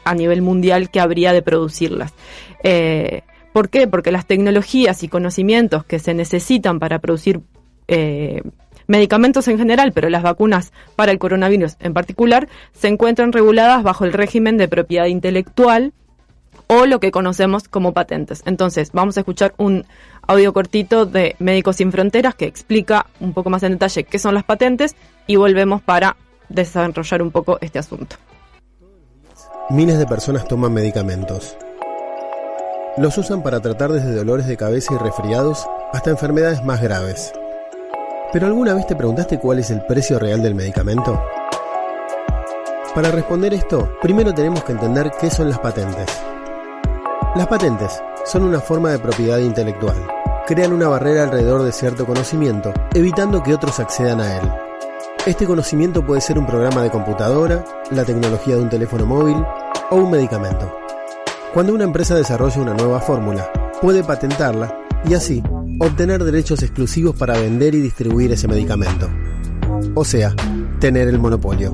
a 0.04 0.16
nivel 0.16 0.42
mundial 0.42 0.90
que 0.90 1.00
habría 1.00 1.32
de 1.32 1.42
producirlas. 1.42 2.14
Eh, 2.64 3.22
¿Por 3.54 3.70
qué? 3.70 3.88
Porque 3.88 4.12
las 4.12 4.26
tecnologías 4.26 5.02
y 5.04 5.08
conocimientos 5.08 5.86
que 5.86 6.00
se 6.00 6.14
necesitan 6.14 6.80
para 6.80 7.00
producir 7.00 7.40
eh, 7.88 8.42
medicamentos 8.90 9.48
en 9.48 9.58
general, 9.58 9.94
pero 9.94 10.10
las 10.10 10.24
vacunas 10.24 10.74
para 10.96 11.12
el 11.12 11.20
coronavirus 11.20 11.78
en 11.80 11.94
particular, 11.94 12.50
se 12.74 12.88
encuentran 12.88 13.32
reguladas 13.32 13.84
bajo 13.84 14.04
el 14.04 14.12
régimen 14.12 14.58
de 14.58 14.68
propiedad 14.68 15.06
intelectual 15.06 15.94
o 16.68 16.86
lo 16.86 17.00
que 17.00 17.12
conocemos 17.12 17.68
como 17.68 17.94
patentes. 17.94 18.42
Entonces, 18.46 18.92
vamos 18.92 19.16
a 19.16 19.22
escuchar 19.22 19.54
un 19.58 19.86
audio 20.28 20.54
cortito 20.54 21.06
de 21.06 21.36
Médicos 21.40 21.78
Sin 21.78 21.92
Fronteras 21.92 22.36
que 22.36 22.46
explica 22.46 23.06
un 23.20 23.34
poco 23.34 23.50
más 23.50 23.64
en 23.64 23.74
detalle 23.74 24.04
qué 24.04 24.20
son 24.20 24.34
las 24.34 24.44
patentes 24.44 24.96
y 25.28 25.36
volvemos 25.36 25.82
para 25.82 26.18
desarrollar 26.50 27.22
un 27.22 27.32
poco 27.32 27.60
este 27.62 27.80
asunto. 27.80 28.16
Miles 29.70 30.00
de 30.00 30.08
personas 30.08 30.48
toman 30.48 30.74
medicamentos. 30.74 31.56
Los 32.98 33.18
usan 33.20 33.44
para 33.44 33.60
tratar 33.60 33.92
desde 33.92 34.16
dolores 34.16 34.48
de 34.48 34.58
cabeza 34.58 34.96
y 34.96 34.98
resfriados 34.98 35.68
hasta 35.94 36.10
enfermedades 36.10 36.64
más 36.66 36.82
graves. 36.82 37.32
¿Pero 38.32 38.46
alguna 38.46 38.76
vez 38.76 38.86
te 38.86 38.96
preguntaste 38.96 39.40
cuál 39.40 39.58
es 39.58 39.72
el 39.72 39.84
precio 39.86 40.20
real 40.20 40.44
del 40.44 40.54
medicamento? 40.54 41.20
Para 42.94 43.10
responder 43.10 43.56
esto, 43.56 43.98
primero 44.04 44.36
tenemos 44.36 44.64
que 44.64 44.74
entender 44.74 45.12
qué 45.20 45.32
son 45.32 45.50
las 45.50 45.58
patentes. 45.58 46.06
Las 47.36 47.48
patentes 47.48 48.00
son 48.26 48.44
una 48.44 48.60
forma 48.60 48.92
de 48.92 49.00
propiedad 49.00 49.40
intelectual. 49.40 49.96
Crean 50.46 50.74
una 50.74 50.88
barrera 50.88 51.24
alrededor 51.24 51.64
de 51.64 51.72
cierto 51.72 52.06
conocimiento, 52.06 52.72
evitando 52.94 53.42
que 53.42 53.56
otros 53.56 53.80
accedan 53.80 54.22
a 54.22 54.38
él. 54.38 54.52
Este 55.26 55.48
conocimiento 55.48 56.06
puede 56.06 56.22
ser 56.22 56.38
un 56.38 56.46
programa 56.46 56.84
de 56.84 56.92
computadora, 56.92 57.66
la 57.90 58.06
tecnología 58.06 58.56
de 58.56 58.62
un 58.62 58.70
teléfono 58.70 59.08
móvil 59.08 59.44
o 59.90 59.96
un 59.96 60.12
medicamento. 60.12 60.72
Cuando 61.52 61.74
una 61.74 61.86
empresa 61.86 62.14
desarrolla 62.14 62.62
una 62.62 62.76
nueva 62.76 63.00
fórmula, 63.00 63.52
puede 63.82 64.04
patentarla 64.04 64.86
y 65.08 65.16
así 65.16 65.44
obtener 65.80 66.24
derechos 66.24 66.62
exclusivos 66.62 67.16
para 67.16 67.40
vender 67.40 67.74
y 67.74 67.82
distribuir 67.82 68.32
ese 68.34 68.48
medicamento. 68.48 69.10
O 69.96 70.04
sea, 70.04 70.36
tener 70.80 71.08
el 71.08 71.20
monopolio. 71.20 71.74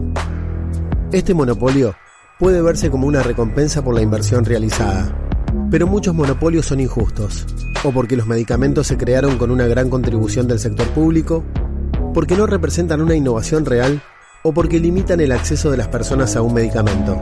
Este 1.12 1.34
monopolio 1.34 1.96
puede 2.40 2.62
verse 2.62 2.92
como 2.92 3.08
una 3.08 3.24
recompensa 3.24 3.84
por 3.84 3.96
la 3.96 4.02
inversión 4.02 4.46
realizada, 4.46 5.18
pero 5.72 5.88
muchos 5.88 6.14
monopolios 6.14 6.68
son 6.68 6.80
injustos, 6.80 7.46
o 7.84 7.92
porque 7.92 8.16
los 8.16 8.28
medicamentos 8.28 8.88
se 8.88 8.98
crearon 8.98 9.38
con 9.38 9.50
una 9.50 9.66
gran 9.66 9.90
contribución 9.90 10.48
del 10.48 10.60
sector 10.60 10.88
público, 10.90 11.44
porque 12.14 12.36
no 12.36 12.46
representan 12.46 13.02
una 13.02 13.16
innovación 13.16 13.66
real 13.66 14.02
o 14.44 14.54
porque 14.54 14.80
limitan 14.80 15.20
el 15.20 15.32
acceso 15.32 15.72
de 15.72 15.78
las 15.78 15.88
personas 15.88 16.36
a 16.36 16.42
un 16.42 16.54
medicamento. 16.54 17.22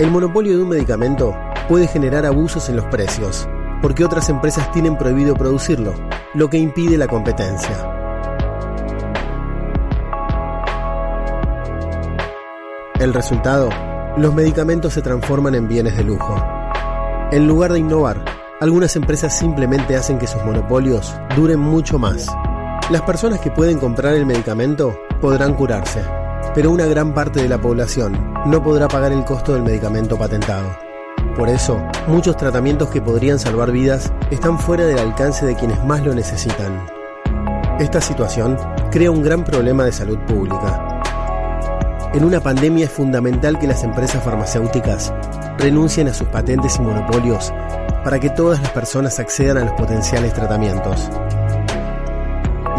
El 0.00 0.10
monopolio 0.10 0.56
de 0.56 0.62
un 0.62 0.68
medicamento 0.68 1.36
puede 1.68 1.86
generar 1.86 2.24
abusos 2.24 2.68
en 2.68 2.76
los 2.76 2.84
precios, 2.86 3.48
porque 3.80 4.04
otras 4.04 4.28
empresas 4.28 4.70
tienen 4.72 4.96
prohibido 4.96 5.34
producirlo, 5.34 5.94
lo 6.34 6.50
que 6.50 6.58
impide 6.58 6.98
la 6.98 7.06
competencia. 7.06 7.94
El 12.98 13.14
resultado, 13.14 13.68
los 14.16 14.34
medicamentos 14.34 14.92
se 14.94 15.02
transforman 15.02 15.54
en 15.54 15.68
bienes 15.68 15.96
de 15.96 16.02
lujo. 16.02 16.34
En 17.30 17.46
lugar 17.46 17.72
de 17.72 17.78
innovar, 17.78 18.24
algunas 18.60 18.96
empresas 18.96 19.38
simplemente 19.38 19.94
hacen 19.94 20.18
que 20.18 20.26
sus 20.26 20.44
monopolios 20.44 21.14
duren 21.36 21.60
mucho 21.60 21.98
más. 21.98 22.26
Las 22.90 23.02
personas 23.02 23.38
que 23.38 23.52
pueden 23.52 23.78
comprar 23.78 24.14
el 24.14 24.26
medicamento 24.26 24.98
podrán 25.20 25.54
curarse, 25.54 26.02
pero 26.54 26.72
una 26.72 26.86
gran 26.86 27.14
parte 27.14 27.40
de 27.40 27.48
la 27.48 27.60
población 27.60 28.34
no 28.46 28.62
podrá 28.62 28.88
pagar 28.88 29.12
el 29.12 29.24
costo 29.24 29.52
del 29.52 29.62
medicamento 29.62 30.18
patentado. 30.18 30.87
Por 31.38 31.48
eso, 31.48 31.80
muchos 32.08 32.36
tratamientos 32.36 32.90
que 32.90 33.00
podrían 33.00 33.38
salvar 33.38 33.70
vidas 33.70 34.12
están 34.32 34.58
fuera 34.58 34.84
del 34.84 34.98
alcance 34.98 35.46
de 35.46 35.54
quienes 35.54 35.84
más 35.84 36.04
lo 36.04 36.12
necesitan. 36.12 36.84
Esta 37.78 38.00
situación 38.00 38.58
crea 38.90 39.12
un 39.12 39.22
gran 39.22 39.44
problema 39.44 39.84
de 39.84 39.92
salud 39.92 40.18
pública. 40.26 41.00
En 42.12 42.24
una 42.24 42.40
pandemia 42.40 42.86
es 42.86 42.90
fundamental 42.90 43.56
que 43.56 43.68
las 43.68 43.84
empresas 43.84 44.24
farmacéuticas 44.24 45.14
renuncien 45.58 46.08
a 46.08 46.14
sus 46.14 46.26
patentes 46.26 46.74
y 46.74 46.82
monopolios 46.82 47.54
para 48.02 48.18
que 48.18 48.30
todas 48.30 48.60
las 48.60 48.72
personas 48.72 49.20
accedan 49.20 49.58
a 49.58 49.64
los 49.64 49.74
potenciales 49.74 50.34
tratamientos. 50.34 51.08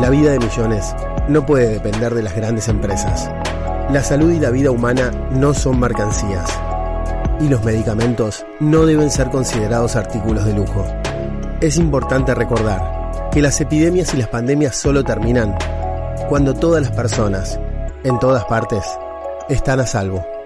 La 0.01 0.09
vida 0.09 0.31
de 0.31 0.39
millones 0.39 0.93
no 1.29 1.45
puede 1.45 1.69
depender 1.69 2.13
de 2.13 2.23
las 2.23 2.35
grandes 2.35 2.67
empresas. 2.67 3.31
La 3.89 4.03
salud 4.03 4.33
y 4.33 4.39
la 4.41 4.49
vida 4.49 4.69
humana 4.69 5.11
no 5.31 5.53
son 5.53 5.79
mercancías. 5.79 6.68
Y 7.39 7.47
los 7.47 7.63
medicamentos 7.63 8.45
no 8.59 8.85
deben 8.85 9.09
ser 9.09 9.29
considerados 9.29 9.95
artículos 9.95 10.45
de 10.45 10.53
lujo. 10.53 10.85
Es 11.61 11.77
importante 11.77 12.35
recordar 12.35 13.29
que 13.31 13.41
las 13.41 13.59
epidemias 13.61 14.13
y 14.13 14.17
las 14.17 14.27
pandemias 14.27 14.75
solo 14.75 15.03
terminan 15.03 15.55
cuando 16.27 16.53
todas 16.53 16.81
las 16.81 16.91
personas, 16.91 17.59
en 18.03 18.19
todas 18.19 18.45
partes, 18.45 18.83
están 19.49 19.79
a 19.79 19.85
salvo. 19.85 20.38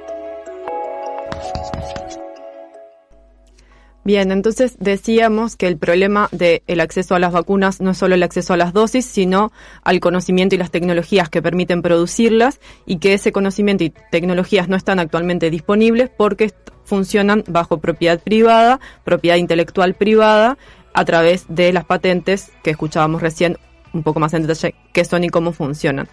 Bien, 4.05 4.33
entonces 4.33 4.75
decíamos 4.79 5.55
que 5.55 5.67
el 5.67 5.77
problema 5.77 6.27
del 6.31 6.79
acceso 6.81 7.15
a 7.15 7.19
las 7.19 7.31
vacunas 7.31 7.79
no 7.79 7.91
es 7.91 7.97
solo 7.97 8.15
el 8.15 8.23
acceso 8.23 8.53
a 8.53 8.57
las 8.57 8.73
dosis, 8.73 9.05
sino 9.05 9.53
al 9.83 10.01
conocimiento 10.01 10.55
y 10.55 10.57
las 10.57 10.71
tecnologías 10.71 11.29
que 11.29 11.41
permiten 11.41 11.81
producirlas 11.81 12.59
y 12.85 12.97
que 12.97 13.13
ese 13.13 13.31
conocimiento 13.31 13.85
y 13.85 13.93
tecnologías 14.11 14.67
no 14.67 14.75
están 14.75 14.99
actualmente 14.99 15.49
disponibles 15.49 16.09
porque 16.09 16.51
funcionan 16.83 17.45
bajo 17.47 17.77
propiedad 17.79 18.19
privada, 18.19 18.81
propiedad 19.05 19.37
intelectual 19.37 19.93
privada, 19.93 20.57
a 20.93 21.05
través 21.05 21.45
de 21.47 21.73
las 21.73 21.85
patentes 21.85 22.51
que 22.61 22.71
escuchábamos 22.71 23.21
recién 23.21 23.57
un 23.93 24.03
poco 24.03 24.19
más 24.19 24.33
en 24.33 24.41
detalle 24.45 24.75
qué 24.91 25.05
son 25.05 25.23
y 25.23 25.29
cómo 25.29 25.53
funcionan. 25.53 26.07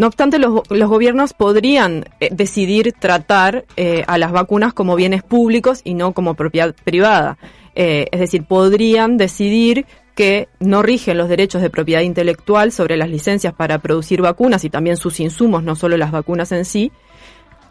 No 0.00 0.06
obstante, 0.06 0.38
los, 0.38 0.62
gobiernos 0.66 1.34
podrían 1.34 2.06
eh, 2.20 2.30
decidir 2.32 2.94
tratar 2.98 3.66
eh, 3.76 4.02
a 4.06 4.16
las 4.16 4.32
vacunas 4.32 4.72
como 4.72 4.96
bienes 4.96 5.22
públicos 5.22 5.82
y 5.84 5.92
no 5.92 6.12
como 6.12 6.32
propiedad 6.32 6.74
privada. 6.84 7.36
Eh, 7.74 8.06
es 8.10 8.20
decir, 8.20 8.44
podrían 8.44 9.18
decidir 9.18 9.84
que 10.14 10.48
no 10.58 10.80
rigen 10.80 11.18
los 11.18 11.28
derechos 11.28 11.60
de 11.60 11.68
propiedad 11.68 12.00
intelectual 12.00 12.72
sobre 12.72 12.96
las 12.96 13.10
licencias 13.10 13.52
para 13.52 13.80
producir 13.80 14.22
vacunas 14.22 14.64
y 14.64 14.70
también 14.70 14.96
sus 14.96 15.20
insumos, 15.20 15.64
no 15.64 15.76
solo 15.76 15.98
las 15.98 16.12
vacunas 16.12 16.50
en 16.52 16.64
sí, 16.64 16.90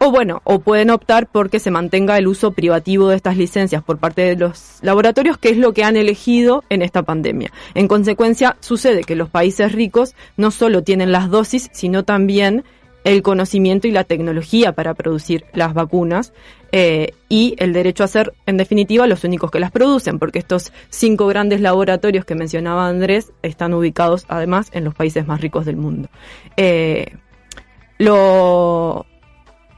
o 0.02 0.10
bueno, 0.10 0.40
o 0.44 0.60
pueden 0.60 0.88
optar 0.88 1.26
porque 1.26 1.58
se 1.58 1.70
mantenga 1.70 2.16
el 2.16 2.26
uso 2.26 2.52
privativo 2.52 3.08
de 3.08 3.16
estas 3.16 3.36
licencias 3.36 3.82
por 3.82 3.98
parte 3.98 4.22
de 4.22 4.34
los 4.34 4.78
laboratorios, 4.80 5.36
que 5.36 5.50
es 5.50 5.58
lo 5.58 5.74
que 5.74 5.84
han 5.84 5.94
elegido 5.94 6.64
en 6.70 6.80
esta 6.80 7.02
pandemia. 7.02 7.52
En 7.74 7.86
consecuencia, 7.86 8.56
sucede 8.60 9.04
que 9.04 9.14
los 9.14 9.28
países 9.28 9.72
ricos 9.72 10.14
no 10.38 10.50
solo 10.50 10.82
tienen 10.82 11.12
las 11.12 11.28
dosis, 11.28 11.68
sino 11.72 12.02
también 12.02 12.64
el 13.04 13.20
conocimiento 13.20 13.88
y 13.88 13.90
la 13.90 14.04
tecnología 14.04 14.72
para 14.72 14.94
producir 14.94 15.44
las 15.52 15.74
vacunas 15.74 16.32
eh, 16.72 17.12
y 17.28 17.54
el 17.58 17.74
derecho 17.74 18.02
a 18.02 18.08
ser, 18.08 18.32
en 18.46 18.56
definitiva, 18.56 19.06
los 19.06 19.24
únicos 19.24 19.50
que 19.50 19.60
las 19.60 19.70
producen, 19.70 20.18
porque 20.18 20.38
estos 20.38 20.72
cinco 20.88 21.26
grandes 21.26 21.60
laboratorios 21.60 22.24
que 22.24 22.34
mencionaba 22.34 22.88
Andrés 22.88 23.32
están 23.42 23.74
ubicados 23.74 24.24
además 24.28 24.70
en 24.72 24.84
los 24.84 24.94
países 24.94 25.26
más 25.26 25.42
ricos 25.42 25.66
del 25.66 25.76
mundo. 25.76 26.08
Eh, 26.56 27.16
lo 27.98 29.04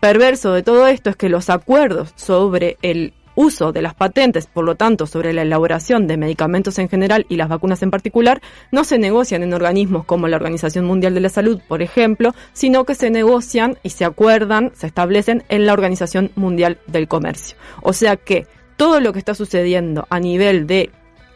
perverso 0.02 0.52
de 0.52 0.64
todo 0.64 0.88
esto 0.88 1.10
es 1.10 1.16
que 1.16 1.28
los 1.28 1.48
acuerdos 1.48 2.12
sobre 2.16 2.76
el 2.82 3.14
uso 3.36 3.70
de 3.70 3.82
las 3.82 3.94
patentes, 3.94 4.48
por 4.48 4.64
lo 4.64 4.74
tanto, 4.74 5.06
sobre 5.06 5.32
la 5.32 5.42
elaboración 5.42 6.08
de 6.08 6.16
medicamentos 6.16 6.80
en 6.80 6.88
general 6.88 7.24
y 7.28 7.36
las 7.36 7.48
vacunas 7.48 7.84
en 7.84 7.92
particular, 7.92 8.42
no 8.72 8.82
se 8.82 8.98
negocian 8.98 9.44
en 9.44 9.54
organismos 9.54 10.04
como 10.04 10.26
la 10.26 10.38
Organización 10.38 10.86
Mundial 10.86 11.14
de 11.14 11.20
la 11.20 11.28
Salud, 11.28 11.60
por 11.68 11.82
ejemplo, 11.82 12.34
sino 12.52 12.84
que 12.84 12.96
se 12.96 13.10
negocian 13.10 13.78
y 13.84 13.90
se 13.90 14.04
acuerdan, 14.04 14.72
se 14.74 14.88
establecen 14.88 15.44
en 15.48 15.66
la 15.66 15.72
Organización 15.72 16.32
Mundial 16.34 16.78
del 16.88 17.06
Comercio. 17.06 17.56
O 17.80 17.92
sea 17.92 18.16
que 18.16 18.48
todo 18.76 18.98
lo 18.98 19.12
que 19.12 19.20
está 19.20 19.36
sucediendo 19.36 20.08
a 20.10 20.18
nivel 20.18 20.66
de 20.66 20.90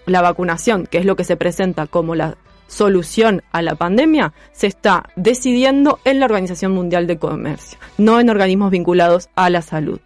la 0.06 0.22
vacunación, 0.22 0.88
que 0.88 0.98
es 0.98 1.04
lo 1.04 1.14
que 1.14 1.22
se 1.22 1.36
presenta 1.36 1.86
como 1.86 2.16
la 2.16 2.36
solución 2.66 3.42
a 3.52 3.62
la 3.62 3.74
pandemia 3.74 4.32
se 4.52 4.66
está 4.66 5.04
decidiendo 5.16 5.98
en 6.04 6.20
la 6.20 6.26
Organización 6.26 6.72
Mundial 6.72 7.06
de 7.06 7.18
Comercio, 7.18 7.78
no 7.98 8.20
en 8.20 8.30
organismos 8.30 8.70
vinculados 8.70 9.28
a 9.34 9.50
la 9.50 9.62
salud. 9.62 10.00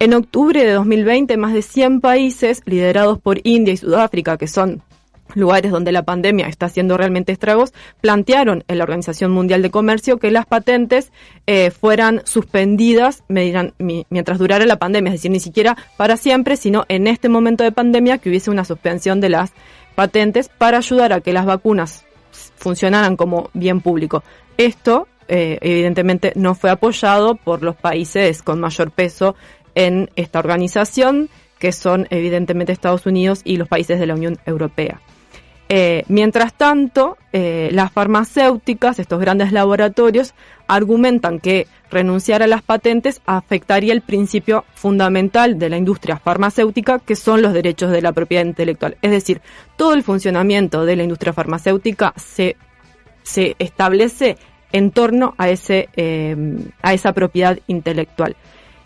En 0.00 0.14
octubre 0.14 0.64
de 0.64 0.72
2020, 0.72 1.36
más 1.36 1.52
de 1.52 1.62
100 1.62 2.00
países, 2.00 2.62
liderados 2.66 3.18
por 3.18 3.40
India 3.42 3.74
y 3.74 3.76
Sudáfrica, 3.76 4.36
que 4.36 4.46
son 4.46 4.82
lugares 5.34 5.70
donde 5.70 5.92
la 5.92 6.04
pandemia 6.04 6.46
está 6.46 6.66
haciendo 6.66 6.96
realmente 6.96 7.32
estragos, 7.32 7.72
plantearon 8.00 8.64
en 8.68 8.78
la 8.78 8.84
Organización 8.84 9.32
Mundial 9.32 9.62
de 9.62 9.70
Comercio 9.70 10.18
que 10.18 10.30
las 10.30 10.46
patentes 10.46 11.12
eh, 11.46 11.70
fueran 11.70 12.22
suspendidas 12.24 13.24
mientras 13.28 14.38
durara 14.38 14.66
la 14.66 14.78
pandemia, 14.78 15.10
es 15.10 15.20
decir, 15.20 15.30
ni 15.30 15.40
siquiera 15.40 15.76
para 15.96 16.16
siempre, 16.16 16.56
sino 16.56 16.84
en 16.88 17.06
este 17.06 17.28
momento 17.28 17.64
de 17.64 17.72
pandemia 17.72 18.18
que 18.18 18.28
hubiese 18.28 18.50
una 18.50 18.64
suspensión 18.64 19.20
de 19.20 19.30
las 19.30 19.52
patentes 19.98 20.48
para 20.48 20.78
ayudar 20.78 21.12
a 21.12 21.20
que 21.20 21.32
las 21.32 21.44
vacunas 21.44 22.06
funcionaran 22.54 23.16
como 23.16 23.50
bien 23.52 23.80
público. 23.80 24.22
Esto, 24.56 25.08
eh, 25.26 25.58
evidentemente, 25.60 26.32
no 26.36 26.54
fue 26.54 26.70
apoyado 26.70 27.34
por 27.34 27.64
los 27.64 27.74
países 27.74 28.44
con 28.44 28.60
mayor 28.60 28.92
peso 28.92 29.34
en 29.74 30.08
esta 30.14 30.38
organización, 30.38 31.28
que 31.58 31.72
son 31.72 32.06
evidentemente 32.10 32.70
Estados 32.70 33.06
Unidos 33.06 33.40
y 33.42 33.56
los 33.56 33.66
países 33.66 33.98
de 33.98 34.06
la 34.06 34.14
Unión 34.14 34.38
Europea. 34.46 35.00
Eh, 35.70 36.04
mientras 36.08 36.54
tanto, 36.54 37.18
eh, 37.32 37.68
las 37.72 37.92
farmacéuticas, 37.92 38.98
estos 38.98 39.20
grandes 39.20 39.52
laboratorios, 39.52 40.34
argumentan 40.66 41.40
que 41.40 41.66
renunciar 41.90 42.42
a 42.42 42.46
las 42.46 42.62
patentes 42.62 43.20
afectaría 43.26 43.92
el 43.92 44.00
principio 44.00 44.64
fundamental 44.74 45.58
de 45.58 45.68
la 45.68 45.76
industria 45.76 46.18
farmacéutica, 46.18 46.98
que 47.00 47.16
son 47.16 47.42
los 47.42 47.52
derechos 47.52 47.90
de 47.90 48.00
la 48.00 48.12
propiedad 48.12 48.44
intelectual. 48.44 48.96
Es 49.02 49.10
decir, 49.10 49.42
todo 49.76 49.92
el 49.92 50.02
funcionamiento 50.02 50.86
de 50.86 50.96
la 50.96 51.02
industria 51.02 51.34
farmacéutica 51.34 52.14
se, 52.16 52.56
se 53.22 53.54
establece 53.58 54.38
en 54.72 54.90
torno 54.90 55.34
a, 55.36 55.50
ese, 55.50 55.88
eh, 55.96 56.36
a 56.80 56.94
esa 56.94 57.12
propiedad 57.12 57.58
intelectual. 57.66 58.36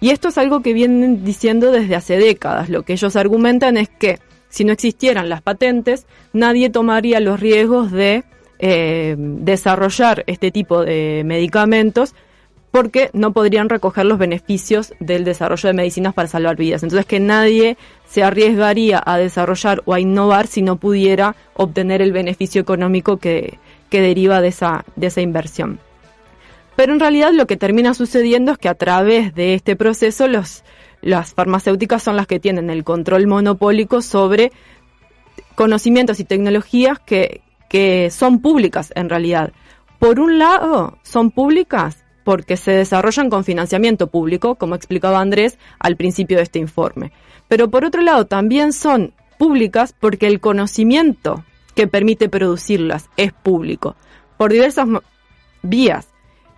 Y 0.01 0.11
esto 0.11 0.29
es 0.29 0.39
algo 0.39 0.63
que 0.63 0.73
vienen 0.73 1.25
diciendo 1.25 1.71
desde 1.71 1.95
hace 1.95 2.17
décadas. 2.17 2.69
Lo 2.69 2.83
que 2.83 2.93
ellos 2.95 3.15
argumentan 3.15 3.77
es 3.77 3.89
que 3.89 4.19
si 4.53 4.65
no 4.65 4.73
existieran 4.75 5.31
las 5.31 5.41
patentes, 5.41 6.07
nadie 6.35 6.69
tomaría 6.69 7.21
los 7.21 7.41
riesgos 7.41 7.91
de 7.91 8.23
eh, 8.59 9.17
desarrollar 9.17 10.25
este 10.27 10.51
tipo 10.51 10.85
de 10.85 11.23
medicamentos 11.25 12.15
porque 12.71 13.09
no 13.15 13.33
podrían 13.33 13.71
recoger 13.71 14.05
los 14.05 14.19
beneficios 14.19 14.93
del 15.01 15.25
desarrollo 15.25 15.69
de 15.69 15.73
medicinas 15.73 16.13
para 16.13 16.29
salvar 16.29 16.57
vidas. 16.57 16.83
Entonces 16.83 17.07
que 17.07 17.19
nadie 17.19 17.79
se 18.07 18.23
arriesgaría 18.23 19.03
a 19.05 19.17
desarrollar 19.17 19.81
o 19.87 19.95
a 19.95 20.01
innovar 20.01 20.47
si 20.47 20.61
no 20.61 20.77
pudiera 20.77 21.35
obtener 21.55 22.03
el 22.03 22.13
beneficio 22.13 22.61
económico 22.61 23.17
que, 23.17 23.59
que 23.89 24.03
deriva 24.03 24.43
de 24.43 24.49
esa, 24.49 24.85
de 24.97 25.07
esa 25.07 25.23
inversión. 25.23 25.81
Pero 26.77 26.93
en 26.93 27.01
realidad 27.01 27.33
lo 27.33 27.47
que 27.47 27.57
termina 27.57 27.95
sucediendo 27.95 28.53
es 28.53 28.59
que 28.59 28.69
a 28.69 28.75
través 28.75 29.35
de 29.35 29.55
este 29.55 29.77
proceso 29.77 30.29
los, 30.29 30.63
las 31.03 31.35
farmacéuticas 31.35 32.03
son 32.03 32.17
las 32.17 32.27
que 32.27 32.41
tienen 32.41 32.71
el 32.71 32.85
control 32.85 33.27
monopólico 33.27 34.01
sobre 34.01 34.53
conocimientos 35.55 36.21
y 36.21 36.25
tecnologías 36.25 36.99
que, 37.01 37.43
que 37.69 38.11
son 38.11 38.41
públicas 38.41 38.93
en 38.95 39.11
realidad. 39.11 39.53
Por 39.99 40.21
un 40.21 40.39
lado, 40.39 40.99
son 41.03 41.31
públicas 41.31 42.05
porque 42.25 42.57
se 42.57 42.71
desarrollan 42.71 43.31
con 43.31 43.45
financiamiento 43.45 44.07
público, 44.07 44.55
como 44.55 44.75
explicaba 44.75 45.21
Andrés 45.21 45.59
al 45.79 45.97
principio 45.97 46.37
de 46.37 46.45
este 46.45 46.59
informe. 46.59 47.13
Pero 47.49 47.69
por 47.69 47.85
otro 47.85 48.01
lado, 48.03 48.27
también 48.27 48.73
son 48.73 49.13
públicas 49.39 49.95
porque 49.99 50.27
el 50.29 50.41
conocimiento 50.41 51.45
que 51.75 51.87
permite 51.87 52.29
producirlas 52.29 53.09
es 53.17 53.33
público, 53.33 53.97
por 54.37 54.53
diversas 54.53 54.87
vías. 55.63 56.12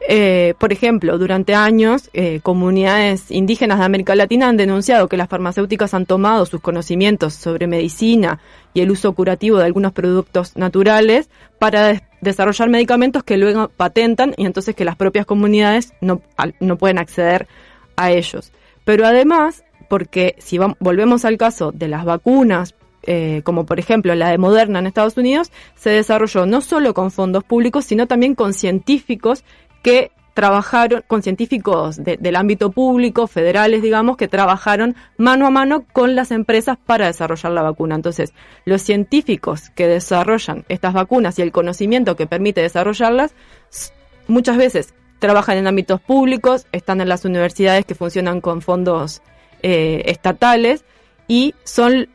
Eh, 0.06 0.54
por 0.58 0.72
ejemplo, 0.72 1.16
durante 1.16 1.54
años, 1.54 2.10
eh, 2.12 2.40
comunidades 2.42 3.30
indígenas 3.30 3.78
de 3.78 3.86
América 3.86 4.14
Latina 4.14 4.48
han 4.48 4.58
denunciado 4.58 5.08
que 5.08 5.16
las 5.16 5.28
farmacéuticas 5.28 5.94
han 5.94 6.04
tomado 6.04 6.44
sus 6.44 6.60
conocimientos 6.60 7.32
sobre 7.32 7.66
medicina 7.66 8.38
y 8.74 8.82
el 8.82 8.90
uso 8.90 9.14
curativo 9.14 9.58
de 9.58 9.64
algunos 9.64 9.92
productos 9.92 10.56
naturales 10.56 11.30
para 11.58 12.02
desarrollar 12.20 12.68
medicamentos 12.68 13.24
que 13.24 13.38
luego 13.38 13.68
patentan 13.68 14.34
y 14.36 14.44
entonces 14.44 14.74
que 14.74 14.84
las 14.84 14.96
propias 14.96 15.24
comunidades 15.24 15.94
no, 16.02 16.20
no 16.60 16.76
pueden 16.76 16.98
acceder 16.98 17.46
a 17.96 18.10
ellos. 18.10 18.52
Pero 18.84 19.06
además, 19.06 19.64
porque 19.88 20.36
si 20.38 20.58
volvemos 20.80 21.24
al 21.24 21.38
caso 21.38 21.72
de 21.72 21.88
las 21.88 22.04
vacunas, 22.04 22.74
eh, 23.06 23.42
como 23.44 23.66
por 23.66 23.78
ejemplo 23.78 24.14
la 24.14 24.30
de 24.30 24.38
Moderna 24.38 24.78
en 24.78 24.86
Estados 24.86 25.16
Unidos, 25.16 25.50
se 25.76 25.90
desarrolló 25.90 26.46
no 26.46 26.60
solo 26.60 26.94
con 26.94 27.10
fondos 27.10 27.44
públicos, 27.44 27.84
sino 27.84 28.06
también 28.06 28.34
con 28.34 28.54
científicos 28.54 29.44
que 29.84 30.10
trabajaron 30.32 31.04
con 31.06 31.22
científicos 31.22 32.02
del 32.02 32.34
ámbito 32.34 32.72
público, 32.72 33.28
federales, 33.28 33.82
digamos, 33.82 34.16
que 34.16 34.26
trabajaron 34.26 34.96
mano 35.16 35.46
a 35.46 35.50
mano 35.50 35.84
con 35.92 36.16
las 36.16 36.32
empresas 36.32 36.76
para 36.84 37.06
desarrollar 37.06 37.52
la 37.52 37.62
vacuna. 37.62 37.94
Entonces, 37.94 38.32
los 38.64 38.82
científicos 38.82 39.70
que 39.70 39.86
desarrollan 39.86 40.64
estas 40.68 40.92
vacunas 40.92 41.38
y 41.38 41.42
el 41.42 41.52
conocimiento 41.52 42.16
que 42.16 42.26
permite 42.26 42.62
desarrollarlas, 42.62 43.32
muchas 44.26 44.56
veces 44.56 44.94
trabajan 45.20 45.58
en 45.58 45.68
ámbitos 45.68 46.00
públicos, 46.00 46.66
están 46.72 47.00
en 47.00 47.08
las 47.08 47.24
universidades 47.24 47.84
que 47.84 47.94
funcionan 47.94 48.40
con 48.40 48.60
fondos 48.60 49.22
eh, 49.62 50.02
estatales 50.06 50.84
y 51.28 51.54
son 51.62 52.08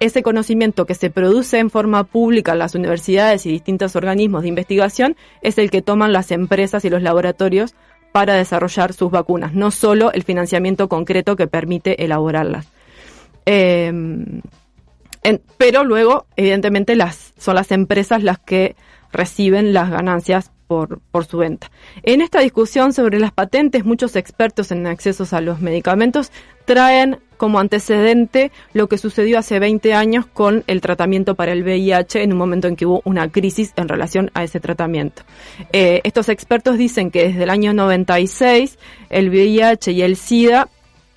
ese 0.00 0.22
conocimiento 0.22 0.86
que 0.86 0.94
se 0.94 1.10
produce 1.10 1.58
en 1.58 1.70
forma 1.70 2.04
pública 2.04 2.52
en 2.52 2.58
las 2.58 2.74
universidades 2.74 3.46
y 3.46 3.50
distintos 3.50 3.96
organismos 3.96 4.42
de 4.42 4.48
investigación 4.48 5.16
es 5.42 5.58
el 5.58 5.70
que 5.70 5.82
toman 5.82 6.12
las 6.12 6.30
empresas 6.30 6.84
y 6.84 6.90
los 6.90 7.02
laboratorios 7.02 7.74
para 8.12 8.34
desarrollar 8.34 8.92
sus 8.92 9.10
vacunas, 9.10 9.54
no 9.54 9.70
solo 9.70 10.12
el 10.12 10.22
financiamiento 10.22 10.88
concreto 10.88 11.36
que 11.36 11.46
permite 11.46 12.02
elaborarlas. 12.02 12.66
Em, 13.44 14.40
pero 15.58 15.84
luego, 15.84 16.26
evidentemente, 16.36 16.96
las, 16.96 17.32
son 17.38 17.56
las 17.56 17.72
empresas 17.72 18.22
las 18.22 18.38
que 18.38 18.76
reciben 19.12 19.72
las 19.72 19.90
ganancias 19.90 20.50
por, 20.66 21.00
por, 21.10 21.26
su 21.26 21.38
venta. 21.38 21.70
En 22.02 22.20
esta 22.20 22.40
discusión 22.40 22.92
sobre 22.92 23.18
las 23.18 23.32
patentes, 23.32 23.84
muchos 23.84 24.16
expertos 24.16 24.72
en 24.72 24.86
accesos 24.86 25.32
a 25.32 25.40
los 25.40 25.60
medicamentos 25.60 26.32
traen 26.64 27.20
como 27.36 27.58
antecedente 27.58 28.50
lo 28.72 28.88
que 28.88 28.98
sucedió 28.98 29.38
hace 29.38 29.58
20 29.58 29.94
años 29.94 30.26
con 30.26 30.64
el 30.66 30.80
tratamiento 30.80 31.34
para 31.34 31.52
el 31.52 31.62
VIH 31.62 32.22
en 32.22 32.32
un 32.32 32.38
momento 32.38 32.68
en 32.68 32.76
que 32.76 32.86
hubo 32.86 33.02
una 33.04 33.30
crisis 33.30 33.72
en 33.76 33.88
relación 33.88 34.30
a 34.34 34.44
ese 34.44 34.60
tratamiento. 34.60 35.22
Eh, 35.72 36.00
estos 36.04 36.28
expertos 36.28 36.78
dicen 36.78 37.10
que 37.10 37.28
desde 37.28 37.44
el 37.44 37.50
año 37.50 37.72
96 37.72 38.78
el 39.10 39.30
VIH 39.30 39.92
y 39.92 40.02
el 40.02 40.16
SIDA 40.16 40.68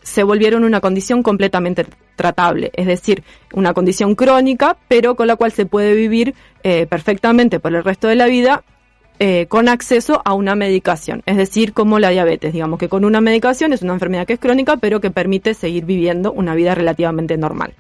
se 0.02 0.24
volvieron 0.24 0.64
una 0.64 0.82
condición 0.82 1.24
completamente 1.24 1.86
tratable, 2.16 2.72
es 2.74 2.86
decir, 2.86 3.24
una 3.54 3.74
condición 3.74 4.16
crónica, 4.16 4.76
pero 4.88 5.16
con 5.16 5.28
la 5.28 5.36
cual 5.36 5.52
se 5.52 5.66
puede 5.66 5.94
vivir 5.94 6.36
eh, 6.64 6.86
perfectamente 6.86 7.60
por 7.60 7.74
el 7.74 7.84
resto 7.84 8.08
de 8.08 8.16
la 8.16 8.26
vida 8.26 8.64
eh, 9.20 9.48
con 9.48 9.68
acceso 9.68 10.22
a 10.24 10.34
una 10.34 10.56
medicación, 10.56 11.24
es 11.26 11.36
decir, 11.36 11.74
como 11.74 12.00
la 12.00 12.10
diabetes, 12.10 12.54
digamos 12.54 12.80
que 12.80 12.88
con 12.88 13.04
una 13.04 13.20
medicación 13.20 13.74
es 13.74 13.82
una 13.82 13.94
enfermedad 13.94 14.26
que 14.26 14.34
es 14.34 14.40
crónica, 14.40 14.78
pero 14.78 15.02
que 15.02 15.12
permite 15.12 15.54
seguir 15.54 15.86
viviendo 15.86 16.32
una 16.32 16.56
vida 16.56 16.74
relativamente 16.74 17.38
normal. 17.38 17.74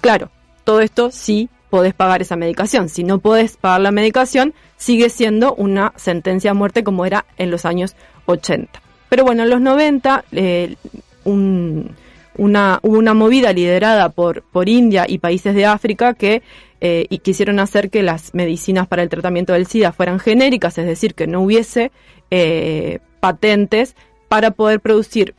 Claro, 0.00 0.30
todo 0.64 0.80
esto 0.80 1.10
sí 1.10 1.48
podés 1.70 1.94
pagar 1.94 2.22
esa 2.22 2.36
medicación. 2.36 2.88
Si 2.88 3.04
no 3.04 3.18
podés 3.18 3.56
pagar 3.56 3.80
la 3.80 3.92
medicación, 3.92 4.54
sigue 4.76 5.10
siendo 5.10 5.54
una 5.54 5.92
sentencia 5.96 6.50
a 6.50 6.54
muerte 6.54 6.84
como 6.84 7.04
era 7.06 7.24
en 7.36 7.50
los 7.50 7.64
años 7.64 7.96
80. 8.26 8.82
Pero 9.08 9.24
bueno, 9.24 9.44
en 9.44 9.50
los 9.50 9.60
90 9.60 10.24
eh, 10.32 10.76
una, 11.24 12.78
hubo 12.82 12.98
una 12.98 13.14
movida 13.14 13.52
liderada 13.52 14.10
por, 14.10 14.42
por 14.42 14.68
India 14.68 15.06
y 15.08 15.18
países 15.18 15.54
de 15.54 15.66
África 15.66 16.14
que 16.14 16.42
eh, 16.80 17.06
y 17.10 17.18
quisieron 17.18 17.58
hacer 17.58 17.90
que 17.90 18.04
las 18.04 18.34
medicinas 18.34 18.86
para 18.86 19.02
el 19.02 19.08
tratamiento 19.08 19.52
del 19.52 19.66
SIDA 19.66 19.92
fueran 19.92 20.20
genéricas, 20.20 20.78
es 20.78 20.86
decir, 20.86 21.14
que 21.14 21.26
no 21.26 21.40
hubiese 21.40 21.90
eh, 22.30 23.00
patentes 23.18 23.96
para 24.28 24.52
poder 24.52 24.80
producir 24.80 25.34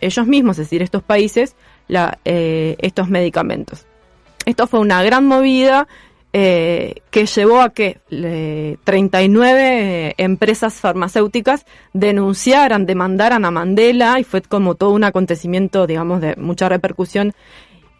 ellos 0.00 0.26
mismos, 0.26 0.58
es 0.58 0.66
decir, 0.66 0.82
estos 0.82 1.02
países, 1.02 1.56
eh, 2.24 2.76
estos 2.78 3.08
medicamentos. 3.08 3.86
Esto 4.44 4.66
fue 4.66 4.80
una 4.80 5.02
gran 5.02 5.26
movida 5.26 5.88
que 6.34 7.26
llevó 7.34 7.60
a 7.60 7.74
que 7.74 7.98
39 8.84 10.14
empresas 10.16 10.72
farmacéuticas 10.74 11.66
denunciaran, 11.92 12.86
demandaran 12.86 13.44
a 13.44 13.50
Mandela 13.50 14.18
y 14.18 14.24
fue 14.24 14.40
como 14.40 14.74
todo 14.74 14.92
un 14.92 15.04
acontecimiento, 15.04 15.86
digamos, 15.86 16.22
de 16.22 16.34
mucha 16.36 16.70
repercusión 16.70 17.34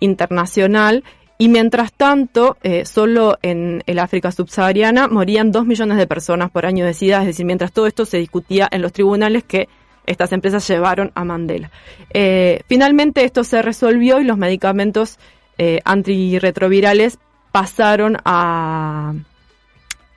internacional 0.01 1.05
y 1.43 1.49
mientras 1.49 1.93
tanto, 1.93 2.57
eh, 2.63 2.85
solo 2.85 3.37
en 3.43 3.83
el 3.87 3.99
África 3.99 4.31
subsahariana 4.31 5.09
morían 5.09 5.51
dos 5.51 5.67
millones 5.67 5.99
de 5.99 6.07
personas 6.07 6.53
por 6.53 6.67
año 6.67 6.87
de 6.87 6.95
SIDA, 6.95 7.19
es 7.23 7.27
decir, 7.27 7.45
mientras 7.45 7.73
todo 7.73 7.89
esto 7.89 8.05
se 8.05 8.19
discutía 8.19 8.69
en 8.71 8.81
los 8.81 8.93
tribunales 8.93 9.43
que 9.43 9.69
estas 10.07 10.31
empresas 10.31 10.65
llevaron 10.69 11.11
a 11.17 11.25
Mandela. 11.25 11.73
Eh, 12.15 12.61
finalmente 12.69 13.25
esto 13.25 13.43
se 13.43 13.61
resolvió 13.61 14.21
y 14.21 14.25
los 14.25 14.39
medicamentos 14.39 15.19
eh, 15.59 15.81
antirretrovirales 15.85 17.19
pasaron 17.51 18.19
a, 18.25 19.13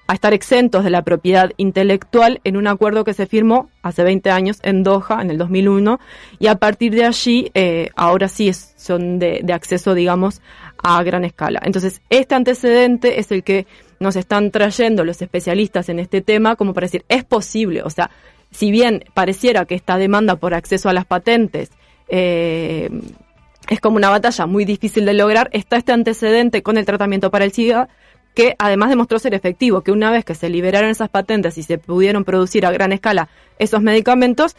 a 0.05 0.13
estar 0.13 0.31
exentos 0.35 0.83
de 0.83 0.91
la 0.91 1.01
propiedad 1.01 1.53
intelectual 1.57 2.39
en 2.43 2.55
un 2.55 2.67
acuerdo 2.67 3.03
que 3.03 3.15
se 3.15 3.25
firmó 3.25 3.71
hace 3.81 4.03
20 4.03 4.29
años 4.29 4.59
en 4.61 4.83
Doha, 4.83 5.23
en 5.23 5.31
el 5.31 5.39
2001, 5.39 5.99
y 6.37 6.45
a 6.45 6.55
partir 6.57 6.93
de 6.93 7.05
allí, 7.05 7.51
ahora 7.95 8.27
sí 8.27 8.51
son 8.53 9.17
de, 9.17 9.41
de, 9.43 9.53
acceso, 9.53 9.95
digamos, 9.95 10.41
a 10.87 11.01
gran 11.01 11.25
escala. 11.25 11.59
Entonces, 11.63 11.99
este 12.11 12.35
antecedente 12.35 13.19
es 13.19 13.31
el 13.31 13.43
que 13.43 13.65
nos 13.99 14.15
están 14.15 14.51
trayendo 14.51 15.03
los 15.03 15.19
especialistas 15.19 15.89
en 15.89 15.97
este 15.97 16.21
tema 16.21 16.55
como 16.55 16.75
para 16.75 16.85
decir, 16.85 17.03
es 17.09 17.23
posible, 17.23 17.81
o 17.81 17.89
sea, 17.89 18.11
si 18.51 18.69
bien 18.69 19.03
pareciera 19.15 19.65
que 19.65 19.73
esta 19.73 19.97
demanda 19.97 20.35
por 20.35 20.53
acceso 20.53 20.87
a 20.87 20.93
las 20.93 21.05
patentes 21.05 21.71
eh, 22.07 22.89
es 23.67 23.81
como 23.81 23.97
una 23.97 24.11
batalla 24.11 24.45
muy 24.45 24.63
difícil 24.63 25.05
de 25.05 25.15
lograr, 25.15 25.49
está 25.53 25.77
este 25.77 25.91
antecedente 25.91 26.61
con 26.61 26.77
el 26.77 26.85
tratamiento 26.85 27.31
para 27.31 27.45
el 27.45 27.51
SIDA 27.51 27.89
que 28.35 28.55
además 28.59 28.89
demostró 28.89 29.17
ser 29.17 29.33
efectivo, 29.33 29.81
que 29.81 29.91
una 29.91 30.11
vez 30.11 30.23
que 30.23 30.35
se 30.35 30.49
liberaron 30.49 30.91
esas 30.91 31.09
patentes 31.09 31.57
y 31.57 31.63
se 31.63 31.79
pudieron 31.79 32.25
producir 32.25 32.67
a 32.67 32.71
gran 32.71 32.91
escala 32.91 33.29
esos 33.57 33.81
medicamentos, 33.81 34.55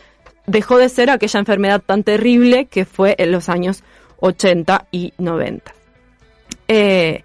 dejó 0.46 0.78
de 0.78 0.88
ser 0.88 1.08
aquella 1.10 1.38
enfermedad 1.38 1.82
tan 1.86 2.02
terrible 2.02 2.66
que 2.66 2.84
fue 2.84 3.14
en 3.18 3.30
los 3.30 3.48
años 3.48 3.84
80 4.18 4.88
y 4.90 5.12
90. 5.18 5.75
Eh, 6.68 7.22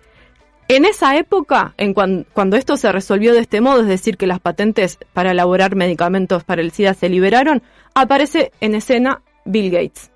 en 0.67 0.85
esa 0.85 1.17
época, 1.17 1.73
en 1.77 1.93
cuando 1.93 2.55
esto 2.55 2.77
se 2.77 2.91
resolvió 2.91 3.33
de 3.33 3.41
este 3.41 3.59
modo, 3.59 3.81
es 3.81 3.87
decir, 3.87 4.15
que 4.15 4.25
las 4.25 4.39
patentes 4.39 4.99
para 5.11 5.31
elaborar 5.31 5.75
medicamentos 5.75 6.45
para 6.45 6.61
el 6.61 6.71
SIDA 6.71 6.93
se 6.93 7.09
liberaron, 7.09 7.61
aparece 7.93 8.53
en 8.61 8.75
escena 8.75 9.21
Bill 9.43 9.69
Gates 9.69 10.11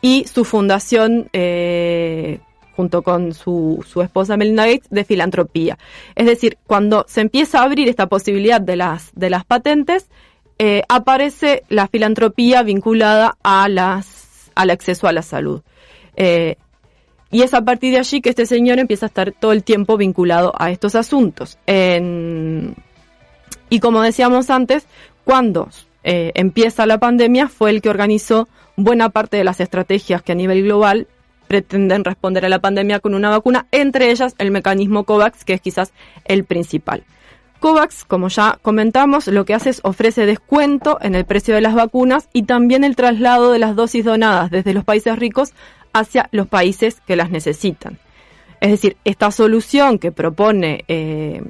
y 0.00 0.24
su 0.26 0.46
fundación 0.46 1.28
eh, 1.34 2.40
junto 2.74 3.02
con 3.02 3.34
su, 3.34 3.84
su 3.86 4.00
esposa 4.00 4.38
Melinda 4.38 4.64
Gates, 4.64 4.88
de 4.88 5.04
filantropía. 5.04 5.78
Es 6.14 6.24
decir, 6.24 6.56
cuando 6.66 7.04
se 7.06 7.20
empieza 7.20 7.60
a 7.60 7.64
abrir 7.64 7.86
esta 7.88 8.06
posibilidad 8.06 8.60
de 8.60 8.76
las, 8.76 9.10
de 9.14 9.28
las 9.28 9.44
patentes, 9.44 10.08
eh, 10.58 10.82
aparece 10.88 11.64
la 11.68 11.88
filantropía 11.88 12.62
vinculada 12.62 13.36
a 13.42 13.68
las, 13.68 14.50
al 14.54 14.70
acceso 14.70 15.08
a 15.08 15.12
la 15.12 15.20
salud. 15.20 15.60
Y 17.30 17.42
es 17.42 17.54
a 17.54 17.62
partir 17.62 17.92
de 17.92 18.00
allí 18.00 18.20
que 18.20 18.30
este 18.30 18.46
señor 18.46 18.78
empieza 18.78 19.06
a 19.06 19.08
estar 19.08 19.32
todo 19.32 19.52
el 19.52 19.62
tiempo 19.62 19.96
vinculado 19.96 20.52
a 20.58 20.70
estos 20.70 20.94
asuntos. 20.94 21.58
y 21.66 22.74
como 23.80 24.02
decíamos 24.02 24.50
antes, 24.50 24.86
cuando 25.24 25.68
eh, 26.02 26.32
empieza 26.34 26.86
la 26.86 26.98
pandemia 26.98 27.48
fue 27.48 27.70
el 27.70 27.82
que 27.82 27.90
organizó 27.90 28.48
buena 28.76 29.10
parte 29.10 29.36
de 29.36 29.44
las 29.44 29.60
estrategias 29.60 30.22
que 30.22 30.32
a 30.32 30.34
nivel 30.34 30.64
global 30.64 31.06
pretenden 31.46 32.04
responder 32.04 32.44
a 32.44 32.48
la 32.48 32.60
pandemia 32.60 33.00
con 33.00 33.14
una 33.14 33.30
vacuna, 33.30 33.66
entre 33.72 34.10
ellas 34.10 34.34
el 34.38 34.50
mecanismo 34.50 35.04
COVAX, 35.04 35.44
que 35.44 35.54
es 35.54 35.60
quizás 35.60 35.92
el 36.24 36.44
principal. 36.44 37.04
COVAX, 37.58 38.04
como 38.04 38.28
ya 38.28 38.58
comentamos, 38.62 39.26
lo 39.26 39.44
que 39.44 39.54
hace 39.54 39.70
es 39.70 39.80
ofrece 39.82 40.26
descuento 40.26 40.98
en 41.02 41.14
el 41.14 41.26
precio 41.26 41.54
de 41.54 41.60
las 41.60 41.74
vacunas 41.74 42.28
y 42.32 42.44
también 42.44 42.84
el 42.84 42.96
traslado 42.96 43.52
de 43.52 43.58
las 43.58 43.76
dosis 43.76 44.04
donadas 44.04 44.50
desde 44.50 44.72
los 44.72 44.84
países 44.84 45.18
ricos 45.18 45.52
hacia 45.92 46.28
los 46.32 46.46
países 46.46 47.00
que 47.06 47.16
las 47.16 47.30
necesitan. 47.30 47.98
Es 48.60 48.70
decir, 48.70 48.96
esta 49.04 49.30
solución 49.30 49.98
que 49.98 50.12
propone 50.12 50.84
eh, 50.88 51.42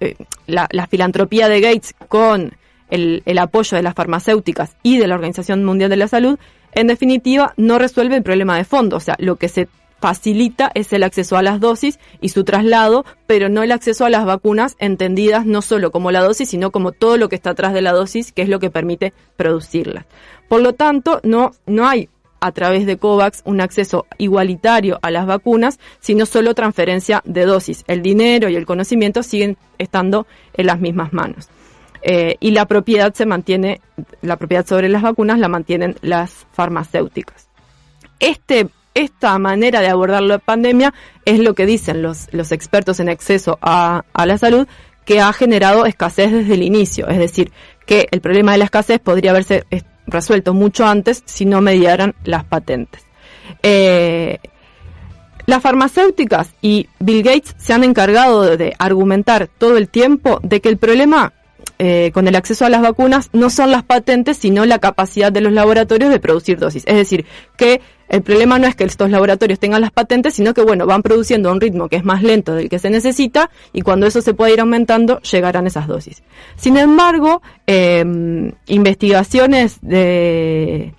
eh, 0.00 0.16
la, 0.46 0.86
filantropía 0.88 1.48
de 1.48 1.60
Gates 1.60 1.94
con 2.08 2.52
el, 2.90 3.22
el 3.24 3.38
apoyo 3.38 3.76
de 3.76 3.82
las 3.82 3.94
farmacéuticas 3.94 4.76
y 4.82 4.98
de 4.98 5.06
la 5.06 5.14
Organización 5.14 5.64
Mundial 5.64 5.90
de 5.90 5.96
la 5.96 6.08
Salud 6.08 6.38
en 6.74 6.86
definitiva, 6.86 7.52
no 7.56 7.78
resuelve 7.78 8.16
el 8.16 8.22
problema 8.22 8.56
de 8.56 8.64
fondo. 8.64 8.96
O 8.96 9.00
sea, 9.00 9.16
lo 9.18 9.36
que 9.36 9.48
se 9.48 9.68
facilita 10.00 10.72
es 10.74 10.92
el 10.92 11.04
acceso 11.04 11.36
a 11.36 11.42
las 11.42 11.60
dosis 11.60 12.00
y 12.20 12.30
su 12.30 12.44
traslado, 12.44 13.04
pero 13.26 13.48
no 13.48 13.62
el 13.62 13.70
acceso 13.70 14.04
a 14.04 14.10
las 14.10 14.24
vacunas 14.24 14.74
entendidas 14.80 15.46
no 15.46 15.62
solo 15.62 15.92
como 15.92 16.10
la 16.10 16.22
dosis, 16.22 16.48
sino 16.48 16.72
como 16.72 16.90
todo 16.90 17.16
lo 17.18 17.28
que 17.28 17.36
está 17.36 17.50
atrás 17.50 17.72
de 17.72 17.82
la 17.82 17.92
dosis, 17.92 18.32
que 18.32 18.42
es 18.42 18.48
lo 18.48 18.58
que 18.58 18.70
permite 18.70 19.12
producirlas. 19.36 20.06
Por 20.48 20.60
lo 20.60 20.72
tanto, 20.72 21.20
no, 21.22 21.52
no 21.66 21.86
hay 21.86 22.08
a 22.42 22.52
través 22.52 22.84
de 22.84 22.98
COVAX 22.98 23.42
un 23.44 23.60
acceso 23.60 24.06
igualitario 24.18 24.98
a 25.00 25.10
las 25.10 25.26
vacunas, 25.26 25.78
sino 26.00 26.26
solo 26.26 26.54
transferencia 26.54 27.22
de 27.24 27.46
dosis. 27.46 27.84
El 27.86 28.02
dinero 28.02 28.48
y 28.48 28.56
el 28.56 28.66
conocimiento 28.66 29.22
siguen 29.22 29.56
estando 29.78 30.26
en 30.54 30.66
las 30.66 30.80
mismas 30.80 31.12
manos. 31.12 31.48
Eh, 32.02 32.36
y 32.40 32.50
la 32.50 32.66
propiedad 32.66 33.14
se 33.14 33.26
mantiene, 33.26 33.80
la 34.22 34.36
propiedad 34.36 34.66
sobre 34.66 34.88
las 34.88 35.02
vacunas 35.02 35.38
la 35.38 35.48
mantienen 35.48 35.94
las 36.02 36.46
farmacéuticas. 36.52 37.48
Este, 38.18 38.66
esta 38.94 39.38
manera 39.38 39.80
de 39.80 39.88
abordar 39.88 40.22
la 40.22 40.38
pandemia 40.38 40.92
es 41.24 41.38
lo 41.38 41.54
que 41.54 41.64
dicen 41.64 42.02
los, 42.02 42.28
los 42.32 42.50
expertos 42.50 42.98
en 42.98 43.08
acceso 43.08 43.56
a, 43.62 44.04
a 44.12 44.26
la 44.26 44.36
salud, 44.36 44.66
que 45.04 45.20
ha 45.20 45.32
generado 45.32 45.86
escasez 45.86 46.32
desde 46.32 46.54
el 46.54 46.62
inicio. 46.62 47.08
Es 47.08 47.18
decir, 47.18 47.52
que 47.86 48.08
el 48.10 48.20
problema 48.20 48.52
de 48.52 48.58
la 48.58 48.64
escasez 48.64 48.98
podría 48.98 49.30
haberse 49.30 49.64
resuelto 50.06 50.54
mucho 50.54 50.86
antes 50.86 51.22
si 51.26 51.44
no 51.44 51.60
mediaran 51.60 52.14
las 52.24 52.44
patentes. 52.44 53.02
Eh, 53.62 54.38
las 55.46 55.62
farmacéuticas 55.62 56.50
y 56.62 56.88
Bill 57.00 57.22
Gates 57.22 57.54
se 57.58 57.72
han 57.72 57.84
encargado 57.84 58.56
de 58.56 58.74
argumentar 58.78 59.48
todo 59.58 59.76
el 59.76 59.88
tiempo 59.88 60.38
de 60.42 60.60
que 60.60 60.68
el 60.68 60.76
problema 60.76 61.32
eh, 61.84 62.12
con 62.14 62.28
el 62.28 62.36
acceso 62.36 62.64
a 62.64 62.68
las 62.68 62.80
vacunas 62.80 63.28
no 63.32 63.50
son 63.50 63.72
las 63.72 63.82
patentes, 63.82 64.36
sino 64.36 64.64
la 64.66 64.78
capacidad 64.78 65.32
de 65.32 65.40
los 65.40 65.52
laboratorios 65.52 66.12
de 66.12 66.20
producir 66.20 66.56
dosis. 66.60 66.84
Es 66.86 66.94
decir, 66.94 67.26
que 67.56 67.80
el 68.08 68.22
problema 68.22 68.60
no 68.60 68.68
es 68.68 68.76
que 68.76 68.84
estos 68.84 69.10
laboratorios 69.10 69.58
tengan 69.58 69.80
las 69.80 69.90
patentes, 69.90 70.34
sino 70.34 70.54
que, 70.54 70.62
bueno, 70.62 70.86
van 70.86 71.02
produciendo 71.02 71.48
a 71.48 71.52
un 71.52 71.60
ritmo 71.60 71.88
que 71.88 71.96
es 71.96 72.04
más 72.04 72.22
lento 72.22 72.54
del 72.54 72.68
que 72.68 72.78
se 72.78 72.88
necesita 72.88 73.50
y 73.72 73.82
cuando 73.82 74.06
eso 74.06 74.22
se 74.22 74.32
pueda 74.32 74.52
ir 74.52 74.60
aumentando, 74.60 75.18
llegarán 75.22 75.66
esas 75.66 75.88
dosis. 75.88 76.22
Sin 76.54 76.76
embargo, 76.76 77.42
em, 77.66 78.52
investigaciones 78.68 79.80
de 79.80 80.94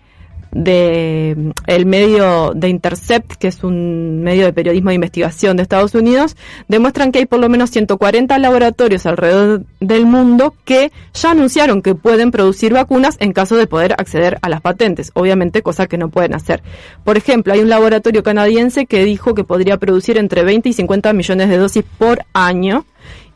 de 0.54 1.54
el 1.68 1.86
medio 1.86 2.54
de 2.56 2.70
Intercept, 2.70 3.34
que 3.34 3.48
es 3.48 3.64
un 3.64 4.22
medio 4.22 4.46
de 4.46 4.54
periodismo 4.54 4.90
de 4.90 4.96
investigación 4.96 5.58
de 5.58 5.64
Estados 5.64 5.96
Unidos, 5.96 6.36
demuestran 6.68 7.12
que 7.12 7.20
hay 7.20 7.26
por 7.26 7.40
lo 7.40 7.50
menos 7.50 7.72
140 7.72 8.38
laboratorios 8.40 9.06
alrededor 9.06 9.64
del 9.80 10.06
mundo 10.06 10.54
que 10.66 10.92
ya 11.14 11.32
anunciaron 11.32 11.82
que 11.82 11.96
pueden 11.96 12.32
producir 12.32 12.74
vacunas 12.74 13.18
en 13.20 13.34
caso 13.34 13.56
de 13.56 13.68
poder 13.68 13.94
acceder 13.94 14.38
a 14.42 14.50
las 14.50 14.62
patentes, 14.62 15.12
obviamente 15.14 15.62
cosa 15.62 15.88
que 15.88 15.98
no 15.98 16.10
pueden 16.10 16.34
hacer. 16.34 16.62
Por 17.04 17.18
ejemplo, 17.18 17.54
hay 17.54 17.60
un 17.60 17.70
laboratorio 17.70 18.24
canadiense 18.24 18.86
que 18.86 19.04
dijo 19.04 19.34
que 19.34 19.44
podría 19.44 19.78
producir 19.78 20.18
entre 20.18 20.44
20 20.44 20.70
y 20.70 20.74
50 20.74 21.14
millones 21.14 21.50
de 21.50 21.58
dosis 21.58 21.84
por 21.98 22.24
año 22.34 22.86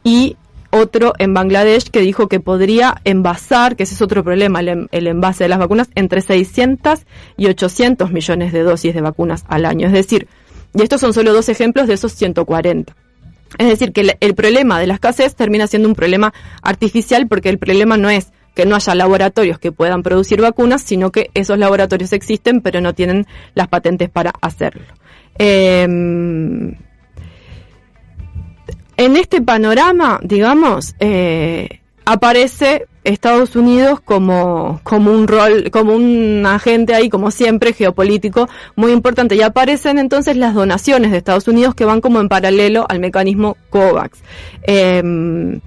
y 0.04 0.38
otro 0.78 1.14
en 1.18 1.34
Bangladesh 1.34 1.90
que 1.90 2.02
dijo 2.02 2.28
que 2.28 2.40
podría 2.40 3.02
envasar, 3.04 3.76
que 3.76 3.84
ese 3.84 3.96
es 3.96 4.02
otro 4.02 4.24
problema, 4.24 4.60
el, 4.60 4.88
el, 4.92 5.08
envase 5.08 5.44
de 5.44 5.50
las 5.50 5.60
vacunas, 5.60 5.90
entre 5.96 6.22
600 6.22 7.02
y 7.38 7.48
800 7.48 8.12
millones 8.12 8.54
de 8.54 8.64
dosis 8.64 8.94
de 8.94 9.02
vacunas 9.02 9.44
al 9.48 9.66
año. 9.66 9.88
Es 9.88 9.94
decir, 9.94 10.28
y 10.74 10.82
estos 10.82 11.02
son 11.02 11.14
solo 11.14 11.34
dos 11.34 11.50
ejemplos 11.50 11.88
de 11.88 11.96
esos 11.96 12.14
140. 12.14 12.96
Es 13.58 13.68
decir, 13.68 13.94
que 13.94 14.18
el, 14.20 14.36
problema 14.36 14.80
de 14.80 14.88
la 14.88 14.96
escasez 14.96 15.36
termina 15.36 15.68
siendo 15.68 15.88
un 15.88 15.96
problema 15.96 16.34
artificial 16.62 17.28
porque 17.28 17.50
el 17.50 17.58
problema 17.58 17.98
no 17.98 18.10
es 18.10 18.32
que 18.54 18.66
no 18.66 18.76
haya 18.76 18.96
laboratorios 18.96 19.60
que 19.60 19.72
puedan 19.72 20.04
producir 20.04 20.42
vacunas, 20.42 20.82
sino 20.82 21.12
que 21.12 21.30
esos 21.34 21.58
laboratorios 21.58 22.12
existen 22.14 22.62
pero 22.62 22.82
no 22.82 22.94
tienen 22.94 23.26
las 23.56 23.68
patentes 23.68 24.10
para 24.10 24.34
hacerlo. 24.42 24.84
Eh, 25.40 25.88
en 28.98 29.16
este 29.16 29.42
panorama, 29.42 30.20
digamos, 30.24 30.96
eh, 31.00 31.80
aparece 32.06 32.88
Estados 33.04 33.56
Unidos 33.56 34.02
como, 34.02 34.82
como 34.84 35.12
un 35.12 35.28
rol, 35.28 35.70
como 35.72 35.96
un 35.96 36.44
agente 36.46 36.94
ahí, 36.94 37.10
como 37.10 37.32
siempre, 37.32 37.74
geopolítico 37.74 38.50
muy 38.76 38.92
importante. 38.92 39.36
Y 39.36 39.42
aparecen 39.42 40.00
entonces 40.00 40.36
las 40.36 40.54
donaciones 40.54 41.12
de 41.12 41.18
Estados 41.18 41.48
Unidos 41.48 41.76
que 41.76 41.86
van 41.86 42.02
como 42.02 42.20
en 42.20 42.28
paralelo 42.28 42.86
al 42.90 43.00
mecanismo 43.00 43.56
COVAX. 43.70 44.20
Eh, 44.64 45.60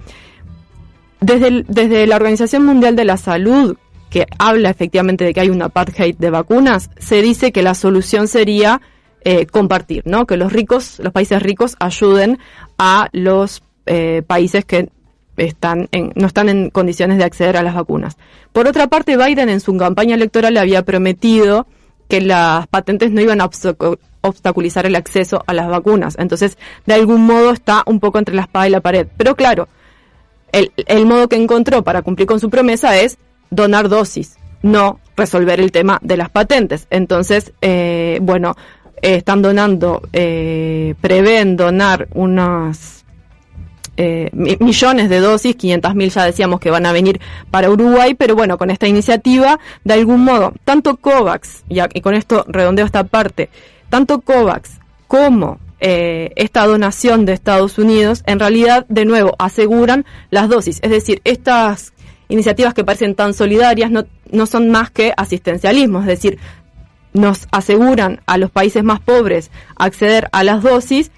desde, 1.21 1.63
desde 1.67 2.07
la 2.07 2.15
Organización 2.15 2.65
Mundial 2.65 2.95
de 2.95 3.05
la 3.05 3.17
Salud, 3.17 3.77
que 4.09 4.27
habla 4.37 4.69
efectivamente 4.69 5.23
de 5.23 5.33
que 5.33 5.39
hay 5.39 5.49
un 5.49 5.61
apartheid 5.61 6.15
de 6.17 6.29
vacunas, 6.29 6.89
se 6.99 7.21
dice 7.21 7.51
que 7.51 7.63
la 7.63 7.75
solución 7.75 8.27
sería 8.27 8.81
eh, 9.23 9.45
compartir, 9.45 10.03
¿no? 10.05 10.25
Que 10.25 10.37
los 10.37 10.51
ricos, 10.51 10.99
los 10.99 11.13
países 11.13 11.41
ricos 11.41 11.75
ayuden 11.79 12.39
a 12.77 13.09
los 13.11 13.63
eh, 13.85 14.23
países 14.25 14.65
que 14.65 14.89
están 15.37 15.87
en, 15.91 16.11
no 16.15 16.27
están 16.27 16.49
en 16.49 16.69
condiciones 16.69 17.17
de 17.17 17.23
acceder 17.23 17.57
a 17.57 17.63
las 17.63 17.75
vacunas. 17.75 18.17
Por 18.51 18.67
otra 18.67 18.87
parte, 18.87 19.17
Biden 19.17 19.49
en 19.49 19.59
su 19.59 19.75
campaña 19.77 20.15
electoral 20.15 20.53
le 20.53 20.59
había 20.59 20.83
prometido 20.83 21.67
que 22.07 22.21
las 22.21 22.67
patentes 22.67 23.11
no 23.11 23.21
iban 23.21 23.41
a 23.41 23.49
obstaculizar 24.21 24.85
el 24.85 24.95
acceso 24.95 25.43
a 25.47 25.53
las 25.53 25.69
vacunas. 25.69 26.15
Entonces, 26.19 26.57
de 26.85 26.93
algún 26.93 27.25
modo 27.25 27.51
está 27.51 27.83
un 27.85 27.99
poco 27.99 28.19
entre 28.19 28.35
la 28.35 28.41
espada 28.43 28.67
y 28.67 28.71
la 28.71 28.81
pared. 28.81 29.07
Pero 29.17 29.35
claro, 29.35 29.67
el, 30.51 30.71
el 30.75 31.05
modo 31.05 31.29
que 31.29 31.37
encontró 31.37 31.83
para 31.83 32.01
cumplir 32.01 32.27
con 32.27 32.39
su 32.39 32.49
promesa 32.49 32.97
es 32.97 33.17
donar 33.49 33.87
dosis, 33.87 34.37
no 34.61 34.99
resolver 35.15 35.59
el 35.59 35.71
tema 35.71 35.99
de 36.01 36.17
las 36.17 36.29
patentes. 36.29 36.87
Entonces, 36.89 37.53
eh, 37.61 38.19
bueno, 38.21 38.55
eh, 39.01 39.15
están 39.15 39.41
donando, 39.41 40.01
eh, 40.13 40.95
prevén 41.01 41.57
donar 41.57 42.07
unos 42.13 43.03
eh, 43.97 44.29
millones 44.33 45.09
de 45.09 45.19
dosis, 45.19 45.55
500 45.55 45.95
mil 45.95 46.09
ya 46.09 46.25
decíamos 46.25 46.59
que 46.59 46.71
van 46.71 46.85
a 46.85 46.91
venir 46.91 47.19
para 47.51 47.69
Uruguay, 47.69 48.15
pero 48.15 48.35
bueno, 48.35 48.57
con 48.57 48.71
esta 48.71 48.87
iniciativa, 48.87 49.59
de 49.83 49.93
algún 49.93 50.23
modo, 50.23 50.53
tanto 50.63 50.97
COVAX, 50.97 51.63
y, 51.69 51.79
y 51.93 52.01
con 52.01 52.15
esto 52.15 52.45
redondeo 52.47 52.85
esta 52.85 53.03
parte, 53.03 53.49
tanto 53.89 54.21
COVAX 54.21 54.79
como 55.07 55.59
eh, 55.83 56.31
esta 56.35 56.67
donación 56.67 57.25
de 57.25 57.33
Estados 57.33 57.79
Unidos, 57.79 58.21
en 58.27 58.39
realidad, 58.39 58.85
de 58.87 59.03
nuevo, 59.03 59.35
aseguran 59.39 60.05
las 60.29 60.47
dosis. 60.47 60.79
Es 60.83 60.91
decir, 60.91 61.21
estas 61.23 61.93
iniciativas 62.29 62.75
que 62.75 62.83
parecen 62.83 63.15
tan 63.15 63.33
solidarias 63.33 63.89
no, 63.89 64.05
no 64.31 64.45
son 64.45 64.69
más 64.69 64.91
que 64.91 65.11
asistencialismo, 65.17 65.99
es 66.01 66.05
decir, 66.05 66.37
nos 67.13 67.47
aseguran 67.51 68.21
a 68.25 68.37
los 68.37 68.51
países 68.51 68.83
más 68.83 68.99
pobres 68.99 69.51
acceder 69.75 70.29
a 70.31 70.43
las 70.43 70.63
dosis 70.63 71.11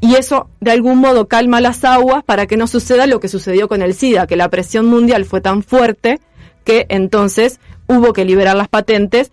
y 0.00 0.14
eso 0.14 0.48
de 0.60 0.70
algún 0.70 0.98
modo 0.98 1.26
calma 1.26 1.60
las 1.60 1.84
aguas 1.84 2.22
para 2.24 2.46
que 2.46 2.56
no 2.56 2.66
suceda 2.66 3.06
lo 3.06 3.20
que 3.20 3.28
sucedió 3.28 3.68
con 3.68 3.82
el 3.82 3.94
SIDA, 3.94 4.26
que 4.26 4.36
la 4.36 4.48
presión 4.48 4.86
mundial 4.86 5.24
fue 5.24 5.40
tan 5.40 5.62
fuerte 5.62 6.20
que 6.64 6.86
entonces 6.88 7.60
hubo 7.86 8.12
que 8.12 8.24
liberar 8.24 8.56
las 8.56 8.68
patentes 8.68 9.32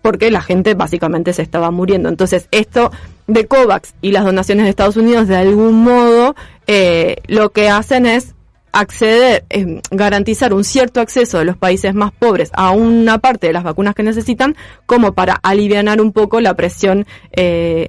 porque 0.00 0.30
la 0.30 0.42
gente 0.42 0.74
básicamente 0.74 1.32
se 1.32 1.42
estaba 1.42 1.70
muriendo. 1.70 2.08
Entonces 2.08 2.48
esto 2.50 2.90
de 3.26 3.46
COVAX 3.46 3.94
y 4.02 4.12
las 4.12 4.24
donaciones 4.24 4.64
de 4.64 4.70
Estados 4.70 4.96
Unidos 4.96 5.28
de 5.28 5.36
algún 5.36 5.84
modo 5.84 6.34
eh, 6.66 7.16
lo 7.26 7.50
que 7.50 7.68
hacen 7.68 8.06
es 8.06 8.34
acceder, 8.72 9.44
eh, 9.50 9.80
garantizar 9.90 10.54
un 10.54 10.64
cierto 10.64 11.00
acceso 11.00 11.38
de 11.38 11.44
los 11.44 11.56
países 11.56 11.94
más 11.94 12.12
pobres 12.12 12.50
a 12.54 12.70
una 12.70 13.18
parte 13.18 13.46
de 13.46 13.52
las 13.52 13.64
vacunas 13.64 13.94
que 13.94 14.02
necesitan, 14.02 14.56
como 14.86 15.12
para 15.12 15.34
aliviar 15.34 16.00
un 16.00 16.12
poco 16.12 16.40
la 16.40 16.54
presión 16.54 17.06
eh, 17.32 17.88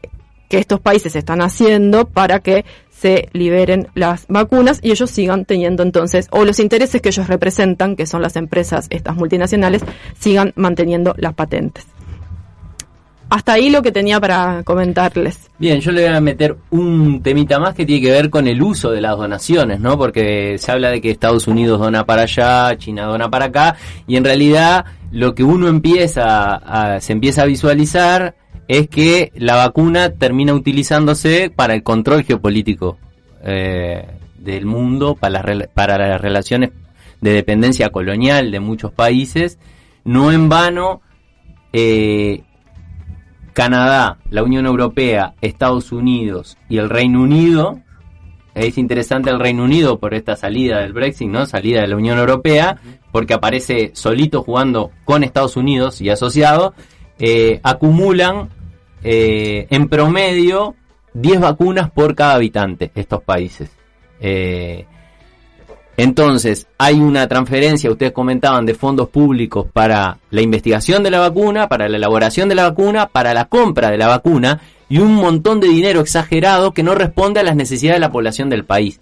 que 0.50 0.58
estos 0.58 0.80
países 0.80 1.16
están 1.16 1.42
haciendo 1.42 2.06
para 2.06 2.40
que 2.40 2.66
se 2.92 3.28
liberen 3.34 3.88
las 3.96 4.26
vacunas 4.28 4.80
y 4.82 4.92
ellos 4.92 5.10
sigan 5.10 5.46
teniendo 5.46 5.84
entonces, 5.84 6.28
o 6.32 6.46
los 6.46 6.60
intereses 6.60 7.02
que 7.02 7.10
ellos 7.10 7.28
representan, 7.28 7.96
que 7.96 8.06
son 8.06 8.22
las 8.22 8.36
empresas, 8.36 8.88
estas 8.90 9.16
multinacionales, 9.16 9.82
sigan 10.18 10.54
manteniendo 10.56 11.14
las 11.18 11.34
patentes 11.34 11.86
hasta 13.34 13.54
ahí 13.54 13.72
lo 13.72 13.82
que 13.82 13.92
tenía 13.92 14.20
para 14.20 14.62
comentarles. 14.64 15.50
Bien, 15.58 15.80
yo 15.80 15.92
le 15.92 16.06
voy 16.06 16.16
a 16.16 16.22
meter 16.22 16.56
un 16.70 17.24
temita 17.24 17.58
más 17.58 17.74
que 17.74 17.84
tiene 17.84 18.06
que 18.06 18.12
ver 18.12 18.30
con 18.30 18.48
el 18.48 18.62
uso 18.62 18.92
de 18.92 19.02
las 19.02 19.18
donaciones, 19.18 19.80
¿no? 19.80 19.98
Porque 19.98 20.60
se 20.60 20.72
habla 20.72 20.92
de 20.92 21.02
que 21.02 21.10
Estados 21.10 21.48
Unidos 21.48 21.80
dona 21.80 22.06
para 22.06 22.24
allá, 22.24 22.78
China 22.78 23.06
dona 23.06 23.32
para 23.32 23.46
acá, 23.46 23.76
y 24.06 24.18
en 24.18 24.24
realidad 24.24 24.86
lo 25.12 25.34
que 25.34 25.44
uno 25.44 25.68
empieza 25.68 26.54
a, 26.58 27.00
se 27.02 27.14
empieza 27.14 27.42
a 27.42 27.46
visualizar 27.46 28.36
es 28.68 28.88
que 28.88 29.32
la 29.34 29.56
vacuna 29.56 30.12
termina 30.12 30.54
utilizándose 30.54 31.50
para 31.50 31.74
el 31.74 31.82
control 31.82 32.24
geopolítico 32.24 33.00
eh, 33.44 34.06
del 34.38 34.68
mundo, 34.68 35.16
para 35.16 35.42
las, 35.42 35.68
para 35.70 35.98
las 35.98 36.22
relaciones 36.22 36.70
de 37.20 37.34
dependencia 37.34 37.90
colonial 37.90 38.52
de 38.52 38.60
muchos 38.60 38.92
países, 38.92 39.58
no 40.04 40.32
en 40.32 40.50
vano. 40.50 41.02
Eh, 41.76 42.44
Canadá, 43.54 44.18
la 44.30 44.44
Unión 44.44 44.66
Europea, 44.66 45.36
Estados 45.42 45.92
Unidos 45.92 46.58
y 46.70 46.78
el 46.78 46.90
Reino 46.90 47.22
Unido. 47.22 47.80
Es 48.56 48.78
interesante 48.78 49.30
el 49.30 49.40
Reino 49.40 49.64
Unido 49.64 50.00
por 50.00 50.14
esta 50.14 50.36
salida 50.36 50.80
del 50.80 50.94
Brexit, 50.94 51.28
¿no? 51.28 51.46
Salida 51.46 51.82
de 51.82 51.88
la 51.88 51.96
Unión 51.96 52.20
Europea, 52.20 52.78
porque 53.12 53.34
aparece 53.34 53.92
solito 53.94 54.44
jugando 54.44 54.92
con 55.06 55.24
Estados 55.24 55.56
Unidos 55.56 56.02
y 56.02 56.10
asociado. 56.10 56.74
Eh, 57.20 57.60
acumulan 57.64 58.50
eh, 59.04 59.68
en 59.70 59.88
promedio 59.88 60.76
10 61.14 61.40
vacunas 61.40 61.92
por 61.92 62.16
cada 62.16 62.36
habitante 62.36 62.92
estos 62.96 63.24
países. 63.24 63.72
Eh, 64.20 64.86
entonces, 65.96 66.68
hay 66.78 66.96
una 66.96 67.28
transferencia, 67.28 67.92
ustedes 67.92 68.14
comentaban, 68.14 68.66
de 68.66 68.74
fondos 68.74 69.10
públicos 69.10 69.68
para 69.72 70.18
la 70.32 70.42
investigación 70.42 71.04
de 71.04 71.12
la 71.12 71.20
vacuna, 71.20 71.70
para 71.70 71.88
la 71.88 71.98
elaboración 71.98 72.50
de 72.50 72.56
la 72.56 72.70
vacuna, 72.70 73.08
para 73.08 73.34
la 73.34 73.46
compra 73.46 73.92
de 73.92 73.98
la 73.98 74.08
vacuna 74.08 74.60
y 74.90 74.98
un 74.98 75.14
montón 75.14 75.60
de 75.60 75.68
dinero 75.68 76.02
exagerado 76.02 76.72
que 76.72 76.84
no 76.84 76.96
responde 76.96 77.40
a 77.40 77.44
las 77.44 77.56
necesidades 77.56 77.98
de 77.98 78.08
la 78.08 78.12
población 78.12 78.50
del 78.50 78.66
país. 78.66 79.00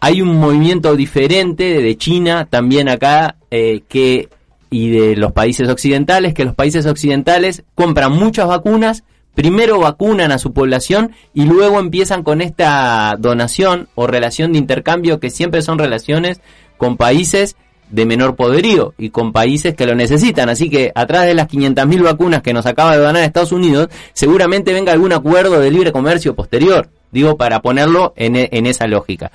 Hay 0.00 0.22
un 0.22 0.36
movimiento 0.36 0.96
diferente 0.96 1.82
de 1.82 1.96
China 1.96 2.46
también 2.48 2.88
acá 2.88 3.36
eh, 3.50 3.82
que 3.88 4.28
y 4.68 4.90
de 4.90 5.16
los 5.16 5.32
países 5.32 5.68
occidentales, 5.68 6.34
que 6.34 6.44
los 6.44 6.54
países 6.54 6.86
occidentales 6.86 7.64
compran 7.74 8.12
muchas 8.12 8.48
vacunas 8.48 9.04
primero 9.36 9.78
vacunan 9.78 10.32
a 10.32 10.38
su 10.38 10.52
población 10.52 11.12
y 11.34 11.44
luego 11.44 11.78
empiezan 11.78 12.24
con 12.24 12.40
esta 12.40 13.14
donación 13.18 13.88
o 13.94 14.06
relación 14.08 14.52
de 14.52 14.58
intercambio 14.58 15.20
que 15.20 15.30
siempre 15.30 15.62
son 15.62 15.78
relaciones 15.78 16.40
con 16.78 16.96
países 16.96 17.54
de 17.90 18.06
menor 18.06 18.34
poderío 18.34 18.94
y 18.98 19.10
con 19.10 19.32
países 19.32 19.74
que 19.74 19.86
lo 19.86 19.94
necesitan. 19.94 20.48
Así 20.48 20.70
que 20.70 20.90
atrás 20.94 21.26
de 21.26 21.34
las 21.34 21.48
500.000 21.48 22.02
vacunas 22.02 22.42
que 22.42 22.54
nos 22.54 22.64
acaba 22.64 22.96
de 22.96 23.04
donar 23.04 23.22
Estados 23.22 23.52
Unidos, 23.52 23.88
seguramente 24.14 24.72
venga 24.72 24.92
algún 24.92 25.12
acuerdo 25.12 25.60
de 25.60 25.70
libre 25.70 25.92
comercio 25.92 26.34
posterior. 26.34 26.88
Digo, 27.12 27.36
para 27.36 27.60
ponerlo 27.60 28.14
en, 28.16 28.36
e, 28.36 28.48
en 28.52 28.66
esa 28.66 28.86
lógica. 28.86 29.30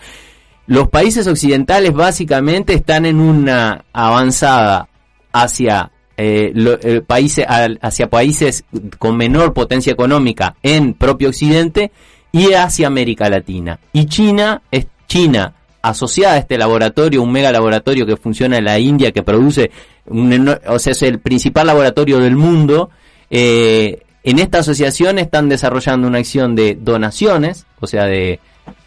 Los 0.65 0.89
países 0.89 1.27
occidentales 1.27 1.93
básicamente 1.93 2.73
están 2.73 3.05
en 3.05 3.19
una 3.19 3.85
avanzada 3.93 4.89
hacia 5.31 5.91
eh, 6.17 6.51
lo, 6.53 6.77
países, 7.03 7.45
hacia 7.81 8.09
países 8.09 8.63
con 8.99 9.17
menor 9.17 9.53
potencia 9.53 9.93
económica 9.93 10.55
en 10.61 10.93
propio 10.93 11.29
Occidente 11.29 11.91
y 12.31 12.53
hacia 12.53 12.87
América 12.87 13.29
Latina. 13.29 13.79
Y 13.93 14.05
China 14.05 14.61
es 14.71 14.87
China 15.07 15.53
asociada 15.81 16.35
a 16.35 16.37
este 16.37 16.57
laboratorio, 16.57 17.23
un 17.23 17.31
mega 17.31 17.51
laboratorio 17.51 18.05
que 18.05 18.17
funciona 18.17 18.57
en 18.57 18.65
la 18.65 18.79
India, 18.79 19.11
que 19.11 19.23
produce, 19.23 19.71
o 20.07 20.79
sea, 20.79 20.91
es 20.91 21.01
el 21.01 21.19
principal 21.19 21.67
laboratorio 21.67 22.19
del 22.19 22.35
mundo. 22.35 22.89
Eh, 23.29 24.03
en 24.23 24.39
esta 24.39 24.59
asociación 24.59 25.17
están 25.17 25.49
desarrollando 25.49 26.07
una 26.07 26.19
acción 26.19 26.55
de 26.55 26.77
donaciones, 26.79 27.65
o 27.79 27.87
sea, 27.87 28.05
de 28.05 28.39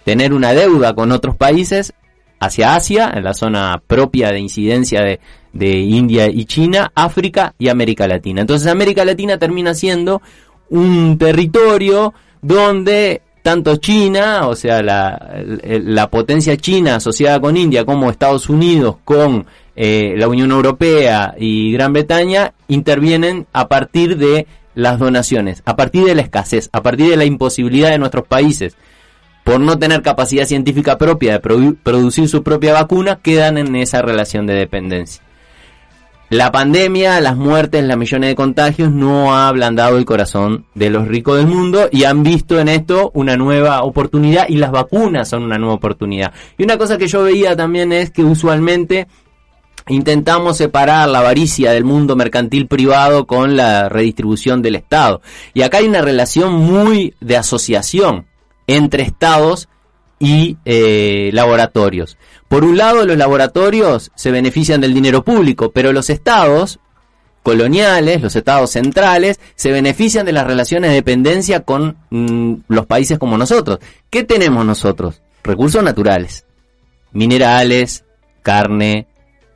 tener 0.05 0.33
una 0.33 0.53
deuda 0.53 0.95
con 0.95 1.11
otros 1.11 1.37
países 1.37 1.95
hacia 2.45 2.75
Asia, 2.75 3.13
en 3.15 3.25
la 3.25 3.35
zona 3.35 3.83
propia 3.87 4.31
de 4.31 4.39
incidencia 4.39 5.01
de, 5.03 5.21
de 5.53 5.79
India 5.79 6.27
y 6.27 6.45
China, 6.45 6.93
África 6.95 7.55
y 7.59 7.69
América 7.69 8.07
Latina. 8.07 8.41
Entonces 8.41 8.69
América 8.69 9.05
Latina 9.05 9.39
termina 9.39 9.75
siendo 9.75 10.21
un 10.71 11.17
territorio 11.19 12.15
donde 12.43 13.23
tanto 13.43 13.77
China, 13.77 14.49
o 14.49 14.57
sea, 14.57 14.83
la, 14.83 15.37
la 15.45 16.09
potencia 16.09 16.57
china 16.57 16.97
asociada 16.97 17.41
con 17.41 17.59
India, 17.59 17.85
como 17.85 18.11
Estados 18.11 18.49
Unidos, 18.49 18.97
con 19.05 19.45
eh, 19.77 20.15
la 20.17 20.29
Unión 20.29 20.51
Europea 20.51 21.35
y 21.39 21.71
Gran 21.73 21.93
Bretaña, 21.93 22.55
intervienen 22.69 23.47
a 23.53 23.69
partir 23.69 24.17
de 24.17 24.47
las 24.75 24.99
donaciones, 24.99 25.63
a 25.67 25.77
partir 25.77 26.05
de 26.05 26.15
la 26.15 26.23
escasez, 26.23 26.71
a 26.73 26.83
partir 26.83 27.11
de 27.11 27.19
la 27.19 27.27
imposibilidad 27.27 27.91
de 27.91 27.99
nuestros 27.99 28.27
países 28.27 28.77
por 29.45 29.61
no 29.61 29.79
tener 29.79 30.03
capacidad 30.03 30.47
científica 30.47 30.99
propia 30.99 31.33
de 31.33 31.43
produ- 31.43 31.77
producir 31.83 32.29
su 32.29 32.43
propia 32.43 32.73
vacuna, 32.73 33.21
quedan 33.23 33.59
en 33.59 33.77
esa 33.77 34.03
relación 34.03 34.47
de 34.47 34.55
dependencia. 34.55 35.23
La 36.31 36.51
pandemia, 36.51 37.21
las 37.21 37.37
muertes, 37.37 37.85
las 37.85 37.99
millones 37.99 38.31
de 38.31 38.35
contagios 38.35 38.91
no 38.91 39.35
ha 39.35 39.47
ablandado 39.47 39.99
el 39.99 40.07
corazón 40.07 40.65
de 40.75 40.89
los 40.89 41.07
ricos 41.07 41.37
del 41.37 41.47
mundo 41.47 41.89
y 41.93 42.05
han 42.05 42.23
visto 42.23 42.59
en 42.59 42.69
esto 42.69 43.11
una 43.15 43.37
nueva 43.37 43.83
oportunidad 43.83 44.47
y 44.49 44.57
las 44.57 44.73
vacunas 44.73 45.29
son 45.29 45.43
una 45.45 45.59
nueva 45.59 45.75
oportunidad. 45.75 46.33
Y 46.57 46.65
una 46.65 46.79
cosa 46.79 46.97
que 46.97 47.07
yo 47.07 47.23
veía 47.23 47.55
también 47.55 47.93
es 47.93 48.11
que 48.11 48.25
usualmente 48.25 49.07
intentamos 49.87 50.57
separar 50.57 51.11
la 51.11 51.19
avaricia 51.19 51.73
del 51.73 51.85
mundo 51.85 52.17
mercantil 52.17 52.67
privado 52.69 53.27
con 53.27 53.55
la 53.55 53.91
redistribución 53.91 54.63
del 54.63 54.77
Estado. 54.77 55.21
Y 55.53 55.61
acá 55.61 55.79
hay 55.79 55.87
una 55.87 56.01
relación 56.01 56.55
muy 56.55 57.15
de 57.21 57.37
asociación 57.37 58.25
entre 58.67 59.03
estados 59.03 59.69
y 60.19 60.57
eh, 60.65 61.31
laboratorios. 61.33 62.17
Por 62.49 62.65
un 62.65 62.77
lado, 62.77 63.05
los 63.05 63.17
laboratorios 63.17 64.11
se 64.15 64.31
benefician 64.31 64.81
del 64.81 64.95
dinero 64.95 65.25
público, 65.25 65.73
pero 65.73 65.93
los 65.93 66.11
estados 66.11 66.79
coloniales, 67.43 68.23
los 68.23 68.35
estados 68.37 68.71
centrales, 68.71 69.39
se 69.55 69.71
benefician 69.71 70.25
de 70.25 70.33
las 70.33 70.47
relaciones 70.47 70.91
de 70.91 70.97
dependencia 70.97 71.61
con 71.61 71.99
mm, 72.11 72.55
los 72.69 72.87
países 72.87 73.19
como 73.19 73.37
nosotros. 73.37 73.81
¿Qué 74.09 74.25
tenemos 74.25 74.65
nosotros? 74.65 75.21
Recursos 75.43 75.83
naturales, 75.83 76.47
minerales, 77.13 78.05
carne, 78.43 79.07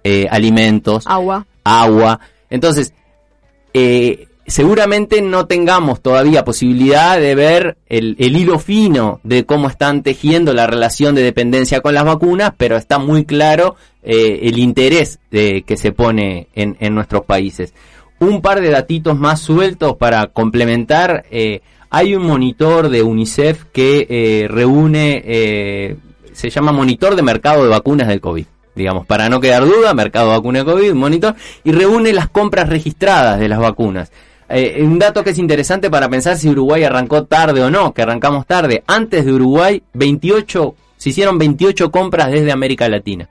eh, 0.05 0.27
alimentos, 0.31 1.07
Agua. 1.07 1.47
agua. 1.65 2.21
Entonces, 2.51 2.93
eh, 3.73 4.28
seguramente 4.49 5.21
no 5.21 5.47
tengamos 5.47 6.01
todavía 6.01 6.45
posibilidad 6.45 7.21
de 7.21 7.35
ver 7.35 7.77
el, 7.87 8.17
hilo 8.19 8.59
fino 8.59 9.21
de 9.23 9.45
cómo 9.45 9.69
están 9.69 10.03
tejiendo 10.03 10.55
la 10.55 10.67
relación 10.67 11.15
de 11.15 11.23
dependencia 11.23 11.81
con 11.81 11.95
las 11.95 12.05
vacunas, 12.05 12.53
pero 12.57 12.77
está 12.77 12.99
muy 12.99 13.25
claro 13.25 13.77
eh, 14.03 14.41
el 14.45 14.59
interés 14.59 15.21
eh, 15.31 15.63
que 15.63 15.77
se 15.77 15.93
pone 15.93 16.49
en, 16.55 16.95
nuestros 16.95 17.25
países. 17.25 17.75
Un 18.21 18.41
par 18.41 18.61
de 18.61 18.71
datitos 18.71 19.17
más 19.19 19.41
sueltos 19.41 19.97
para 19.97 20.27
complementar. 20.29 21.25
eh, 21.31 21.61
hay 21.91 22.15
un 22.15 22.27
monitor 22.27 22.91
de 22.91 23.03
UNICEF 23.03 23.65
que 23.73 24.47
reúne, 24.51 25.97
se 26.33 26.51
llama 26.51 26.71
Monitor 26.71 27.17
de 27.17 27.23
Mercado 27.23 27.63
de 27.63 27.71
Vacunas 27.71 28.09
del 28.09 28.21
COVID 28.21 28.45
digamos, 28.75 29.07
para 29.07 29.29
no 29.29 29.41
quedar 29.41 29.65
duda, 29.65 29.93
mercado 29.93 30.31
de 30.31 30.37
vacuna 30.37 30.61
de 30.61 30.65
COVID, 30.65 30.93
monitor, 30.95 31.35
y 31.65 31.73
reúne 31.73 32.13
las 32.13 32.29
compras 32.29 32.69
registradas 32.69 33.41
de 33.41 33.49
las 33.49 33.59
vacunas. 33.59 34.13
Eh, 34.49 34.83
un 34.83 34.99
dato 34.99 35.23
que 35.23 35.31
es 35.31 35.39
interesante 35.39 35.91
para 35.91 36.09
pensar 36.09 36.39
si 36.39 36.49
Uruguay 36.49 36.83
arrancó 36.83 37.25
tarde 37.25 37.63
o 37.63 37.71
no, 37.71 37.93
que 37.93 38.03
arrancamos 38.03 38.47
tarde. 38.47 38.83
Antes 38.87 39.25
de 39.27 39.33
Uruguay, 39.33 39.83
28, 39.93 40.75
se 40.97 41.11
hicieron 41.11 41.39
28 41.39 41.91
compras 41.91 42.31
desde 42.31 42.53
América 42.53 42.89
Latina. 42.89 43.29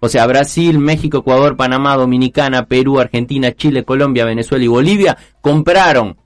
O 0.00 0.08
sea, 0.08 0.26
Brasil, 0.26 0.78
México, 0.78 1.18
Ecuador, 1.18 1.56
Panamá, 1.56 1.96
Dominicana, 1.96 2.66
Perú, 2.66 3.00
Argentina, 3.00 3.52
Chile, 3.52 3.84
Colombia, 3.84 4.24
Venezuela 4.24 4.64
y 4.64 4.68
Bolivia 4.68 5.18
compraron 5.42 6.16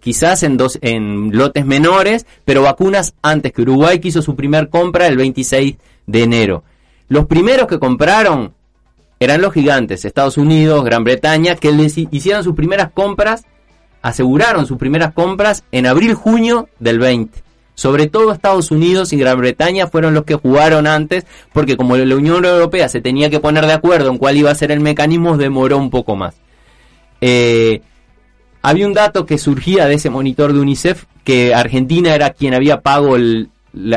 quizás 0.00 0.44
en 0.44 0.56
dos 0.56 0.78
en 0.82 1.36
lotes 1.36 1.66
menores, 1.66 2.26
pero 2.44 2.62
vacunas 2.62 3.14
antes 3.22 3.52
que 3.52 3.62
Uruguay 3.62 3.98
que 3.98 4.08
hizo 4.08 4.22
su 4.22 4.36
primer 4.36 4.68
compra 4.68 5.08
el 5.08 5.16
26 5.16 5.76
de 6.06 6.22
enero. 6.22 6.62
Los 7.08 7.26
primeros 7.26 7.66
que 7.66 7.80
compraron 7.80 8.54
eran 9.20 9.40
los 9.40 9.52
gigantes, 9.52 10.04
Estados 10.04 10.36
Unidos, 10.38 10.84
Gran 10.84 11.04
Bretaña, 11.04 11.56
que 11.56 11.72
les 11.72 11.96
hi- 11.96 12.08
hicieron 12.10 12.44
sus 12.44 12.54
primeras 12.54 12.90
compras, 12.92 13.44
aseguraron 14.02 14.66
sus 14.66 14.78
primeras 14.78 15.12
compras 15.14 15.64
en 15.72 15.86
abril-junio 15.86 16.68
del 16.78 16.98
20. 16.98 17.42
Sobre 17.74 18.06
todo 18.06 18.32
Estados 18.32 18.70
Unidos 18.70 19.12
y 19.12 19.18
Gran 19.18 19.38
Bretaña 19.38 19.86
fueron 19.86 20.14
los 20.14 20.24
que 20.24 20.34
jugaron 20.34 20.86
antes, 20.86 21.26
porque 21.52 21.76
como 21.76 21.96
la 21.96 22.14
Unión 22.16 22.44
Europea 22.44 22.88
se 22.88 23.00
tenía 23.02 23.28
que 23.28 23.40
poner 23.40 23.66
de 23.66 23.72
acuerdo 23.74 24.10
en 24.10 24.16
cuál 24.18 24.36
iba 24.36 24.50
a 24.50 24.54
ser 24.54 24.70
el 24.70 24.80
mecanismo, 24.80 25.36
demoró 25.36 25.76
un 25.76 25.90
poco 25.90 26.16
más. 26.16 26.36
Eh, 27.20 27.82
había 28.62 28.86
un 28.86 28.94
dato 28.94 29.26
que 29.26 29.38
surgía 29.38 29.86
de 29.86 29.94
ese 29.94 30.10
monitor 30.10 30.52
de 30.52 30.60
UNICEF 30.60 31.04
que 31.24 31.54
Argentina 31.54 32.14
era 32.14 32.30
quien 32.30 32.54
había 32.54 32.80
pago 32.80 33.16
el, 33.16 33.50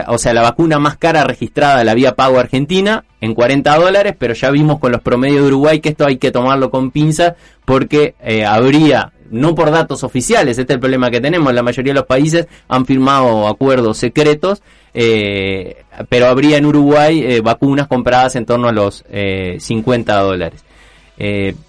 o 0.07 0.17
sea, 0.17 0.33
la 0.33 0.41
vacuna 0.41 0.79
más 0.79 0.97
cara 0.97 1.23
registrada 1.23 1.83
la 1.83 1.91
había 1.91 2.15
pago 2.15 2.39
Argentina 2.39 3.03
en 3.21 3.33
40 3.33 3.75
dólares, 3.77 4.15
pero 4.17 4.33
ya 4.33 4.51
vimos 4.51 4.79
con 4.79 4.91
los 4.91 5.01
promedios 5.01 5.41
de 5.41 5.47
Uruguay 5.47 5.79
que 5.79 5.89
esto 5.89 6.05
hay 6.05 6.17
que 6.17 6.31
tomarlo 6.31 6.69
con 6.69 6.91
pinzas 6.91 7.33
porque 7.65 8.15
eh, 8.21 8.45
habría, 8.45 9.13
no 9.31 9.55
por 9.55 9.71
datos 9.71 10.03
oficiales, 10.03 10.57
este 10.57 10.73
es 10.73 10.75
el 10.75 10.79
problema 10.79 11.09
que 11.09 11.21
tenemos, 11.21 11.53
la 11.53 11.63
mayoría 11.63 11.93
de 11.93 11.99
los 11.99 12.07
países 12.07 12.47
han 12.67 12.85
firmado 12.85 13.47
acuerdos 13.47 13.97
secretos, 13.97 14.61
eh, 14.93 15.83
pero 16.09 16.27
habría 16.27 16.57
en 16.57 16.65
Uruguay 16.65 17.23
eh, 17.23 17.41
vacunas 17.41 17.87
compradas 17.87 18.35
en 18.35 18.45
torno 18.45 18.67
a 18.67 18.71
los 18.71 19.05
eh, 19.09 19.57
50 19.59 20.19
dólares. 20.21 20.63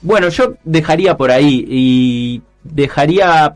Bueno, 0.03 0.29
yo 0.29 0.55
dejaría 0.63 1.17
por 1.17 1.33
ahí 1.33 1.65
y 1.69 2.43
dejaría 2.63 3.53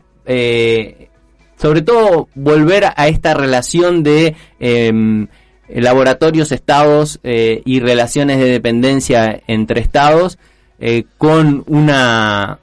sobre 1.65 1.81
todo 1.81 2.29
volver 2.35 2.85
a 2.95 3.07
esta 3.07 3.33
relación 3.33 4.03
de 4.03 4.35
em, 4.59 5.25
laboratorios, 5.67 6.51
estados 6.51 7.19
eh, 7.23 7.63
y 7.65 7.79
relaciones 7.79 8.37
de 8.37 8.45
dependencia 8.45 9.41
entre 9.47 9.81
estados 9.81 10.37
eh, 10.79 11.05
con 11.17 11.63
una, 11.65 12.59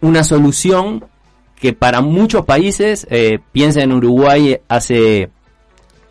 una 0.00 0.24
solución 0.24 1.04
que 1.60 1.74
para 1.74 2.00
muchos 2.00 2.46
países, 2.46 3.06
eh, 3.10 3.40
piensa 3.52 3.82
en 3.82 3.92
Uruguay 3.92 4.58
hace 4.68 5.28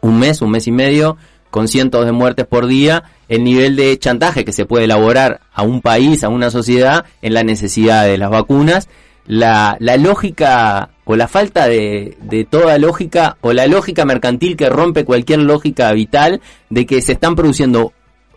un 0.01 0.20
mes, 0.20 0.43
un 0.43 0.51
mes 0.51 0.68
y 0.68 0.72
medio, 0.72 1.18
con 1.49 1.68
cientos 1.68 2.05
de 2.05 2.11
muertes 2.11 2.45
por 2.45 2.68
día, 2.68 3.05
el 3.28 3.43
nivel 3.43 3.76
de 3.76 3.97
chantaje 3.97 4.45
que 4.45 4.53
se 4.53 4.68
puede 4.68 4.86
elaborar 4.86 5.41
a 5.51 5.64
un 5.64 5.82
país, 5.82 6.24
a 6.24 6.30
una 6.30 6.51
sociedad, 6.51 7.05
en 7.24 7.34
la 7.34 7.41
necesidad 7.41 8.05
de 8.05 8.20
las 8.20 8.30
vacunas, 8.30 8.88
la, 9.26 9.78
la 9.80 9.98
lógica 9.98 10.90
o 11.06 11.16
la 11.16 11.28
falta 11.28 11.68
de, 11.68 12.18
de 12.22 12.44
toda 12.46 12.78
lógica 12.78 13.38
o 13.42 13.54
la 13.54 13.68
lógica 13.68 14.06
mercantil 14.06 14.56
que 14.58 14.70
rompe 14.70 15.06
cualquier 15.06 15.40
lógica 15.40 15.92
vital 15.94 16.42
de 16.70 16.86
que 16.86 17.02
se 17.02 17.14
están 17.14 17.36
produciendo 17.36 17.94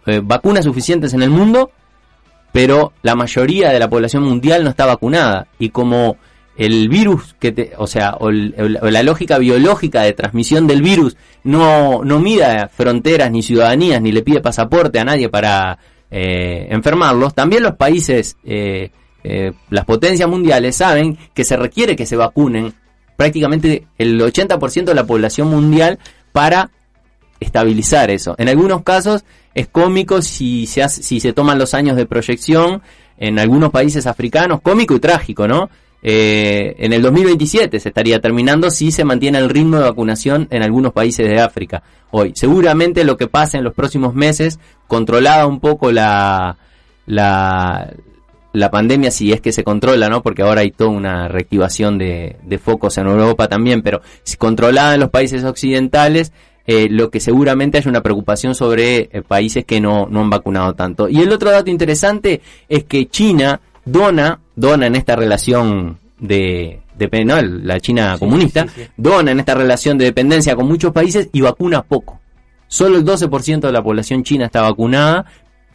eh, 0.06 0.20
vacunas 0.22 0.64
suficientes 0.64 1.14
en 1.14 1.22
el 1.22 1.30
mundo, 1.30 1.70
pero 2.52 2.92
la 3.02 3.14
mayoría 3.14 3.70
de 3.70 3.78
la 3.78 3.88
población 3.90 4.22
mundial 4.22 4.64
no 4.64 4.70
está 4.70 4.86
vacunada. 4.86 5.46
Y 5.58 5.68
como 5.70 6.16
el 6.56 6.88
virus 6.88 7.34
que 7.38 7.52
te, 7.52 7.72
o 7.76 7.86
sea, 7.86 8.14
o, 8.18 8.30
el- 8.30 8.78
la 8.80 9.02
lógica 9.02 9.38
biológica 9.38 10.02
de 10.02 10.12
transmisión 10.14 10.66
del 10.66 10.80
virus 10.82 11.16
no, 11.44 12.02
no 12.04 12.18
mida 12.18 12.68
fronteras 12.74 13.30
ni 13.30 13.42
ciudadanías 13.42 14.00
ni 14.00 14.10
le 14.10 14.22
pide 14.22 14.40
pasaporte 14.40 14.98
a 14.98 15.04
nadie 15.04 15.28
para 15.28 15.78
eh, 16.10 16.68
enfermarlos, 16.70 17.34
también 17.34 17.62
los 17.64 17.74
países, 17.76 18.36
eh, 18.44 18.90
eh, 19.28 19.52
las 19.70 19.84
potencias 19.84 20.28
mundiales 20.28 20.76
saben 20.76 21.18
que 21.34 21.44
se 21.44 21.56
requiere 21.56 21.96
que 21.96 22.06
se 22.06 22.16
vacunen 22.16 22.74
prácticamente 23.16 23.86
el 23.98 24.20
80% 24.20 24.84
de 24.84 24.94
la 24.94 25.06
población 25.06 25.48
mundial 25.48 25.98
para 26.32 26.70
estabilizar 27.40 28.10
eso. 28.10 28.34
En 28.38 28.48
algunos 28.48 28.82
casos 28.82 29.24
es 29.54 29.68
cómico 29.68 30.22
si 30.22 30.66
se, 30.66 30.88
si 30.88 31.20
se 31.20 31.32
toman 31.32 31.58
los 31.58 31.74
años 31.74 31.96
de 31.96 32.06
proyección 32.06 32.82
en 33.18 33.38
algunos 33.38 33.70
países 33.70 34.06
africanos, 34.06 34.60
cómico 34.60 34.94
y 34.94 35.00
trágico, 35.00 35.48
¿no? 35.48 35.70
Eh, 36.02 36.76
en 36.78 36.92
el 36.92 37.02
2027 37.02 37.80
se 37.80 37.88
estaría 37.88 38.20
terminando 38.20 38.70
si 38.70 38.92
se 38.92 39.04
mantiene 39.04 39.38
el 39.38 39.48
ritmo 39.48 39.78
de 39.78 39.84
vacunación 39.84 40.46
en 40.50 40.62
algunos 40.62 40.92
países 40.92 41.28
de 41.28 41.40
África 41.40 41.82
hoy. 42.10 42.32
Seguramente 42.34 43.02
lo 43.04 43.16
que 43.16 43.26
pase 43.26 43.58
en 43.58 43.64
los 43.64 43.74
próximos 43.74 44.14
meses, 44.14 44.60
controlada 44.86 45.46
un 45.46 45.58
poco 45.58 45.90
la, 45.90 46.56
la 48.56 48.70
pandemia, 48.70 49.10
si 49.10 49.32
es 49.32 49.42
que 49.42 49.52
se 49.52 49.64
controla, 49.64 50.08
¿no? 50.08 50.22
Porque 50.22 50.40
ahora 50.40 50.62
hay 50.62 50.70
toda 50.70 50.90
una 50.90 51.28
reactivación 51.28 51.98
de, 51.98 52.36
de 52.42 52.58
focos 52.58 52.96
en 52.96 53.06
Europa 53.06 53.48
también, 53.48 53.82
pero 53.82 54.00
si 54.22 54.38
controlada 54.38 54.94
en 54.94 55.00
los 55.00 55.10
países 55.10 55.44
occidentales, 55.44 56.32
eh, 56.66 56.88
lo 56.90 57.10
que 57.10 57.20
seguramente 57.20 57.76
hay 57.76 57.84
una 57.86 58.02
preocupación 58.02 58.54
sobre 58.54 59.10
eh, 59.12 59.22
países 59.22 59.66
que 59.66 59.78
no, 59.78 60.06
no 60.10 60.22
han 60.22 60.30
vacunado 60.30 60.74
tanto. 60.74 61.06
Y 61.06 61.20
el 61.20 61.30
otro 61.32 61.50
dato 61.50 61.70
interesante 61.70 62.40
es 62.66 62.84
que 62.84 63.06
China 63.06 63.60
dona, 63.84 64.40
dona 64.54 64.86
en 64.86 64.96
esta 64.96 65.16
relación 65.16 65.98
de, 66.18 66.80
de 66.96 67.24
no, 67.26 67.40
la 67.42 67.78
China 67.78 68.16
comunista, 68.18 68.66
dona 68.96 69.32
en 69.32 69.40
esta 69.40 69.54
relación 69.54 69.98
de 69.98 70.06
dependencia 70.06 70.56
con 70.56 70.66
muchos 70.66 70.92
países 70.92 71.28
y 71.30 71.42
vacuna 71.42 71.82
poco. 71.82 72.20
Solo 72.68 72.96
el 72.96 73.04
12% 73.04 73.60
de 73.60 73.72
la 73.72 73.82
población 73.82 74.24
china 74.24 74.46
está 74.46 74.62
vacunada 74.62 75.26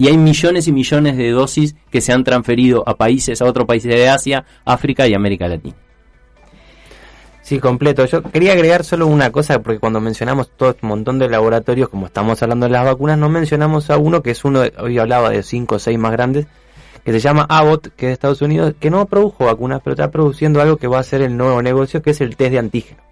y 0.01 0.07
hay 0.07 0.17
millones 0.17 0.67
y 0.67 0.71
millones 0.71 1.15
de 1.15 1.29
dosis 1.29 1.75
que 1.91 2.01
se 2.01 2.11
han 2.11 2.23
transferido 2.23 2.83
a 2.87 2.95
países, 2.97 3.39
a 3.39 3.45
otros 3.45 3.67
países 3.67 3.93
de 3.93 4.09
Asia, 4.09 4.43
África 4.65 5.07
y 5.07 5.13
América 5.13 5.47
Latina. 5.47 5.75
Sí, 7.43 7.59
completo. 7.59 8.03
Yo 8.05 8.23
quería 8.23 8.53
agregar 8.53 8.83
solo 8.83 9.05
una 9.05 9.31
cosa, 9.31 9.61
porque 9.61 9.77
cuando 9.77 10.01
mencionamos 10.01 10.49
todo 10.57 10.69
un 10.69 10.75
este 10.75 10.87
montón 10.87 11.19
de 11.19 11.29
laboratorios, 11.29 11.87
como 11.89 12.07
estamos 12.07 12.41
hablando 12.41 12.65
de 12.65 12.71
las 12.71 12.83
vacunas, 12.83 13.19
no 13.19 13.29
mencionamos 13.29 13.91
a 13.91 13.99
uno 13.99 14.23
que 14.23 14.31
es 14.31 14.43
uno, 14.43 14.63
hoy 14.79 14.97
hablaba 14.97 15.29
de 15.29 15.43
cinco 15.43 15.75
o 15.75 15.79
seis 15.79 15.99
más 15.99 16.13
grandes, 16.13 16.47
que 17.05 17.11
se 17.11 17.19
llama 17.19 17.45
Abbott, 17.47 17.89
que 17.95 18.07
es 18.07 18.09
de 18.09 18.13
Estados 18.13 18.41
Unidos, 18.41 18.73
que 18.79 18.89
no 18.89 19.05
produjo 19.05 19.45
vacunas, 19.45 19.81
pero 19.83 19.93
está 19.93 20.09
produciendo 20.09 20.61
algo 20.61 20.77
que 20.77 20.87
va 20.87 20.97
a 20.97 21.03
ser 21.03 21.21
el 21.21 21.37
nuevo 21.37 21.61
negocio, 21.61 22.01
que 22.01 22.09
es 22.09 22.21
el 22.21 22.35
test 22.35 22.53
de 22.53 22.57
antígeno. 22.57 23.10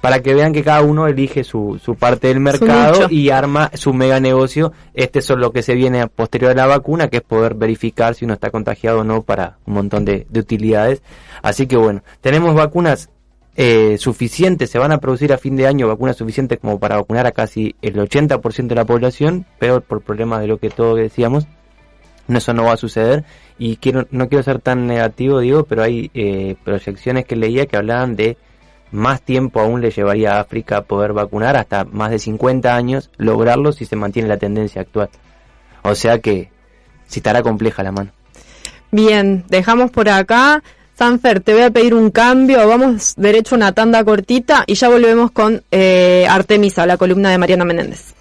Para 0.00 0.22
que 0.22 0.34
vean 0.34 0.52
que 0.52 0.62
cada 0.62 0.82
uno 0.82 1.08
elige 1.08 1.42
su, 1.42 1.80
su 1.82 1.96
parte 1.96 2.28
del 2.28 2.38
mercado 2.38 3.08
y 3.10 3.30
arma 3.30 3.70
su 3.74 3.92
mega 3.92 4.20
negocio. 4.20 4.72
Este 4.94 5.18
es 5.18 5.30
lo 5.30 5.52
que 5.52 5.62
se 5.62 5.74
viene 5.74 6.06
posterior 6.06 6.52
a 6.52 6.54
la 6.54 6.66
vacuna, 6.66 7.08
que 7.08 7.18
es 7.18 7.22
poder 7.22 7.54
verificar 7.54 8.14
si 8.14 8.24
uno 8.24 8.34
está 8.34 8.50
contagiado 8.50 9.00
o 9.00 9.04
no 9.04 9.22
para 9.22 9.58
un 9.66 9.74
montón 9.74 10.04
de, 10.04 10.26
de 10.28 10.40
utilidades. 10.40 11.02
Así 11.42 11.66
que 11.66 11.76
bueno, 11.76 12.02
tenemos 12.20 12.54
vacunas 12.54 13.10
eh, 13.56 13.96
suficientes, 13.98 14.68
se 14.70 14.78
van 14.78 14.92
a 14.92 14.98
producir 14.98 15.32
a 15.32 15.38
fin 15.38 15.56
de 15.56 15.66
año 15.66 15.88
vacunas 15.88 16.16
suficientes 16.16 16.58
como 16.58 16.78
para 16.78 16.96
vacunar 16.96 17.26
a 17.26 17.32
casi 17.32 17.74
el 17.80 17.94
80% 17.94 18.66
de 18.66 18.74
la 18.74 18.84
población, 18.84 19.46
pero 19.58 19.80
por 19.80 20.02
problemas 20.02 20.42
de 20.42 20.46
lo 20.46 20.58
que 20.58 20.68
todos 20.68 20.98
decíamos, 20.98 21.46
eso 22.28 22.52
no 22.52 22.64
va 22.64 22.72
a 22.72 22.76
suceder 22.76 23.24
y 23.58 23.76
quiero 23.76 24.06
no 24.10 24.28
quiero 24.28 24.42
ser 24.42 24.58
tan 24.58 24.86
negativo 24.86 25.38
digo 25.38 25.64
pero 25.64 25.84
hay 25.84 26.10
eh, 26.12 26.56
proyecciones 26.64 27.24
que 27.24 27.36
leía 27.36 27.66
que 27.66 27.76
hablaban 27.76 28.16
de 28.16 28.36
más 28.90 29.20
tiempo 29.22 29.60
aún 29.60 29.80
le 29.80 29.90
llevaría 29.90 30.34
a 30.34 30.40
África 30.40 30.82
poder 30.82 31.12
vacunar 31.12 31.56
hasta 31.56 31.84
más 31.84 32.10
de 32.10 32.18
50 32.18 32.74
años 32.74 33.10
lograrlo 33.16 33.72
si 33.72 33.84
se 33.84 33.96
mantiene 33.96 34.28
la 34.28 34.38
tendencia 34.38 34.82
actual. 34.82 35.10
O 35.82 35.94
sea 35.94 36.18
que 36.20 36.50
si 37.06 37.20
estará 37.20 37.42
compleja 37.42 37.82
la 37.82 37.92
mano. 37.92 38.10
Bien 38.90 39.44
dejamos 39.48 39.90
por 39.90 40.08
acá. 40.08 40.62
Sanfer, 40.98 41.40
te 41.40 41.52
voy 41.52 41.62
a 41.62 41.70
pedir 41.70 41.92
un 41.92 42.10
cambio, 42.10 42.66
vamos 42.66 43.12
derecho 43.18 43.54
a 43.54 43.58
una 43.58 43.72
tanda 43.72 44.02
cortita 44.02 44.64
y 44.66 44.74
ya 44.74 44.88
volvemos 44.88 45.30
con 45.30 45.62
eh, 45.70 46.26
Artemisa, 46.28 46.86
la 46.86 46.96
columna 46.96 47.30
de 47.30 47.36
Mariana 47.36 47.66
Menéndez. 47.66 48.15